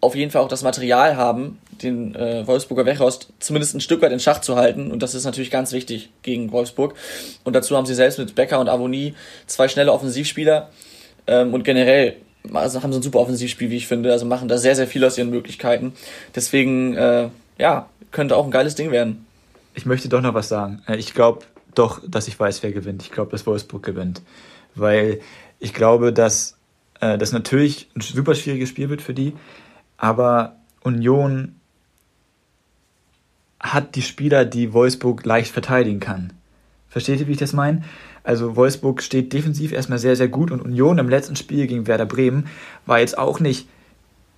auf 0.00 0.16
jeden 0.16 0.32
Fall 0.32 0.42
auch 0.42 0.48
das 0.48 0.62
Material 0.62 1.16
haben, 1.16 1.58
den 1.80 2.16
äh, 2.16 2.44
Wolfsburger 2.46 2.84
Wechhorst 2.86 3.28
zumindest 3.38 3.74
ein 3.74 3.80
Stück 3.80 4.02
weit 4.02 4.10
in 4.10 4.18
Schach 4.18 4.40
zu 4.40 4.56
halten. 4.56 4.90
Und 4.90 5.00
das 5.00 5.14
ist 5.14 5.24
natürlich 5.24 5.50
ganz 5.50 5.70
wichtig 5.70 6.10
gegen 6.22 6.50
Wolfsburg. 6.50 6.94
Und 7.44 7.54
dazu 7.54 7.76
haben 7.76 7.86
sie 7.86 7.94
selbst 7.94 8.18
mit 8.18 8.34
Becker 8.34 8.58
und 8.58 8.68
Avonie 8.68 9.14
zwei 9.46 9.68
schnelle 9.68 9.92
Offensivspieler. 9.92 10.70
Ähm, 11.28 11.54
und 11.54 11.62
generell 11.62 12.16
also 12.52 12.82
haben 12.82 12.92
sie 12.92 12.98
ein 12.98 13.02
super 13.02 13.20
Offensivspiel, 13.20 13.70
wie 13.70 13.76
ich 13.76 13.86
finde. 13.86 14.12
Also 14.12 14.26
machen 14.26 14.48
da 14.48 14.58
sehr, 14.58 14.74
sehr 14.74 14.86
viel 14.86 15.04
aus 15.04 15.18
ihren 15.18 15.30
Möglichkeiten. 15.30 15.92
Deswegen, 16.34 16.94
äh, 16.94 17.28
ja, 17.58 17.88
könnte 18.10 18.36
auch 18.36 18.44
ein 18.44 18.50
geiles 18.50 18.74
Ding 18.74 18.90
werden. 18.90 19.26
Ich 19.74 19.86
möchte 19.86 20.08
doch 20.08 20.20
noch 20.20 20.34
was 20.34 20.48
sagen. 20.48 20.82
Äh, 20.86 20.96
ich 20.96 21.14
glaube, 21.14 21.44
doch, 21.74 22.02
dass 22.06 22.28
ich 22.28 22.38
weiß, 22.38 22.62
wer 22.62 22.72
gewinnt. 22.72 23.02
Ich 23.02 23.10
glaube, 23.10 23.30
dass 23.30 23.46
Wolfsburg 23.46 23.82
gewinnt. 23.82 24.22
Weil 24.74 25.20
ich 25.58 25.72
glaube, 25.72 26.12
dass 26.12 26.56
äh, 27.00 27.18
das 27.18 27.32
natürlich 27.32 27.88
ein 27.94 28.00
super 28.00 28.34
schwieriges 28.34 28.68
Spiel 28.68 28.88
wird 28.88 29.02
für 29.02 29.14
die, 29.14 29.34
aber 29.96 30.56
Union 30.82 31.56
hat 33.60 33.94
die 33.94 34.02
Spieler, 34.02 34.44
die 34.44 34.72
Wolfsburg 34.72 35.24
leicht 35.24 35.52
verteidigen 35.52 36.00
kann. 36.00 36.32
Versteht 36.88 37.20
ihr, 37.20 37.28
wie 37.28 37.32
ich 37.32 37.38
das 37.38 37.52
meine? 37.52 37.82
Also 38.24 38.56
Wolfsburg 38.56 39.02
steht 39.02 39.32
defensiv 39.32 39.72
erstmal 39.72 39.98
sehr, 39.98 40.16
sehr 40.16 40.28
gut 40.28 40.50
und 40.50 40.60
Union 40.60 40.98
im 40.98 41.08
letzten 41.08 41.36
Spiel 41.36 41.66
gegen 41.66 41.86
Werder 41.86 42.06
Bremen 42.06 42.46
war 42.86 43.00
jetzt 43.00 43.18
auch 43.18 43.40
nicht 43.40 43.68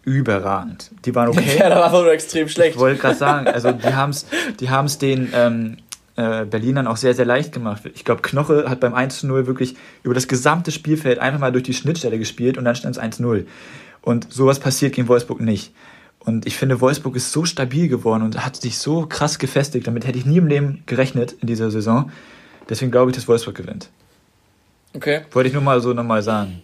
überragend. 0.05 0.91
Die 1.05 1.15
waren 1.15 1.29
okay. 1.29 1.59
Werder 1.59 1.77
war 1.77 1.91
nur 1.93 2.13
extrem 2.13 2.49
schlecht. 2.49 2.77
Ich 2.77 2.81
wollte 2.81 3.01
gerade 3.01 3.17
sagen, 3.17 3.47
also 3.47 3.73
die 3.73 3.95
haben 3.95 4.11
es 4.11 4.27
die 4.61 4.71
haben's 4.71 4.99
den 4.99 5.31
ähm, 5.35 5.77
äh, 6.17 6.45
Berlinern 6.45 6.87
auch 6.87 6.97
sehr, 6.97 7.15
sehr 7.15 7.25
leicht 7.25 7.53
gemacht. 7.53 7.83
Ich 7.95 8.05
glaube, 8.05 8.23
Knoche 8.23 8.69
hat 8.69 8.81
beim 8.81 8.95
1-0 8.95 9.47
wirklich 9.47 9.77
über 10.03 10.15
das 10.15 10.29
gesamte 10.29 10.71
Spielfeld 10.71 11.19
einfach 11.19 11.41
mal 11.41 11.53
durch 11.53 11.65
die 11.65 11.75
Schnittstelle 11.75 12.19
gespielt 12.19 12.57
und 12.57 12.65
dann 12.65 12.77
stand 12.77 12.97
es 12.97 13.03
1-0. 13.03 13.47
Und 14.01 14.33
sowas 14.33 14.61
passiert 14.61 14.95
gegen 14.95 15.09
Wolfsburg 15.09 15.41
nicht. 15.41 15.73
Und 16.21 16.47
ich 16.47 16.57
finde, 16.57 16.81
Wolfsburg 16.81 17.17
ist 17.17 17.33
so 17.33 17.45
stabil 17.45 17.89
geworden 17.89 18.23
und 18.23 18.45
hat 18.45 18.57
sich 18.57 18.79
so 18.79 19.07
krass 19.07 19.39
gefestigt. 19.39 19.87
Damit 19.87 20.07
hätte 20.07 20.19
ich 20.19 20.25
nie 20.25 20.39
im 20.39 20.47
Leben 20.47 20.83
gerechnet 20.87 21.33
in 21.41 21.47
dieser 21.47 21.71
Saison. 21.71 22.11
Deswegen 22.69 22.91
glaube 22.91 23.11
ich, 23.11 23.17
dass 23.17 23.29
Wolfsburg 23.29 23.55
gewinnt. 23.55 23.89
Okay. 24.95 25.23
Wollte 25.33 25.49
ich 25.49 25.53
nur 25.53 25.63
mal 25.63 25.81
so 25.81 25.93
nochmal 25.93 26.23
sagen. 26.23 26.63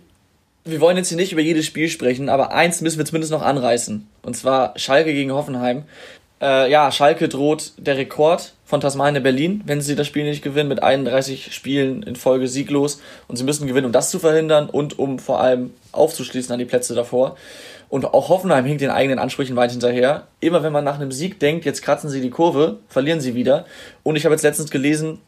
Wir 0.64 0.80
wollen 0.80 0.96
jetzt 0.96 1.08
hier 1.08 1.16
nicht 1.16 1.32
über 1.32 1.40
jedes 1.40 1.66
Spiel 1.66 1.88
sprechen, 1.88 2.28
aber 2.28 2.52
eins 2.52 2.80
müssen 2.80 2.98
wir 2.98 3.06
zumindest 3.06 3.32
noch 3.32 3.42
anreißen. 3.42 4.06
Und 4.22 4.36
zwar 4.36 4.78
Schalke 4.78 5.12
gegen 5.12 5.32
Hoffenheim. 5.32 5.84
Äh, 6.40 6.70
ja, 6.70 6.92
Schalke 6.92 7.28
droht 7.28 7.72
der 7.76 7.96
Rekord 7.96 8.54
von 8.64 8.80
Tasmania 8.80 9.20
Berlin, 9.20 9.62
wenn 9.66 9.80
sie 9.80 9.96
das 9.96 10.06
Spiel 10.06 10.24
nicht 10.24 10.42
gewinnen, 10.42 10.68
mit 10.68 10.82
31 10.82 11.52
Spielen 11.54 12.02
in 12.02 12.14
Folge 12.14 12.46
sieglos. 12.46 13.00
Und 13.26 13.36
sie 13.36 13.44
müssen 13.44 13.66
gewinnen, 13.66 13.86
um 13.86 13.92
das 13.92 14.10
zu 14.10 14.18
verhindern 14.18 14.70
und 14.70 14.98
um 14.98 15.18
vor 15.18 15.40
allem 15.40 15.72
aufzuschließen 15.92 16.52
an 16.52 16.58
die 16.58 16.66
Plätze 16.66 16.94
davor. 16.94 17.36
Und 17.88 18.04
auch 18.04 18.28
Hoffenheim 18.28 18.64
hinkt 18.64 18.80
den 18.80 18.90
eigenen 18.90 19.18
Ansprüchen 19.18 19.56
weit 19.56 19.72
hinterher. 19.72 20.28
Immer 20.38 20.62
wenn 20.62 20.72
man 20.72 20.84
nach 20.84 20.94
einem 20.94 21.10
Sieg 21.10 21.40
denkt, 21.40 21.64
jetzt 21.64 21.82
kratzen 21.82 22.08
sie 22.08 22.20
die 22.20 22.30
Kurve, 22.30 22.78
verlieren 22.88 23.20
sie 23.20 23.34
wieder. 23.34 23.66
Und 24.04 24.16
ich 24.16 24.24
habe 24.24 24.34
jetzt 24.34 24.42
letztens 24.42 24.70
gelesen, 24.70 25.18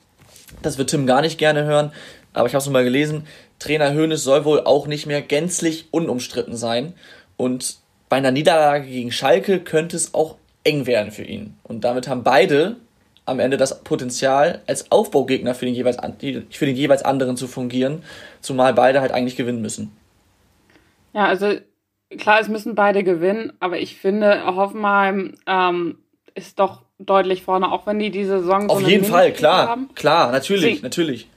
das 0.60 0.78
wird 0.78 0.90
Tim 0.90 1.06
gar 1.06 1.22
nicht 1.22 1.38
gerne 1.38 1.64
hören, 1.64 1.92
aber 2.32 2.46
ich 2.46 2.54
habe 2.54 2.62
es 2.62 2.68
mal 2.68 2.84
gelesen, 2.84 3.26
Trainer 3.58 3.94
Hoeneß 3.94 4.22
soll 4.22 4.44
wohl 4.44 4.60
auch 4.60 4.86
nicht 4.86 5.06
mehr 5.06 5.22
gänzlich 5.22 5.86
unumstritten 5.92 6.56
sein. 6.56 6.94
Und 7.36 7.76
bei 8.08 8.16
einer 8.16 8.30
Niederlage 8.30 8.86
gegen 8.86 9.12
Schalke 9.12 9.60
könnte 9.60 9.96
es 9.96 10.14
auch 10.14 10.36
eng 10.64 10.86
werden 10.86 11.12
für 11.12 11.24
ihn. 11.24 11.56
Und 11.62 11.84
damit 11.84 12.08
haben 12.08 12.24
beide 12.24 12.76
am 13.24 13.38
Ende 13.38 13.56
das 13.56 13.84
Potenzial, 13.84 14.62
als 14.66 14.90
Aufbaugegner 14.90 15.54
für 15.54 15.66
den 15.66 15.74
jeweils, 15.74 15.96
für 16.50 16.66
den 16.66 16.76
jeweils 16.76 17.04
anderen 17.04 17.36
zu 17.36 17.46
fungieren, 17.46 18.02
zumal 18.40 18.74
beide 18.74 19.00
halt 19.00 19.12
eigentlich 19.12 19.36
gewinnen 19.36 19.62
müssen. 19.62 19.96
Ja, 21.12 21.26
also 21.26 21.54
klar, 22.18 22.40
es 22.40 22.48
müssen 22.48 22.74
beide 22.74 23.04
gewinnen, 23.04 23.52
aber 23.60 23.78
ich 23.78 23.96
finde, 23.96 24.44
Hoffenheim 24.44 25.36
ähm, 25.46 25.98
ist 26.34 26.58
doch 26.58 26.82
deutlich 27.06 27.42
vorne, 27.42 27.70
auch 27.70 27.86
wenn 27.86 27.98
die 27.98 28.10
diese 28.10 28.40
Saison. 28.40 28.70
Auf 28.70 28.80
so 28.80 28.88
jeden 28.88 29.04
Fall, 29.04 29.32
klar, 29.32 29.68
haben. 29.68 29.88
klar, 29.94 30.32
natürlich, 30.32 30.76
Sie, 30.76 30.82
natürlich. 30.82 31.28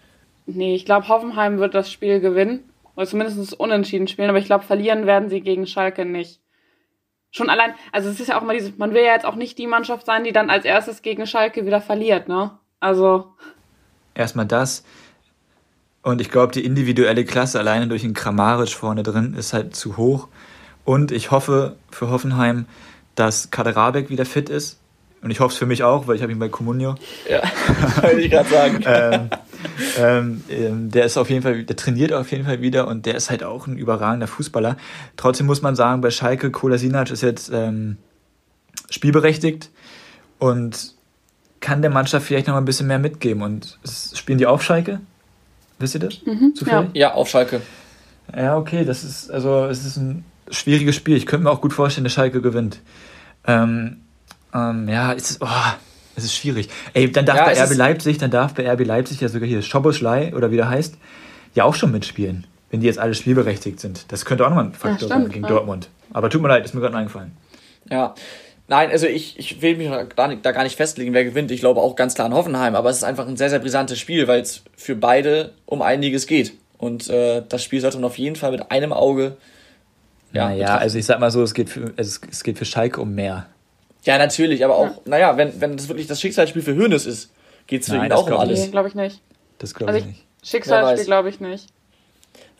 Nee, 0.45 0.75
ich 0.75 0.85
glaube, 0.85 1.07
Hoffenheim 1.07 1.59
wird 1.59 1.73
das 1.73 1.91
Spiel 1.91 2.19
gewinnen 2.19 2.63
oder 2.95 3.07
zumindest 3.07 3.53
unentschieden 3.59 4.07
spielen, 4.07 4.29
aber 4.29 4.37
ich 4.37 4.45
glaube, 4.45 4.63
verlieren 4.63 5.05
werden 5.05 5.29
sie 5.29 5.41
gegen 5.41 5.67
Schalke 5.67 6.05
nicht. 6.05 6.39
schon 7.31 7.49
allein, 7.49 7.73
also 7.91 8.09
es 8.09 8.19
ist 8.19 8.27
ja 8.27 8.37
auch 8.37 8.43
immer 8.43 8.53
dieses, 8.53 8.77
man 8.77 8.93
will 8.93 9.03
ja 9.03 9.13
jetzt 9.13 9.25
auch 9.25 9.35
nicht 9.35 9.57
die 9.57 9.67
Mannschaft 9.67 10.05
sein, 10.05 10.23
die 10.23 10.31
dann 10.31 10.49
als 10.49 10.65
erstes 10.65 11.01
gegen 11.01 11.27
Schalke 11.27 11.65
wieder 11.65 11.81
verliert, 11.81 12.27
ne? 12.27 12.51
Also. 12.79 13.33
Erstmal 14.13 14.45
das. 14.45 14.85
Und 16.01 16.21
ich 16.21 16.29
glaube, 16.29 16.53
die 16.53 16.63
individuelle 16.63 17.25
Klasse 17.25 17.59
alleine 17.59 17.87
durch 17.87 18.03
den 18.03 18.13
Kramaric 18.13 18.69
vorne 18.69 19.03
drin 19.03 19.33
ist 19.33 19.53
halt 19.53 19.75
zu 19.75 19.97
hoch. 19.97 20.27
Und 20.85 21.11
ich 21.11 21.31
hoffe 21.31 21.75
für 21.89 22.09
Hoffenheim, 22.09 22.67
dass 23.15 23.49
Kaderabek 23.49 24.09
wieder 24.09 24.25
fit 24.25 24.49
ist. 24.49 24.79
Und 25.25 25.31
ich 25.31 25.39
hoffe 25.39 25.53
es 25.53 25.57
für 25.57 25.65
mich 25.65 25.81
auch, 25.81 26.05
weil 26.05 26.17
ich 26.17 26.21
habe 26.21 26.31
ihn 26.31 26.37
bei 26.37 26.49
Comunio. 26.49 26.93
Ja, 27.27 27.41
wollte 28.03 28.21
ich 28.21 28.29
gerade 28.29 28.47
sagen. 28.47 28.83
ähm, 28.85 29.29
ähm, 29.97 30.43
ähm, 30.51 30.91
der 30.91 31.05
ist 31.05 31.17
auf 31.17 31.31
jeden 31.31 31.41
Fall, 31.41 31.63
der 31.63 31.75
trainiert 31.75 32.13
auf 32.13 32.29
jeden 32.31 32.45
Fall 32.45 32.61
wieder 32.61 32.87
und 32.87 33.07
der 33.07 33.15
ist 33.15 33.31
halt 33.31 33.43
auch 33.43 33.65
ein 33.65 33.75
überragender 33.75 34.27
Fußballer. 34.27 34.77
Trotzdem 35.17 35.47
muss 35.47 35.63
man 35.63 35.75
sagen, 35.75 36.01
bei 36.01 36.11
Schalke, 36.11 36.51
Kolasinac 36.51 37.09
ist 37.09 37.23
jetzt 37.23 37.49
ähm, 37.51 37.97
spielberechtigt 38.91 39.71
und 40.37 40.93
kann 41.59 41.81
der 41.81 41.89
Mannschaft 41.89 42.27
vielleicht 42.27 42.45
noch 42.45 42.53
mal 42.53 42.61
ein 42.61 42.65
bisschen 42.65 42.85
mehr 42.85 42.99
mitgeben. 42.99 43.41
Und 43.41 43.79
spielen 44.13 44.37
die 44.37 44.45
auf 44.45 44.61
Schalke? 44.61 45.01
Wisst 45.79 45.95
ihr 45.95 46.01
das? 46.01 46.21
Mhm? 46.23 46.53
Ja. 46.67 46.87
ja, 46.93 47.13
auf 47.15 47.29
Schalke. 47.29 47.61
Ja, 48.37 48.57
okay, 48.57 48.85
das 48.85 49.03
ist, 49.03 49.31
also 49.31 49.65
es 49.65 49.87
ist 49.87 49.97
ein 49.97 50.23
schwieriges 50.51 50.95
Spiel. 50.95 51.17
Ich 51.17 51.25
könnte 51.25 51.45
mir 51.45 51.49
auch 51.49 51.61
gut 51.61 51.73
vorstellen, 51.73 52.03
dass 52.03 52.13
Schalke 52.13 52.41
gewinnt. 52.41 52.79
Ähm, 53.47 54.01
ähm, 54.55 54.87
ja, 54.87 55.13
es 55.13 55.31
ist, 55.31 55.41
oh, 55.41 55.47
es 56.15 56.23
ist 56.23 56.35
schwierig. 56.35 56.69
Ey, 56.93 57.11
dann 57.11 57.25
darf 57.25 57.37
ja, 57.37 57.45
bei 57.45 57.63
RB 57.63 57.75
Leipzig, 57.75 58.17
dann 58.17 58.31
darf 58.31 58.53
bei 58.53 58.69
RB 58.71 58.85
Leipzig 58.85 59.19
ja 59.21 59.27
sogar 59.27 59.47
hier 59.47 59.61
Schoboschlei 59.61 60.33
oder 60.33 60.51
wie 60.51 60.55
der 60.55 60.69
heißt, 60.69 60.95
ja 61.53 61.65
auch 61.65 61.75
schon 61.75 61.91
mitspielen, 61.91 62.47
wenn 62.69 62.79
die 62.79 62.87
jetzt 62.87 62.99
alle 62.99 63.13
spielberechtigt 63.13 63.79
sind. 63.79 64.11
Das 64.11 64.25
könnte 64.25 64.45
auch 64.45 64.49
nochmal 64.49 64.65
ein 64.65 64.73
Faktor 64.73 65.09
ja, 65.09 65.15
sein 65.15 65.29
gegen 65.29 65.43
ja. 65.43 65.49
Dortmund. 65.49 65.89
Aber 66.13 66.29
tut 66.29 66.41
mir 66.41 66.47
leid, 66.47 66.63
ist 66.63 66.73
mir 66.73 66.81
gerade 66.81 66.95
eingefallen. 66.95 67.31
Ja. 67.89 68.15
Nein, 68.67 68.89
also 68.89 69.05
ich, 69.05 69.37
ich 69.37 69.61
will 69.61 69.77
mich 69.77 69.89
da, 70.15 70.33
da 70.33 70.51
gar 70.51 70.63
nicht 70.63 70.75
festlegen, 70.75 71.13
wer 71.13 71.23
gewinnt. 71.23 71.51
Ich 71.51 71.59
glaube 71.59 71.81
auch 71.81 71.95
ganz 71.95 72.15
klar 72.15 72.25
an 72.25 72.33
Hoffenheim, 72.33 72.75
aber 72.75 72.89
es 72.89 72.97
ist 72.97 73.03
einfach 73.03 73.27
ein 73.27 73.37
sehr, 73.37 73.49
sehr 73.49 73.59
brisantes 73.59 73.99
Spiel, 73.99 74.27
weil 74.27 74.41
es 74.41 74.63
für 74.75 74.95
beide 74.95 75.51
um 75.65 75.83
einiges 75.83 76.25
geht. 76.25 76.53
Und 76.77 77.09
äh, 77.09 77.43
das 77.47 77.63
Spiel 77.63 77.79
sollte 77.79 77.97
man 77.97 78.05
auf 78.05 78.17
jeden 78.17 78.35
Fall 78.35 78.51
mit 78.51 78.71
einem 78.71 78.91
Auge. 78.91 79.37
Ja, 80.33 80.49
naja, 80.49 80.77
also 80.77 80.97
ich 80.97 81.05
sag 81.05 81.19
mal 81.19 81.29
so, 81.29 81.43
es 81.43 81.53
geht 81.53 81.69
für, 81.69 81.93
es, 81.95 82.19
es 82.29 82.43
geht 82.43 82.57
für 82.57 82.65
Schalke 82.65 83.01
um 83.01 83.13
mehr. 83.13 83.45
Ja, 84.05 84.17
natürlich, 84.17 84.63
aber 84.63 84.75
auch, 84.75 84.85
ja. 84.85 85.01
naja, 85.05 85.37
wenn, 85.37 85.59
wenn 85.59 85.77
das 85.77 85.87
wirklich 85.87 86.07
das 86.07 86.21
Schicksalsspiel 86.21 86.61
für 86.61 86.75
Hönes 86.75 87.05
ist, 87.05 87.31
geht 87.67 87.81
es 87.81 87.89
für 87.89 87.97
ihn 87.97 88.11
auch 88.11 88.27
um 88.27 88.37
alles. 88.37 88.65
Nee, 88.65 88.67
glaube 88.69 88.87
ich 88.87 88.95
nicht. 88.95 89.21
Das 89.57 89.73
glaube 89.73 89.93
also 89.93 89.99
ich 89.99 90.13
nicht. 90.13 90.25
Schicksalsspiel 90.43 91.05
glaube 91.05 91.29
ich 91.29 91.39
nicht. 91.39 91.67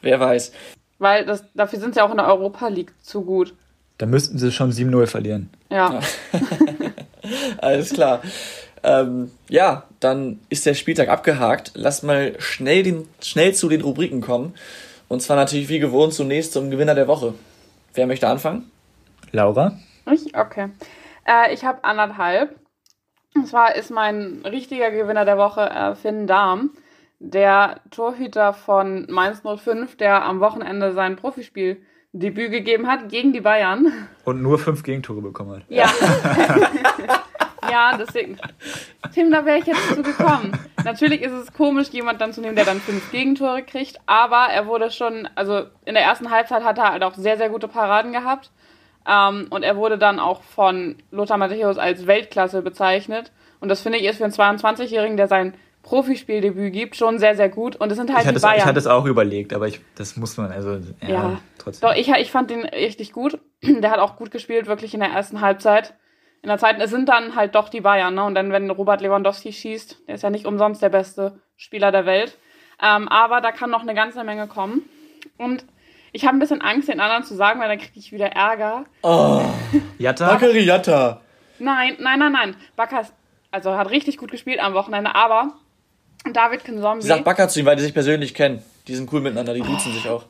Wer 0.02 0.20
weiß. 0.20 0.52
Weil 0.98 1.26
das, 1.26 1.44
dafür 1.54 1.80
sind 1.80 1.94
sie 1.94 2.02
auch 2.02 2.12
in 2.12 2.18
der 2.18 2.28
Europa 2.28 2.68
League 2.68 2.94
zu 3.02 3.22
gut. 3.22 3.54
Da 3.98 4.06
müssten 4.06 4.38
sie 4.38 4.52
schon 4.52 4.72
7-0 4.72 5.08
verlieren. 5.08 5.50
Ja. 5.70 6.00
Alles 7.60 7.94
klar. 7.94 8.22
Ähm, 8.84 9.32
ja, 9.50 9.84
dann 10.00 10.40
ist 10.50 10.66
der 10.66 10.74
Spieltag 10.74 11.10
abgehakt. 11.10 11.72
Lass 11.76 12.04
mal 12.04 12.36
schnell, 12.40 12.84
den, 12.84 13.08
schnell 13.22 13.54
zu 13.54 13.70
den 13.70 13.82
Rubriken 13.82 14.22
kommen. 14.22 14.54
Und 15.08 15.22
zwar 15.22 15.38
natürlich 15.38 15.70
wie 15.70 15.80
gewohnt 15.80 16.14
zunächst 16.14 16.54
zum 16.54 16.72
Gewinner 16.72 16.96
der 16.96 17.08
Woche. 17.08 17.34
Wer 17.94 18.08
möchte 18.08 18.28
anfangen? 18.28 18.70
Laura? 19.32 19.80
Ich? 20.12 20.36
Okay. 20.36 20.70
Äh, 21.26 21.54
ich 21.54 21.66
habe 21.66 21.84
anderthalb. 21.84 22.60
Und 23.36 23.48
zwar 23.48 23.76
ist 23.76 23.92
mein 23.92 24.44
richtiger 24.46 24.92
Gewinner 24.92 25.26
der 25.26 25.38
Woche 25.38 25.70
äh, 25.70 25.96
Finn 25.96 26.26
Dahm, 26.26 26.72
der 27.20 27.82
Torhüter 27.92 28.54
von 28.54 29.08
Mainz 29.10 29.42
05, 29.42 29.98
der 29.98 30.24
am 30.24 30.40
Wochenende 30.40 30.94
sein 30.94 31.18
Profispieldebüt 31.18 32.52
gegeben 32.52 32.88
hat 32.88 33.10
gegen 33.10 33.34
die 33.34 33.42
Bayern. 33.42 34.08
Und 34.24 34.42
nur 34.42 34.58
fünf 34.58 34.84
Gegentore 34.84 35.22
bekommen 35.22 35.58
hat. 35.58 35.64
Ja. 35.68 35.90
ja, 37.70 37.98
deswegen. 37.98 38.38
Tim, 39.14 39.32
da 39.32 39.46
wäre 39.46 39.58
ich 39.58 39.66
jetzt 39.66 39.90
zu 39.90 40.02
gekommen. 40.02 40.58
Natürlich 40.86 41.22
ist 41.22 41.34
es 41.34 41.52
komisch, 41.52 41.90
jemand 41.90 42.22
dann 42.22 42.32
zu 42.32 42.40
nehmen, 42.40 42.56
der 42.56 42.66
dann 42.66 42.80
fünf 42.80 43.12
Gegentore 43.12 43.64
kriegt, 43.64 44.00
aber 44.06 44.48
er 44.50 44.68
wurde 44.68 44.92
schon, 44.92 45.28
also 45.36 45.64
in 45.84 45.96
der 45.96 46.04
ersten 46.04 46.32
Halbzeit 46.32 46.64
hat 46.64 46.78
er 46.78 46.92
halt 46.92 47.04
auch 47.04 47.16
sehr, 47.16 47.38
sehr 47.38 47.50
gute 47.50 47.68
Paraden 47.68 48.14
gehabt. 48.14 48.52
Ähm, 49.08 49.48
und 49.50 49.64
er 49.64 49.76
wurde 49.76 49.98
dann 49.98 50.20
auch 50.20 50.42
von 50.42 50.96
Lothar 51.12 51.38
Matthäus 51.38 51.78
als 51.78 52.08
Weltklasse 52.08 52.62
bezeichnet. 52.62 53.32
Und 53.60 53.70
das 53.70 53.82
finde 53.82 54.00
ich 54.00 54.06
ist 54.06 54.18
für 54.18 54.26
einen 54.26 54.34
22-Jährigen, 54.34 55.18
der 55.18 55.28
sein 55.28 55.54
Profispieldebüt 55.84 56.74
gibt, 56.74 56.96
schon 56.96 57.20
sehr, 57.20 57.36
sehr 57.36 57.48
gut. 57.48 57.76
Und 57.76 57.92
es 57.92 57.98
sind 57.98 58.12
halt 58.12 58.26
ich 58.26 58.34
die 58.34 58.40
Bayern. 58.40 58.56
Es, 58.56 58.62
ich 58.64 58.66
hatte 58.66 58.80
es 58.80 58.88
auch 58.88 59.06
überlegt, 59.06 59.54
aber 59.54 59.68
ich, 59.68 59.82
das 59.96 60.18
muss 60.18 60.36
man, 60.36 60.52
also 60.52 60.80
ja, 61.02 61.10
ja. 61.10 61.42
trotzdem. 61.60 61.88
Doch, 61.88 61.96
ich, 61.96 62.10
ich 62.10 62.32
fand 62.32 62.50
den 62.50 62.66
richtig 62.66 63.14
gut. 63.14 63.40
Der 63.62 63.92
hat 63.92 64.00
auch 64.00 64.16
gut 64.18 64.32
gespielt, 64.32 64.66
wirklich 64.66 64.96
in 64.96 65.00
der 65.00 65.10
ersten 65.10 65.42
Halbzeit. 65.42 65.94
In 66.42 66.50
der 66.50 66.58
zweiten, 66.58 66.82
es 66.82 66.90
sind 66.90 67.08
dann 67.08 67.36
halt 67.36 67.54
doch 67.54 67.70
die 67.70 67.82
Bayern, 67.82 68.16
ne? 68.16 68.24
Und 68.24 68.36
dann, 68.36 68.52
wenn 68.52 68.70
Robert 68.70 69.02
Lewandowski 69.02 69.54
schießt, 69.54 70.08
der 70.08 70.16
ist 70.16 70.22
ja 70.22 70.30
nicht 70.32 70.46
umsonst 70.46 70.82
der 70.82 70.90
beste 70.90 71.40
Spieler 71.56 71.92
der 71.92 72.08
Welt. 72.08 72.38
Ähm, 72.82 73.08
aber 73.08 73.42
da 73.42 73.52
kann 73.52 73.70
noch 73.70 73.82
eine 73.82 73.94
ganze 73.94 74.24
Menge 74.24 74.48
kommen. 74.48 74.90
Und 75.38 75.66
ich 76.16 76.26
habe 76.26 76.38
ein 76.38 76.40
bisschen 76.40 76.62
Angst, 76.62 76.88
den 76.88 77.02
anderen 77.02 77.24
zu 77.24 77.36
sagen, 77.36 77.60
weil 77.60 77.68
dann 77.68 77.78
kriege 77.78 78.00
ich 78.00 78.14
wieder 78.14 78.28
Ärger. 78.28 78.86
Oh. 79.04 79.42
Jatta? 79.98 80.28
Bakary 80.30 80.62
Jatta. 80.62 81.20
Nein, 81.60 81.98
nein, 82.00 82.20
nein, 82.20 82.32
nein. 82.32 82.56
Bakker 82.78 83.06
also 83.52 83.76
hat 83.76 83.90
richtig 83.90 84.16
gut 84.18 84.32
gespielt 84.32 84.62
am 84.62 84.74
Wochenende, 84.74 85.14
aber 85.14 85.52
David 86.32 86.64
Kinzombie. 86.64 87.02
Sie 87.02 87.10
sagt 87.10 87.26
Bakker 87.26 87.50
zu 87.50 87.60
ihm, 87.60 87.66
weil 87.66 87.76
die 87.76 87.84
sich 87.84 87.94
persönlich 87.94 88.34
kennen. 88.34 88.64
Die 88.88 88.96
sind 88.96 89.12
cool 89.12 89.20
miteinander, 89.20 89.54
die 89.54 89.60
duzen 89.60 89.92
oh. 89.92 89.94
sich 89.94 90.10
auch. 90.10 90.24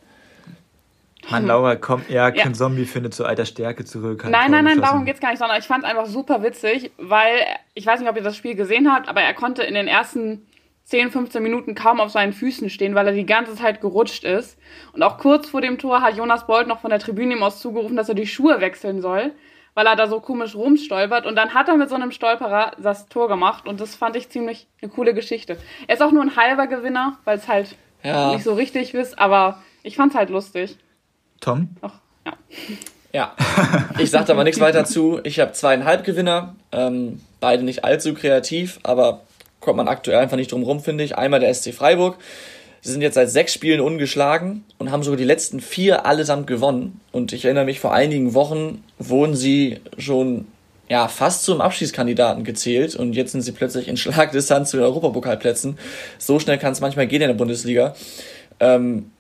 Mann, 1.29 1.45
Laura, 1.45 1.75
komm, 1.75 2.01
ja, 2.09 2.31
Ken 2.31 2.51
ja. 2.51 2.53
Zombie 2.53 2.85
findet 2.85 3.13
zu 3.13 3.23
alter 3.23 3.45
Stärke 3.45 3.85
zurück. 3.85 4.25
Nein, 4.27 4.49
nein, 4.49 4.65
nein, 4.65 4.81
darum 4.81 5.05
geht's 5.05 5.19
gar 5.19 5.29
nicht, 5.29 5.39
sondern 5.39 5.59
ich 5.59 5.65
fand 5.65 5.83
es 5.83 5.89
einfach 5.89 6.07
super 6.07 6.41
witzig, 6.41 6.91
weil, 6.97 7.45
ich 7.75 7.85
weiß 7.85 7.99
nicht, 7.99 8.09
ob 8.09 8.15
ihr 8.15 8.23
das 8.23 8.35
Spiel 8.35 8.55
gesehen 8.55 8.91
habt, 8.91 9.07
aber 9.07 9.21
er 9.21 9.35
konnte 9.35 9.61
in 9.61 9.75
den 9.75 9.87
ersten 9.87 10.47
10, 10.85 11.09
15 11.09 11.41
Minuten 11.41 11.73
kaum 11.73 11.99
auf 11.99 12.11
seinen 12.11 12.31
Füßen 12.31 12.69
stehen, 12.69 12.93
weil 12.93 13.07
er 13.07 13.13
die 13.13 13.25
ganze 13.25 13.55
Zeit 13.55 13.81
gerutscht 13.81 14.23
ist. 14.23 14.57
Und 14.93 15.01
auch 15.01 15.17
kurz 15.17 15.49
vor 15.49 15.61
dem 15.61 15.79
Tor 15.79 16.01
hat 16.01 16.15
Jonas 16.15 16.45
Bolt 16.45 16.67
noch 16.67 16.81
von 16.81 16.91
der 16.91 16.99
Tribüne 16.99 17.35
ihm 17.35 17.43
aus 17.43 17.59
zugerufen, 17.59 17.97
dass 17.97 18.07
er 18.07 18.15
die 18.15 18.27
Schuhe 18.27 18.61
wechseln 18.61 19.01
soll, 19.01 19.31
weil 19.73 19.87
er 19.87 19.95
da 19.95 20.07
so 20.07 20.19
komisch 20.19 20.53
rumstolpert. 20.53 21.25
Und 21.25 21.35
dann 21.35 21.55
hat 21.55 21.67
er 21.69 21.77
mit 21.77 21.89
so 21.89 21.95
einem 21.95 22.11
Stolperer 22.11 22.73
das 22.77 23.07
Tor 23.09 23.27
gemacht 23.27 23.67
und 23.67 23.81
das 23.81 23.95
fand 23.95 24.15
ich 24.15 24.29
ziemlich 24.29 24.67
eine 24.81 24.91
coole 24.91 25.15
Geschichte. 25.15 25.57
Er 25.87 25.95
ist 25.95 26.03
auch 26.03 26.11
nur 26.11 26.21
ein 26.21 26.35
halber 26.35 26.67
Gewinner, 26.67 27.17
weil 27.25 27.39
es 27.39 27.47
halt 27.47 27.75
ja. 28.03 28.33
nicht 28.33 28.43
so 28.43 28.53
richtig 28.53 28.93
ist, 28.93 29.17
aber 29.17 29.63
ich 29.81 29.95
fand's 29.95 30.13
halt 30.13 30.29
lustig. 30.29 30.77
Tom? 31.41 31.69
Ach, 31.81 31.93
ja. 32.25 32.33
Ja, 33.11 33.33
ich 33.97 34.11
sag 34.11 34.25
da 34.25 34.33
mal 34.33 34.43
nichts 34.43 34.59
weiter 34.59 34.83
zu. 34.83 35.21
Ich 35.23 35.39
habe 35.39 35.53
zweieinhalb 35.53 36.03
Gewinner, 36.03 36.55
ähm, 36.73 37.21
beide 37.39 37.63
nicht 37.63 37.85
allzu 37.85 38.13
kreativ, 38.13 38.79
aber 38.83 39.21
kommt 39.65 39.77
man 39.77 39.87
aktuell 39.87 40.19
einfach 40.19 40.37
nicht 40.37 40.51
drum 40.51 40.63
rum, 40.63 40.79
finde 40.79 41.03
ich. 41.03 41.17
Einmal 41.17 41.41
der 41.41 41.53
SC 41.53 41.73
Freiburg. 41.73 42.17
Sie 42.81 42.91
sind 42.91 43.01
jetzt 43.01 43.15
seit 43.15 43.31
sechs 43.31 43.51
Spielen 43.53 43.81
ungeschlagen 43.81 44.63
und 44.77 44.91
haben 44.91 45.01
sogar 45.01 45.17
die 45.17 45.23
letzten 45.23 45.59
vier 45.59 46.05
allesamt 46.05 46.45
gewonnen. 46.45 47.01
Und 47.11 47.33
ich 47.33 47.43
erinnere 47.43 47.65
mich, 47.65 47.79
vor 47.79 47.93
einigen 47.93 48.35
Wochen 48.35 48.83
wurden 48.99 49.35
sie 49.35 49.79
schon 49.97 50.45
ja, 50.87 51.07
fast 51.07 51.43
zum 51.43 51.61
Abschießkandidaten 51.61 52.43
gezählt 52.43 52.95
und 52.95 53.13
jetzt 53.13 53.31
sind 53.31 53.41
sie 53.41 53.53
plötzlich 53.53 53.87
in 53.87 53.97
Schlagdistanz 53.97 54.69
zu 54.69 54.77
den 54.77 54.85
Europapokalplätzen. 54.85 55.79
So 56.19 56.39
schnell 56.39 56.59
kann 56.59 56.73
es 56.73 56.79
manchmal 56.79 57.07
gehen 57.07 57.23
in 57.23 57.29
der 57.29 57.35
Bundesliga. 57.35 57.95
Ähm, 58.59 59.11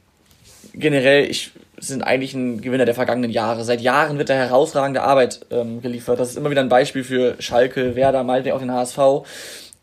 generell, 0.73 1.29
ich 1.29 1.51
sind 1.77 2.03
eigentlich 2.03 2.33
ein 2.33 2.61
Gewinner 2.61 2.85
der 2.85 2.95
vergangenen 2.95 3.31
Jahre. 3.31 3.63
Seit 3.63 3.81
Jahren 3.81 4.17
wird 4.17 4.29
da 4.29 4.33
herausragende 4.33 5.01
Arbeit 5.01 5.41
ähm, 5.51 5.81
geliefert. 5.81 6.19
Das 6.19 6.29
ist 6.29 6.37
immer 6.37 6.49
wieder 6.49 6.61
ein 6.61 6.69
Beispiel 6.69 7.03
für 7.03 7.35
Schalke, 7.39 7.95
Werder, 7.95 8.23
Malte, 8.23 8.53
auch 8.53 8.59
den 8.59 8.71
HSV. 8.71 8.99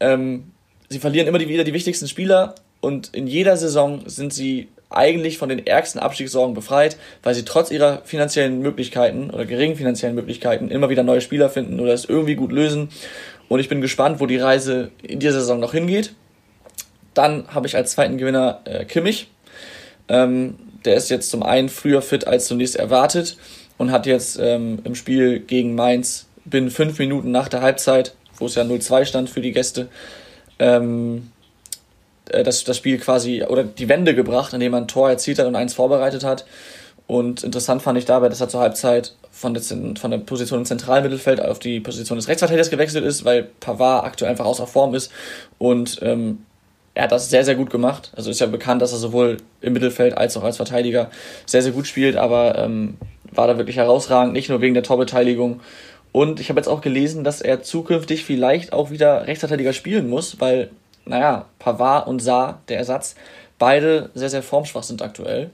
Ähm, 0.00 0.51
sie 0.93 0.99
verlieren 0.99 1.26
immer 1.26 1.40
wieder 1.40 1.64
die 1.64 1.74
wichtigsten 1.74 2.09
Spieler 2.09 2.55
und 2.80 3.14
in 3.14 3.26
jeder 3.26 3.57
Saison 3.57 4.03
sind 4.07 4.32
sie 4.32 4.68
eigentlich 4.90 5.38
von 5.38 5.49
den 5.49 5.66
ärgsten 5.66 6.01
Abstiegssorgen 6.01 6.55
befreit, 6.55 6.97
weil 7.22 7.34
sie 7.34 7.45
trotz 7.45 7.70
ihrer 7.70 8.03
finanziellen 8.05 8.61
Möglichkeiten 8.61 9.30
oder 9.30 9.47
geringen 9.47 9.76
finanziellen 9.76 10.14
Möglichkeiten 10.14 10.70
immer 10.70 10.90
wieder 10.90 11.03
neue 11.03 11.20
Spieler 11.20 11.49
finden 11.49 11.80
oder 11.80 11.93
es 11.95 12.05
irgendwie 12.05 12.34
gut 12.34 12.53
lösen. 12.53 12.90
Und 13.49 13.61
ich 13.61 13.68
bin 13.68 13.80
gespannt, 13.80 14.20
wo 14.20 14.26
die 14.26 14.36
Reise 14.36 14.90
in 15.03 15.18
dieser 15.18 15.40
Saison 15.40 15.61
noch 15.61 15.72
hingeht. 15.72 16.14
Dann 17.14 17.49
habe 17.49 17.66
ich 17.66 17.76
als 17.76 17.93
zweiten 17.93 18.18
Gewinner 18.18 18.61
äh, 18.64 18.84
Kimmich. 18.84 19.28
Ähm, 20.09 20.57
der 20.84 20.97
ist 20.97 21.11
jetzt 21.11 21.30
zum 21.30 21.43
einen 21.43 21.68
früher 21.68 22.03
fit 22.03 22.26
als 22.26 22.47
zunächst 22.47 22.76
erwartet 22.76 23.36
und 23.78 23.90
hat 23.90 24.07
jetzt 24.07 24.38
ähm, 24.40 24.80
im 24.84 24.95
Spiel 24.95 25.40
gegen 25.40 25.74
Mainz 25.74 26.26
binnen 26.45 26.70
fünf 26.70 26.99
Minuten 26.99 27.30
nach 27.30 27.49
der 27.49 27.62
Halbzeit, 27.62 28.14
wo 28.36 28.47
es 28.47 28.57
ja 28.57 28.62
0-2 28.62 29.05
stand 29.05 29.30
für 29.30 29.40
die 29.40 29.53
Gäste, 29.53 29.88
ähm, 30.62 31.30
äh, 32.30 32.42
das, 32.42 32.64
das 32.64 32.76
Spiel 32.76 32.98
quasi 32.98 33.42
oder 33.42 33.64
die 33.64 33.88
Wende 33.88 34.14
gebracht, 34.14 34.52
indem 34.52 34.72
man 34.72 34.84
ein 34.84 34.88
Tor 34.88 35.10
erzielt 35.10 35.38
hat 35.38 35.46
und 35.46 35.56
eins 35.56 35.74
vorbereitet 35.74 36.24
hat. 36.24 36.46
Und 37.06 37.42
interessant 37.42 37.82
fand 37.82 37.98
ich 37.98 38.04
dabei, 38.04 38.28
dass 38.28 38.40
er 38.40 38.48
zur 38.48 38.60
Halbzeit 38.60 39.14
von 39.30 39.54
der, 39.54 39.62
von 39.62 40.10
der 40.10 40.18
Position 40.18 40.60
im 40.60 40.64
Zentralmittelfeld 40.64 41.42
auf 41.42 41.58
die 41.58 41.80
Position 41.80 42.16
des 42.16 42.28
Rechtsverteidigers 42.28 42.70
gewechselt 42.70 43.04
ist, 43.04 43.24
weil 43.24 43.48
Pavard 43.60 44.04
aktuell 44.04 44.30
einfach 44.30 44.46
außer 44.46 44.66
Form 44.66 44.94
ist. 44.94 45.10
Und 45.58 45.98
ähm, 46.02 46.38
er 46.94 47.04
hat 47.04 47.12
das 47.12 47.28
sehr, 47.28 47.44
sehr 47.44 47.56
gut 47.56 47.70
gemacht. 47.70 48.12
Also 48.14 48.30
ist 48.30 48.40
ja 48.40 48.46
bekannt, 48.46 48.82
dass 48.82 48.92
er 48.92 48.98
sowohl 48.98 49.38
im 49.60 49.72
Mittelfeld 49.72 50.16
als 50.16 50.36
auch 50.36 50.44
als 50.44 50.58
Verteidiger 50.58 51.10
sehr, 51.44 51.62
sehr 51.62 51.72
gut 51.72 51.86
spielt. 51.86 52.16
Aber 52.16 52.56
ähm, 52.58 52.96
war 53.32 53.46
da 53.46 53.58
wirklich 53.58 53.76
herausragend, 53.76 54.32
nicht 54.32 54.48
nur 54.48 54.60
wegen 54.60 54.74
der 54.74 54.82
Torbeteiligung. 54.82 55.60
Und 56.12 56.40
ich 56.40 56.50
habe 56.50 56.60
jetzt 56.60 56.68
auch 56.68 56.82
gelesen, 56.82 57.24
dass 57.24 57.40
er 57.40 57.62
zukünftig 57.62 58.24
vielleicht 58.24 58.72
auch 58.72 58.90
wieder 58.90 59.26
Rechtsverteidiger 59.26 59.72
spielen 59.72 60.08
muss, 60.08 60.40
weil, 60.40 60.70
naja, 61.06 61.46
Pavard 61.58 62.06
und 62.06 62.20
Saar, 62.20 62.60
der 62.68 62.78
Ersatz, 62.78 63.14
beide 63.58 64.10
sehr, 64.14 64.28
sehr 64.28 64.42
formschwach 64.42 64.82
sind 64.82 65.00
aktuell. 65.00 65.50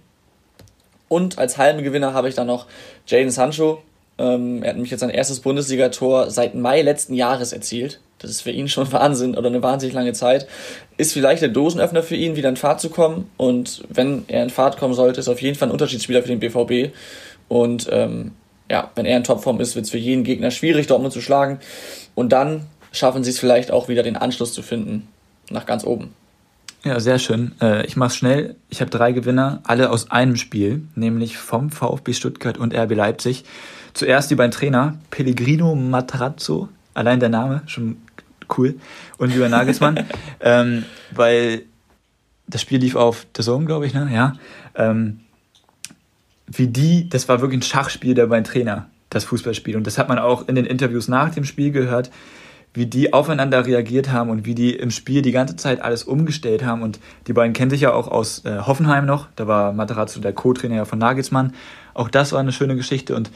Und 1.08 1.38
als 1.38 1.58
Halmgewinner 1.58 2.12
habe 2.12 2.28
ich 2.28 2.34
dann 2.34 2.48
noch 2.48 2.66
Jaden 3.06 3.30
Sancho. 3.30 3.82
Ähm, 4.18 4.62
er 4.62 4.70
hat 4.70 4.76
nämlich 4.76 4.90
jetzt 4.90 5.00
sein 5.00 5.10
erstes 5.10 5.40
Bundesligator 5.40 6.30
seit 6.30 6.54
Mai 6.54 6.82
letzten 6.82 7.14
Jahres 7.14 7.52
erzielt. 7.52 8.00
Das 8.18 8.30
ist 8.30 8.42
für 8.42 8.50
ihn 8.50 8.68
schon 8.68 8.90
Wahnsinn 8.92 9.36
oder 9.36 9.48
eine 9.48 9.62
wahnsinnig 9.62 9.94
lange 9.94 10.12
Zeit. 10.12 10.48
Ist 10.96 11.12
vielleicht 11.12 11.40
der 11.40 11.50
Dosenöffner 11.50 12.02
für 12.02 12.16
ihn, 12.16 12.34
wieder 12.34 12.48
in 12.48 12.56
Fahrt 12.56 12.80
zu 12.80 12.90
kommen. 12.90 13.30
Und 13.36 13.84
wenn 13.88 14.24
er 14.26 14.42
in 14.42 14.50
Fahrt 14.50 14.76
kommen 14.76 14.94
sollte, 14.94 15.20
ist 15.20 15.28
auf 15.28 15.40
jeden 15.40 15.56
Fall 15.56 15.68
ein 15.68 15.72
Unterschiedsspieler 15.72 16.22
für 16.22 16.28
den 16.28 16.40
BVB. 16.40 16.92
Und 17.48 17.88
ähm, 17.92 18.32
ja, 18.70 18.90
wenn 18.94 19.06
er 19.06 19.16
in 19.16 19.24
Topform 19.24 19.60
ist, 19.60 19.74
wird 19.74 19.86
es 19.86 19.90
für 19.90 19.98
jeden 19.98 20.24
Gegner 20.24 20.50
schwierig, 20.50 20.86
Dortmund 20.86 21.12
zu 21.12 21.20
schlagen. 21.20 21.58
Und 22.14 22.32
dann 22.32 22.66
schaffen 22.92 23.24
sie 23.24 23.30
es 23.30 23.38
vielleicht 23.38 23.70
auch 23.70 23.88
wieder, 23.88 24.02
den 24.02 24.16
Anschluss 24.16 24.52
zu 24.52 24.62
finden 24.62 25.08
nach 25.50 25.66
ganz 25.66 25.84
oben. 25.84 26.14
Ja, 26.84 27.00
sehr 27.00 27.18
schön. 27.18 27.52
Äh, 27.60 27.86
ich 27.86 27.96
mach's 27.96 28.16
schnell. 28.16 28.56
Ich 28.68 28.80
habe 28.80 28.90
drei 28.90 29.12
Gewinner, 29.12 29.60
alle 29.64 29.90
aus 29.90 30.10
einem 30.10 30.36
Spiel, 30.36 30.82
nämlich 30.94 31.36
vom 31.36 31.70
VfB 31.70 32.12
Stuttgart 32.12 32.58
und 32.58 32.74
RB 32.74 32.94
Leipzig. 32.94 33.44
Zuerst 33.94 34.30
die 34.30 34.36
beiden 34.36 34.52
Trainer, 34.52 34.96
Pellegrino 35.10 35.74
Matrazzo, 35.74 36.68
allein 36.94 37.20
der 37.20 37.30
Name, 37.30 37.62
schon 37.66 37.96
cool, 38.56 38.76
und 39.18 39.32
Julian 39.32 39.50
Nagelsmann, 39.50 40.06
ähm, 40.40 40.84
weil 41.10 41.62
das 42.46 42.62
Spiel 42.62 42.78
lief 42.78 42.94
auf 42.94 43.26
The 43.36 43.42
Zone, 43.42 43.66
glaube 43.66 43.86
ich, 43.86 43.94
ne? 43.94 44.08
Ja. 44.12 44.34
Ähm, 44.74 45.20
wie 46.50 46.68
die, 46.68 47.08
das 47.08 47.28
war 47.28 47.40
wirklich 47.40 47.60
ein 47.60 47.62
Schachspiel 47.62 48.14
der 48.14 48.26
beiden 48.26 48.44
Trainer, 48.44 48.88
das 49.10 49.24
Fußballspiel. 49.24 49.76
Und 49.76 49.86
das 49.86 49.98
hat 49.98 50.08
man 50.08 50.18
auch 50.18 50.48
in 50.48 50.54
den 50.54 50.66
Interviews 50.66 51.08
nach 51.08 51.30
dem 51.30 51.44
Spiel 51.44 51.70
gehört 51.70 52.10
wie 52.74 52.86
die 52.86 53.12
aufeinander 53.12 53.66
reagiert 53.66 54.12
haben 54.12 54.30
und 54.30 54.44
wie 54.44 54.54
die 54.54 54.74
im 54.74 54.90
Spiel 54.90 55.22
die 55.22 55.32
ganze 55.32 55.56
Zeit 55.56 55.80
alles 55.80 56.04
umgestellt 56.04 56.64
haben. 56.64 56.82
Und 56.82 57.00
die 57.26 57.32
beiden 57.32 57.52
kennen 57.52 57.70
sich 57.70 57.80
ja 57.80 57.92
auch 57.92 58.08
aus 58.08 58.44
äh, 58.44 58.60
Hoffenheim 58.60 59.06
noch. 59.06 59.26
Da 59.36 59.46
war 59.46 59.72
Materazzo 59.72 60.20
der 60.20 60.32
Co-Trainer 60.32 60.86
von 60.86 60.98
Nagelsmann. 60.98 61.54
Auch 61.94 62.08
das 62.08 62.32
war 62.32 62.40
eine 62.40 62.52
schöne 62.52 62.76
Geschichte 62.76 63.16
und 63.16 63.30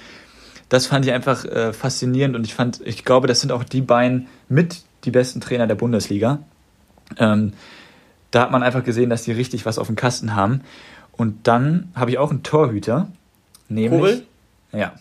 das 0.68 0.86
fand 0.86 1.04
ich 1.04 1.12
einfach 1.12 1.44
äh, 1.44 1.72
faszinierend 1.72 2.36
und 2.36 2.46
ich 2.46 2.54
fand, 2.54 2.80
ich 2.84 3.04
glaube, 3.04 3.26
das 3.26 3.40
sind 3.40 3.52
auch 3.52 3.64
die 3.64 3.82
beiden 3.82 4.28
mit 4.48 4.82
die 5.04 5.10
besten 5.10 5.40
Trainer 5.40 5.66
der 5.66 5.74
Bundesliga. 5.74 6.38
Ähm, 7.18 7.52
da 8.30 8.42
hat 8.42 8.50
man 8.50 8.62
einfach 8.62 8.84
gesehen, 8.84 9.10
dass 9.10 9.24
die 9.24 9.32
richtig 9.32 9.66
was 9.66 9.78
auf 9.78 9.88
dem 9.88 9.96
Kasten 9.96 10.34
haben. 10.34 10.62
Und 11.12 11.46
dann 11.46 11.90
habe 11.94 12.10
ich 12.10 12.18
auch 12.18 12.30
einen 12.30 12.42
Torhüter, 12.42 13.08
nämlich. 13.68 14.00
Kobel? 14.00 14.26
Ja. 14.72 14.94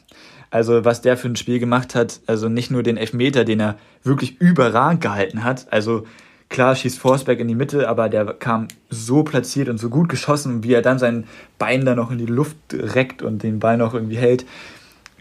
Also 0.49 0.83
was 0.83 1.01
der 1.01 1.15
für 1.15 1.29
ein 1.29 1.37
Spiel 1.37 1.59
gemacht 1.59 1.95
hat, 1.95 2.19
also 2.27 2.49
nicht 2.49 2.71
nur 2.71 2.83
den 2.83 2.97
Elfmeter, 2.97 3.45
den 3.45 3.61
er 3.61 3.77
wirklich 4.03 4.41
überragend 4.41 5.01
gehalten 5.01 5.45
hat, 5.45 5.71
also 5.71 6.05
klar 6.49 6.75
schießt 6.75 6.99
Forsberg 6.99 7.39
in 7.39 7.47
die 7.47 7.55
Mitte, 7.55 7.87
aber 7.87 8.09
der 8.09 8.25
kam 8.33 8.67
so 8.89 9.23
platziert 9.23 9.69
und 9.69 9.77
so 9.77 9.89
gut 9.89 10.09
geschossen, 10.09 10.63
wie 10.63 10.73
er 10.73 10.81
dann 10.81 10.99
sein 10.99 11.23
Bein 11.57 11.85
da 11.85 11.95
noch 11.95 12.11
in 12.11 12.17
die 12.17 12.25
Luft 12.25 12.57
reckt 12.73 13.21
und 13.21 13.43
den 13.43 13.59
Ball 13.59 13.77
noch 13.77 13.93
irgendwie 13.93 14.17
hält, 14.17 14.45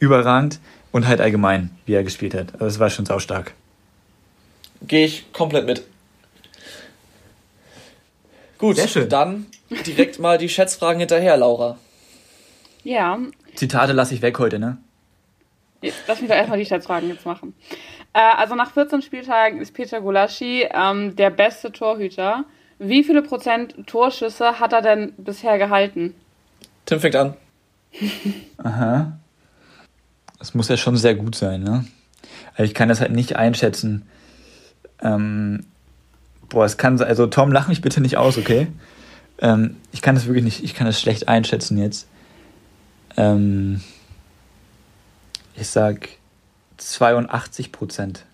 überragend 0.00 0.58
und 0.90 1.06
halt 1.06 1.20
allgemein, 1.20 1.70
wie 1.86 1.94
er 1.94 2.02
gespielt 2.02 2.34
hat. 2.34 2.54
Also 2.54 2.66
es 2.66 2.78
war 2.80 2.90
schon 2.90 3.06
saustark. 3.06 3.54
Gehe 4.82 5.06
ich 5.06 5.32
komplett 5.32 5.66
mit. 5.66 5.84
Gut, 8.58 8.78
dann 9.10 9.46
direkt 9.86 10.18
mal 10.18 10.38
die 10.38 10.48
Schätzfragen 10.48 11.00
hinterher, 11.00 11.36
Laura. 11.36 11.78
Ja. 12.82 13.18
Zitate 13.54 13.92
lasse 13.92 14.14
ich 14.14 14.22
weg 14.22 14.38
heute, 14.38 14.58
ne? 14.58 14.78
Lass 16.06 16.20
mich 16.20 16.28
doch 16.28 16.36
erstmal 16.36 16.58
die 16.58 16.66
Schätzfragen 16.66 17.08
jetzt 17.08 17.24
machen. 17.24 17.54
Äh, 18.12 18.18
also 18.18 18.54
nach 18.54 18.72
14 18.72 19.02
Spieltagen 19.02 19.60
ist 19.60 19.72
Peter 19.72 20.00
Gulaschi 20.00 20.66
ähm, 20.70 21.16
der 21.16 21.30
beste 21.30 21.72
Torhüter. 21.72 22.44
Wie 22.78 23.04
viele 23.04 23.22
Prozent 23.22 23.86
Torschüsse 23.86 24.60
hat 24.60 24.72
er 24.72 24.82
denn 24.82 25.12
bisher 25.16 25.58
gehalten? 25.58 26.14
Tim 26.86 27.00
fängt 27.00 27.16
an. 27.16 27.34
Aha. 28.58 29.18
Das 30.38 30.54
muss 30.54 30.68
ja 30.68 30.76
schon 30.76 30.96
sehr 30.96 31.14
gut 31.14 31.34
sein, 31.34 31.62
ne? 31.62 31.84
Also 32.52 32.64
ich 32.64 32.74
kann 32.74 32.88
das 32.88 33.00
halt 33.00 33.12
nicht 33.12 33.36
einschätzen. 33.36 34.06
Ähm, 35.02 35.66
boah, 36.48 36.64
es 36.64 36.76
kann 36.76 37.00
also 37.00 37.26
Tom, 37.26 37.52
lach 37.52 37.68
mich 37.68 37.80
bitte 37.82 38.00
nicht 38.00 38.16
aus, 38.16 38.38
okay? 38.38 38.68
Ähm, 39.40 39.76
ich 39.92 40.02
kann 40.02 40.14
das 40.14 40.26
wirklich 40.26 40.44
nicht, 40.44 40.64
ich 40.64 40.74
kann 40.74 40.86
das 40.86 41.00
schlecht 41.00 41.28
einschätzen 41.28 41.78
jetzt. 41.78 42.08
Ähm, 43.16 43.80
ich 45.56 45.68
sag 45.68 46.08
82 46.76 47.72
Prozent. 47.72 48.24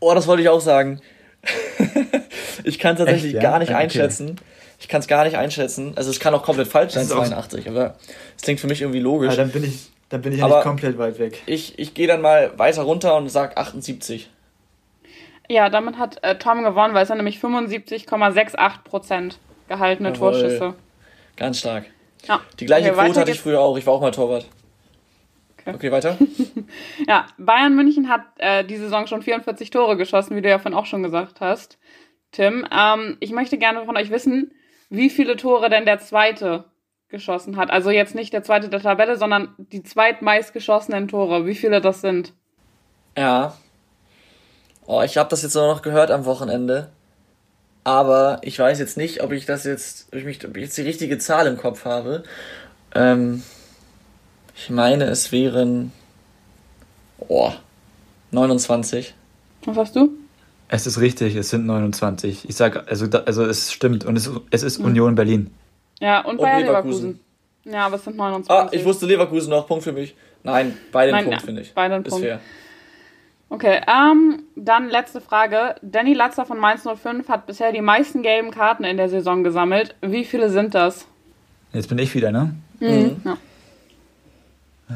Oh, 0.00 0.14
das 0.14 0.26
wollte 0.26 0.42
ich 0.42 0.48
auch 0.48 0.60
sagen. 0.60 1.00
ich 2.64 2.78
kann 2.78 2.94
es 2.94 2.98
tatsächlich 2.98 3.34
Echt, 3.34 3.42
ja? 3.42 3.50
gar 3.50 3.58
nicht 3.58 3.70
okay. 3.70 3.78
einschätzen. 3.78 4.36
Ich 4.78 4.88
kann 4.88 5.00
es 5.00 5.06
gar 5.06 5.24
nicht 5.24 5.36
einschätzen. 5.36 5.92
Also 5.96 6.10
es 6.10 6.20
kann 6.20 6.34
auch 6.34 6.42
komplett 6.42 6.68
falsch 6.68 6.94
sein, 6.94 7.06
82, 7.06 7.68
aber 7.68 7.96
es 8.36 8.42
klingt 8.42 8.60
für 8.60 8.66
mich 8.66 8.80
irgendwie 8.80 9.00
logisch. 9.00 9.30
Ja, 9.30 9.36
dann 9.36 9.50
bin 9.50 9.64
ich, 9.64 9.90
dann 10.08 10.22
bin 10.22 10.32
ich 10.32 10.38
ja 10.38 10.48
nicht 10.48 10.62
komplett 10.62 10.96
weit 10.98 11.18
weg. 11.18 11.42
Ich, 11.46 11.78
ich 11.78 11.94
gehe 11.94 12.06
dann 12.06 12.22
mal 12.22 12.58
weiter 12.58 12.82
runter 12.82 13.16
und 13.16 13.28
sage 13.28 13.56
78. 13.56 14.30
Ja, 15.48 15.68
damit 15.68 15.98
hat 15.98 16.22
äh, 16.22 16.38
Tom 16.38 16.62
gewonnen, 16.62 16.94
weil 16.94 17.02
es 17.02 17.08
dann 17.08 17.18
nämlich 17.18 17.40
75,68 17.40 18.84
Prozent 18.84 19.38
gehaltene 19.70 20.10
Jawohl. 20.10 20.32
Torschüsse. 20.32 20.74
Ganz 21.36 21.60
stark. 21.60 21.86
Ja. 22.26 22.40
Die 22.58 22.66
gleiche 22.66 22.92
okay, 22.92 23.06
Quote 23.06 23.20
hatte 23.20 23.30
ich 23.30 23.40
früher 23.40 23.60
auch. 23.60 23.78
Ich 23.78 23.86
war 23.86 23.94
auch 23.94 24.00
mal 24.00 24.10
Torwart. 24.10 24.46
Okay, 25.60 25.74
okay 25.74 25.92
weiter. 25.92 26.18
ja, 27.08 27.26
Bayern 27.38 27.74
München 27.74 28.08
hat 28.08 28.22
äh, 28.38 28.64
die 28.64 28.76
Saison 28.76 29.06
schon 29.06 29.22
44 29.22 29.70
Tore 29.70 29.96
geschossen, 29.96 30.36
wie 30.36 30.42
du 30.42 30.48
ja 30.48 30.58
vorhin 30.58 30.78
auch 30.78 30.86
schon 30.86 31.02
gesagt 31.02 31.40
hast, 31.40 31.78
Tim. 32.32 32.66
Ähm, 32.70 33.16
ich 33.20 33.30
möchte 33.30 33.56
gerne 33.58 33.84
von 33.84 33.96
euch 33.96 34.10
wissen, 34.10 34.52
wie 34.90 35.08
viele 35.08 35.36
Tore 35.36 35.70
denn 35.70 35.86
der 35.86 36.00
zweite 36.00 36.64
geschossen 37.08 37.56
hat. 37.56 37.70
Also 37.70 37.90
jetzt 37.90 38.14
nicht 38.14 38.32
der 38.32 38.42
zweite 38.42 38.68
der 38.68 38.80
Tabelle, 38.80 39.16
sondern 39.16 39.54
die 39.58 39.82
zweitmeist 39.82 40.52
geschossenen 40.52 41.08
Tore. 41.08 41.46
Wie 41.46 41.54
viele 41.54 41.80
das 41.80 42.00
sind? 42.00 42.34
Ja. 43.16 43.54
Oh, 44.86 45.02
ich 45.02 45.16
habe 45.16 45.28
das 45.28 45.42
jetzt 45.42 45.54
noch 45.54 45.82
gehört 45.82 46.10
am 46.10 46.24
Wochenende. 46.24 46.90
Aber 47.84 48.40
ich 48.42 48.58
weiß 48.58 48.78
jetzt 48.78 48.96
nicht, 48.96 49.22
ob 49.22 49.32
ich 49.32 49.46
das 49.46 49.64
jetzt, 49.64 50.08
ob 50.12 50.18
ich, 50.18 50.24
mich, 50.24 50.46
ob 50.46 50.56
ich 50.56 50.64
jetzt 50.64 50.76
die 50.76 50.82
richtige 50.82 51.18
Zahl 51.18 51.46
im 51.46 51.56
Kopf 51.56 51.84
habe. 51.84 52.24
Ähm, 52.94 53.42
ich 54.54 54.68
meine, 54.70 55.04
es 55.04 55.32
wären 55.32 55.92
oh, 57.18 57.52
29. 58.32 59.14
Was 59.64 59.76
hast 59.76 59.96
du? 59.96 60.10
Es 60.68 60.86
ist 60.86 61.00
richtig, 61.00 61.34
es 61.36 61.50
sind 61.50 61.66
29. 61.66 62.48
Ich 62.48 62.56
sage, 62.56 62.86
also, 62.86 63.06
also 63.24 63.44
es 63.44 63.72
stimmt 63.72 64.04
und 64.04 64.16
es, 64.16 64.30
es 64.50 64.62
ist 64.62 64.78
mhm. 64.78 64.86
Union 64.86 65.14
Berlin. 65.14 65.50
Ja, 66.00 66.20
und, 66.20 66.38
und 66.38 66.46
Leverkusen. 66.46 66.66
Leverkusen. 66.66 67.20
Ja, 67.64 67.86
aber 67.86 67.96
es 67.96 68.04
sind 68.04 68.16
29. 68.16 68.50
Ah, 68.50 68.68
ich 68.72 68.84
wusste 68.84 69.06
Leverkusen 69.06 69.50
noch, 69.50 69.66
Punkt 69.66 69.84
für 69.84 69.92
mich. 69.92 70.14
Nein, 70.42 70.76
beide 70.92 71.12
Nein, 71.12 71.24
Punkt, 71.24 71.40
ja, 71.40 71.44
finde 71.44 71.62
ich. 71.62 71.74
Beide 71.74 72.00
Punkt. 72.00 72.24
Fair. 72.24 72.40
Okay, 73.50 73.80
ähm, 73.88 74.44
dann 74.54 74.88
letzte 74.88 75.20
Frage. 75.20 75.74
Danny 75.82 76.14
Latzer 76.14 76.46
von 76.46 76.58
Mainz 76.58 76.84
05 76.84 77.28
hat 77.28 77.46
bisher 77.46 77.72
die 77.72 77.80
meisten 77.80 78.22
gelben 78.22 78.52
Karten 78.52 78.84
in 78.84 78.96
der 78.96 79.08
Saison 79.08 79.42
gesammelt. 79.42 79.96
Wie 80.00 80.24
viele 80.24 80.50
sind 80.50 80.74
das? 80.74 81.06
Jetzt 81.72 81.88
bin 81.88 81.98
ich 81.98 82.14
wieder, 82.14 82.30
ne? 82.30 82.54
Mhm. 82.78 82.88
mhm. 82.88 83.20
Ja. 83.24 83.38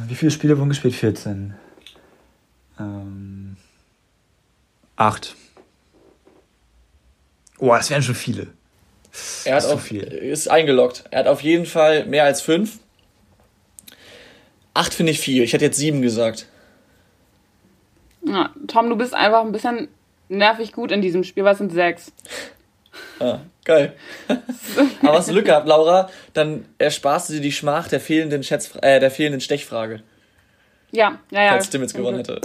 Wie 0.07 0.15
viele 0.15 0.31
Spiele 0.31 0.57
wurden 0.57 0.69
gespielt? 0.69 0.95
14. 0.95 1.55
Ähm, 2.79 3.57
acht. 4.97 5.35
Oh, 7.59 7.69
das 7.69 7.91
wären 7.91 8.03
schon 8.03 8.15
viele. 8.15 8.49
Er 9.45 9.57
hat 9.57 9.65
auf, 9.67 9.83
viel. 9.83 10.03
ist 10.03 10.49
eingeloggt. 10.49 11.05
Er 11.11 11.21
hat 11.21 11.27
auf 11.27 11.43
jeden 11.43 11.67
Fall 11.67 12.07
mehr 12.07 12.25
als 12.25 12.41
fünf. 12.41 12.79
Acht 14.75 14.95
finde 14.95 15.13
ich 15.13 15.21
viel. 15.21 15.43
Ich 15.43 15.53
hätte 15.53 15.65
jetzt 15.65 15.79
sieben 15.79 16.03
gesagt. 16.03 16.49
Ja, 18.27 18.51
Tom, 18.67 18.89
du 18.89 18.97
bist 18.97 19.15
einfach 19.15 19.43
ein 19.43 19.53
bisschen 19.53 19.89
nervig 20.29 20.73
gut 20.73 20.91
in 20.91 21.03
diesem 21.03 21.25
Spiel. 21.25 21.45
Was 21.45 21.59
sind 21.59 21.73
sechs? 21.73 22.13
Ah, 23.21 23.41
geil. 23.65 23.95
Aber 25.03 25.15
hast 25.15 25.29
du 25.29 25.33
Glück 25.33 25.47
gehabt, 25.47 25.67
Laura, 25.67 26.09
dann 26.33 26.65
ersparst 26.79 27.29
du 27.29 27.35
dir 27.35 27.41
die 27.41 27.53
Schmach 27.53 27.89
der 27.89 28.01
fehlenden, 28.01 28.43
Schätz, 28.43 28.73
äh, 28.83 29.01
der 29.01 29.11
fehlenden 29.11 29.41
Stechfrage. 29.41 30.03
Ja, 30.91 31.19
ja, 31.31 31.43
ja. 31.43 31.51
Falls 31.51 31.71
Tim 31.71 31.83
jetzt 31.83 31.95
gewonnen 31.95 32.19
hätte. 32.19 32.41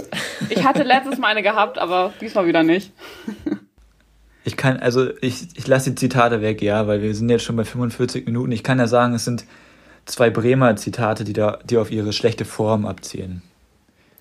Ich 0.48 0.64
hatte 0.64 0.82
letztes 0.82 1.18
Mal 1.18 1.28
eine 1.28 1.42
gehabt, 1.42 1.78
aber 1.78 2.12
diesmal 2.20 2.46
wieder 2.46 2.64
nicht. 2.64 2.92
Ich 4.42 4.56
kann, 4.56 4.78
also 4.78 5.10
ich, 5.20 5.46
ich 5.54 5.66
lasse 5.68 5.90
die 5.90 5.96
Zitate 5.96 6.40
weg, 6.40 6.60
ja, 6.60 6.86
weil 6.86 7.02
wir 7.02 7.14
sind 7.14 7.28
jetzt 7.28 7.44
schon 7.44 7.56
bei 7.56 7.64
45 7.64 8.26
Minuten. 8.26 8.50
Ich 8.50 8.64
kann 8.64 8.78
ja 8.78 8.88
sagen, 8.88 9.14
es 9.14 9.24
sind 9.24 9.44
zwei 10.06 10.30
Bremer 10.30 10.74
Zitate, 10.76 11.24
die 11.24 11.32
da, 11.32 11.60
die 11.64 11.76
auf 11.76 11.92
ihre 11.92 12.12
schlechte 12.12 12.44
Form 12.44 12.86
abzielen. 12.86 13.42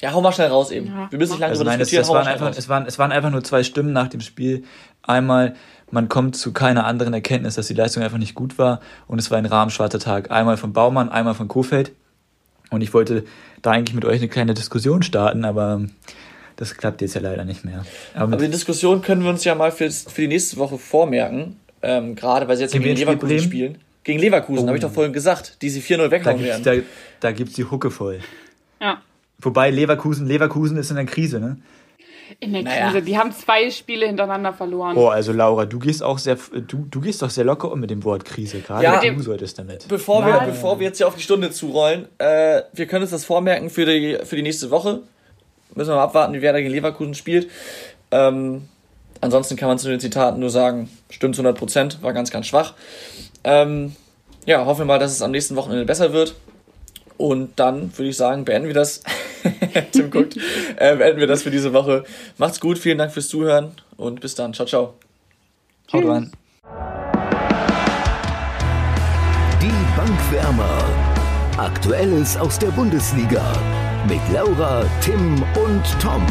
Ja, 0.01 0.13
hau 0.13 0.21
mal 0.21 0.31
schnell 0.31 0.47
raus 0.47 0.71
eben. 0.71 0.87
Ja, 0.87 1.11
wir 1.11 1.19
müssen 1.19 1.31
nicht 1.31 1.41
lange 1.41 1.51
also 1.51 1.63
nein, 1.63 1.79
diskutieren. 1.79 2.01
Es, 2.01 2.07
es, 2.07 2.13
waren 2.13 2.27
einfach, 2.27 2.51
es, 2.55 2.69
waren, 2.69 2.85
es 2.85 2.99
waren 2.99 3.11
einfach 3.11 3.31
nur 3.31 3.43
zwei 3.43 3.63
Stimmen 3.63 3.91
nach 3.91 4.07
dem 4.07 4.21
Spiel. 4.21 4.63
Einmal, 5.03 5.55
man 5.91 6.07
kommt 6.07 6.37
zu 6.37 6.53
keiner 6.53 6.85
anderen 6.85 7.13
Erkenntnis, 7.13 7.55
dass 7.55 7.67
die 7.67 7.73
Leistung 7.73 8.03
einfach 8.03 8.17
nicht 8.17 8.33
gut 8.33 8.57
war 8.57 8.79
und 9.07 9.19
es 9.19 9.29
war 9.29 9.37
ein 9.37 9.45
rahmenschwarzer 9.45 9.99
Tag. 9.99 10.31
Einmal 10.31 10.57
von 10.57 10.71
Baumann, 10.71 11.09
einmal 11.09 11.33
von 11.33 11.47
Kofeld. 11.47 11.91
Und 12.69 12.81
ich 12.81 12.93
wollte 12.93 13.25
da 13.61 13.71
eigentlich 13.71 13.95
mit 13.95 14.05
euch 14.05 14.19
eine 14.19 14.29
kleine 14.29 14.53
Diskussion 14.53 15.01
starten, 15.01 15.43
aber 15.43 15.81
das 16.55 16.75
klappt 16.75 17.01
jetzt 17.01 17.15
ja 17.15 17.21
leider 17.21 17.45
nicht 17.45 17.65
mehr. 17.65 17.83
Aber, 18.13 18.33
aber 18.33 18.37
die 18.37 18.51
Diskussion 18.51 19.01
können 19.01 19.23
wir 19.23 19.29
uns 19.29 19.43
ja 19.43 19.55
mal 19.55 19.71
für, 19.71 19.89
für 19.89 20.21
die 20.21 20.27
nächste 20.27 20.57
Woche 20.57 20.77
vormerken. 20.77 21.57
Ähm, 21.81 22.15
gerade 22.15 22.47
weil 22.47 22.57
sie 22.57 22.63
jetzt 22.63 22.73
gegen, 22.73 22.83
gegen 22.83 22.97
Leverkusen 22.97 23.39
spielen. 23.39 23.77
Gegen 24.03 24.19
Leverkusen, 24.19 24.63
oh. 24.63 24.67
habe 24.67 24.77
ich 24.77 24.83
doch 24.83 24.91
vorhin 24.91 25.13
gesagt, 25.13 25.61
die 25.61 25.69
sie 25.69 25.81
4-0 25.81 26.11
weghauen 26.11 26.43
werden. 26.43 26.63
Da, 26.63 26.73
da 27.19 27.31
gibt 27.31 27.49
es 27.49 27.55
die 27.55 27.65
Hucke 27.65 27.91
voll. 27.91 28.19
Ja. 28.81 29.01
Wobei 29.41 29.69
Leverkusen, 29.69 30.27
Leverkusen 30.27 30.77
ist 30.77 30.89
in 30.89 30.97
der 30.97 31.05
Krise, 31.05 31.39
ne? 31.39 31.57
In 32.39 32.53
der 32.53 32.63
naja. 32.63 32.91
Krise. 32.91 33.01
Die 33.01 33.17
haben 33.17 33.31
zwei 33.31 33.71
Spiele 33.71 34.05
hintereinander 34.05 34.53
verloren. 34.53 34.95
Oh, 34.97 35.07
also 35.07 35.31
Laura, 35.31 35.65
du 35.65 35.79
gehst 35.79 36.03
auch 36.03 36.19
sehr, 36.19 36.37
du, 36.67 36.85
du 36.89 37.01
gehst 37.01 37.21
doch 37.21 37.29
sehr 37.29 37.43
locker 37.43 37.71
um 37.71 37.79
mit 37.79 37.89
dem 37.89 38.03
Wort 38.03 38.25
Krise. 38.25 38.59
Gerade 38.59 38.83
ja, 38.83 38.99
du 38.99 39.21
solltest 39.21 39.57
damit. 39.57 39.87
Bevor 39.87 40.25
wir, 40.25 40.39
bevor 40.45 40.79
wir 40.79 40.87
jetzt 40.87 40.97
hier 40.97 41.07
auf 41.07 41.15
die 41.15 41.23
Stunde 41.23 41.51
zurollen, 41.51 42.07
äh, 42.19 42.61
wir 42.73 42.85
können 42.85 43.01
uns 43.01 43.11
das 43.11 43.25
vormerken 43.25 43.69
für 43.69 43.85
die, 43.85 44.19
für 44.23 44.35
die 44.35 44.43
nächste 44.43 44.69
Woche. 44.69 45.01
Müssen 45.73 45.89
wir 45.89 45.95
mal 45.95 46.03
abwarten, 46.03 46.33
wie 46.33 46.41
Werder 46.41 46.61
gegen 46.61 46.73
Leverkusen 46.73 47.15
spielt. 47.15 47.49
Ähm, 48.11 48.67
ansonsten 49.21 49.55
kann 49.55 49.67
man 49.67 49.79
zu 49.79 49.87
den 49.89 49.99
Zitaten 49.99 50.39
nur 50.39 50.49
sagen, 50.49 50.89
stimmt 51.09 51.35
zu 51.35 51.41
100 51.41 51.57
Prozent, 51.57 52.03
war 52.03 52.13
ganz, 52.13 52.31
ganz 52.31 52.47
schwach. 52.47 52.73
Ähm, 53.43 53.95
ja, 54.45 54.65
hoffen 54.65 54.81
wir 54.81 54.85
mal, 54.85 54.99
dass 54.99 55.11
es 55.11 55.21
am 55.21 55.31
nächsten 55.31 55.55
Wochenende 55.55 55.85
besser 55.85 56.13
wird. 56.13 56.35
Und 57.17 57.59
dann 57.59 57.95
würde 57.97 58.09
ich 58.09 58.17
sagen, 58.17 58.45
beenden 58.45 58.67
wir 58.67 58.73
das. 58.73 59.03
Tim 59.91 60.09
guckt. 60.09 60.37
äh, 60.77 60.95
beenden 60.95 61.19
wir 61.19 61.27
das 61.27 61.43
für 61.43 61.51
diese 61.51 61.73
Woche. 61.73 62.03
Macht's 62.37 62.59
gut, 62.59 62.77
vielen 62.77 62.97
Dank 62.97 63.11
fürs 63.11 63.29
Zuhören 63.29 63.71
und 63.97 64.21
bis 64.21 64.35
dann. 64.35 64.53
Ciao, 64.53 64.67
ciao. 64.67 64.93
Haut 65.93 66.05
rein. 66.05 66.31
Die 69.61 69.97
Bankwärmer. 69.97 70.83
Aktuelles 71.57 72.37
aus 72.37 72.57
der 72.59 72.69
Bundesliga. 72.69 73.53
Mit 74.07 74.21
Laura, 74.31 74.85
Tim 75.01 75.43
und 75.55 75.83
Tom. 76.01 76.25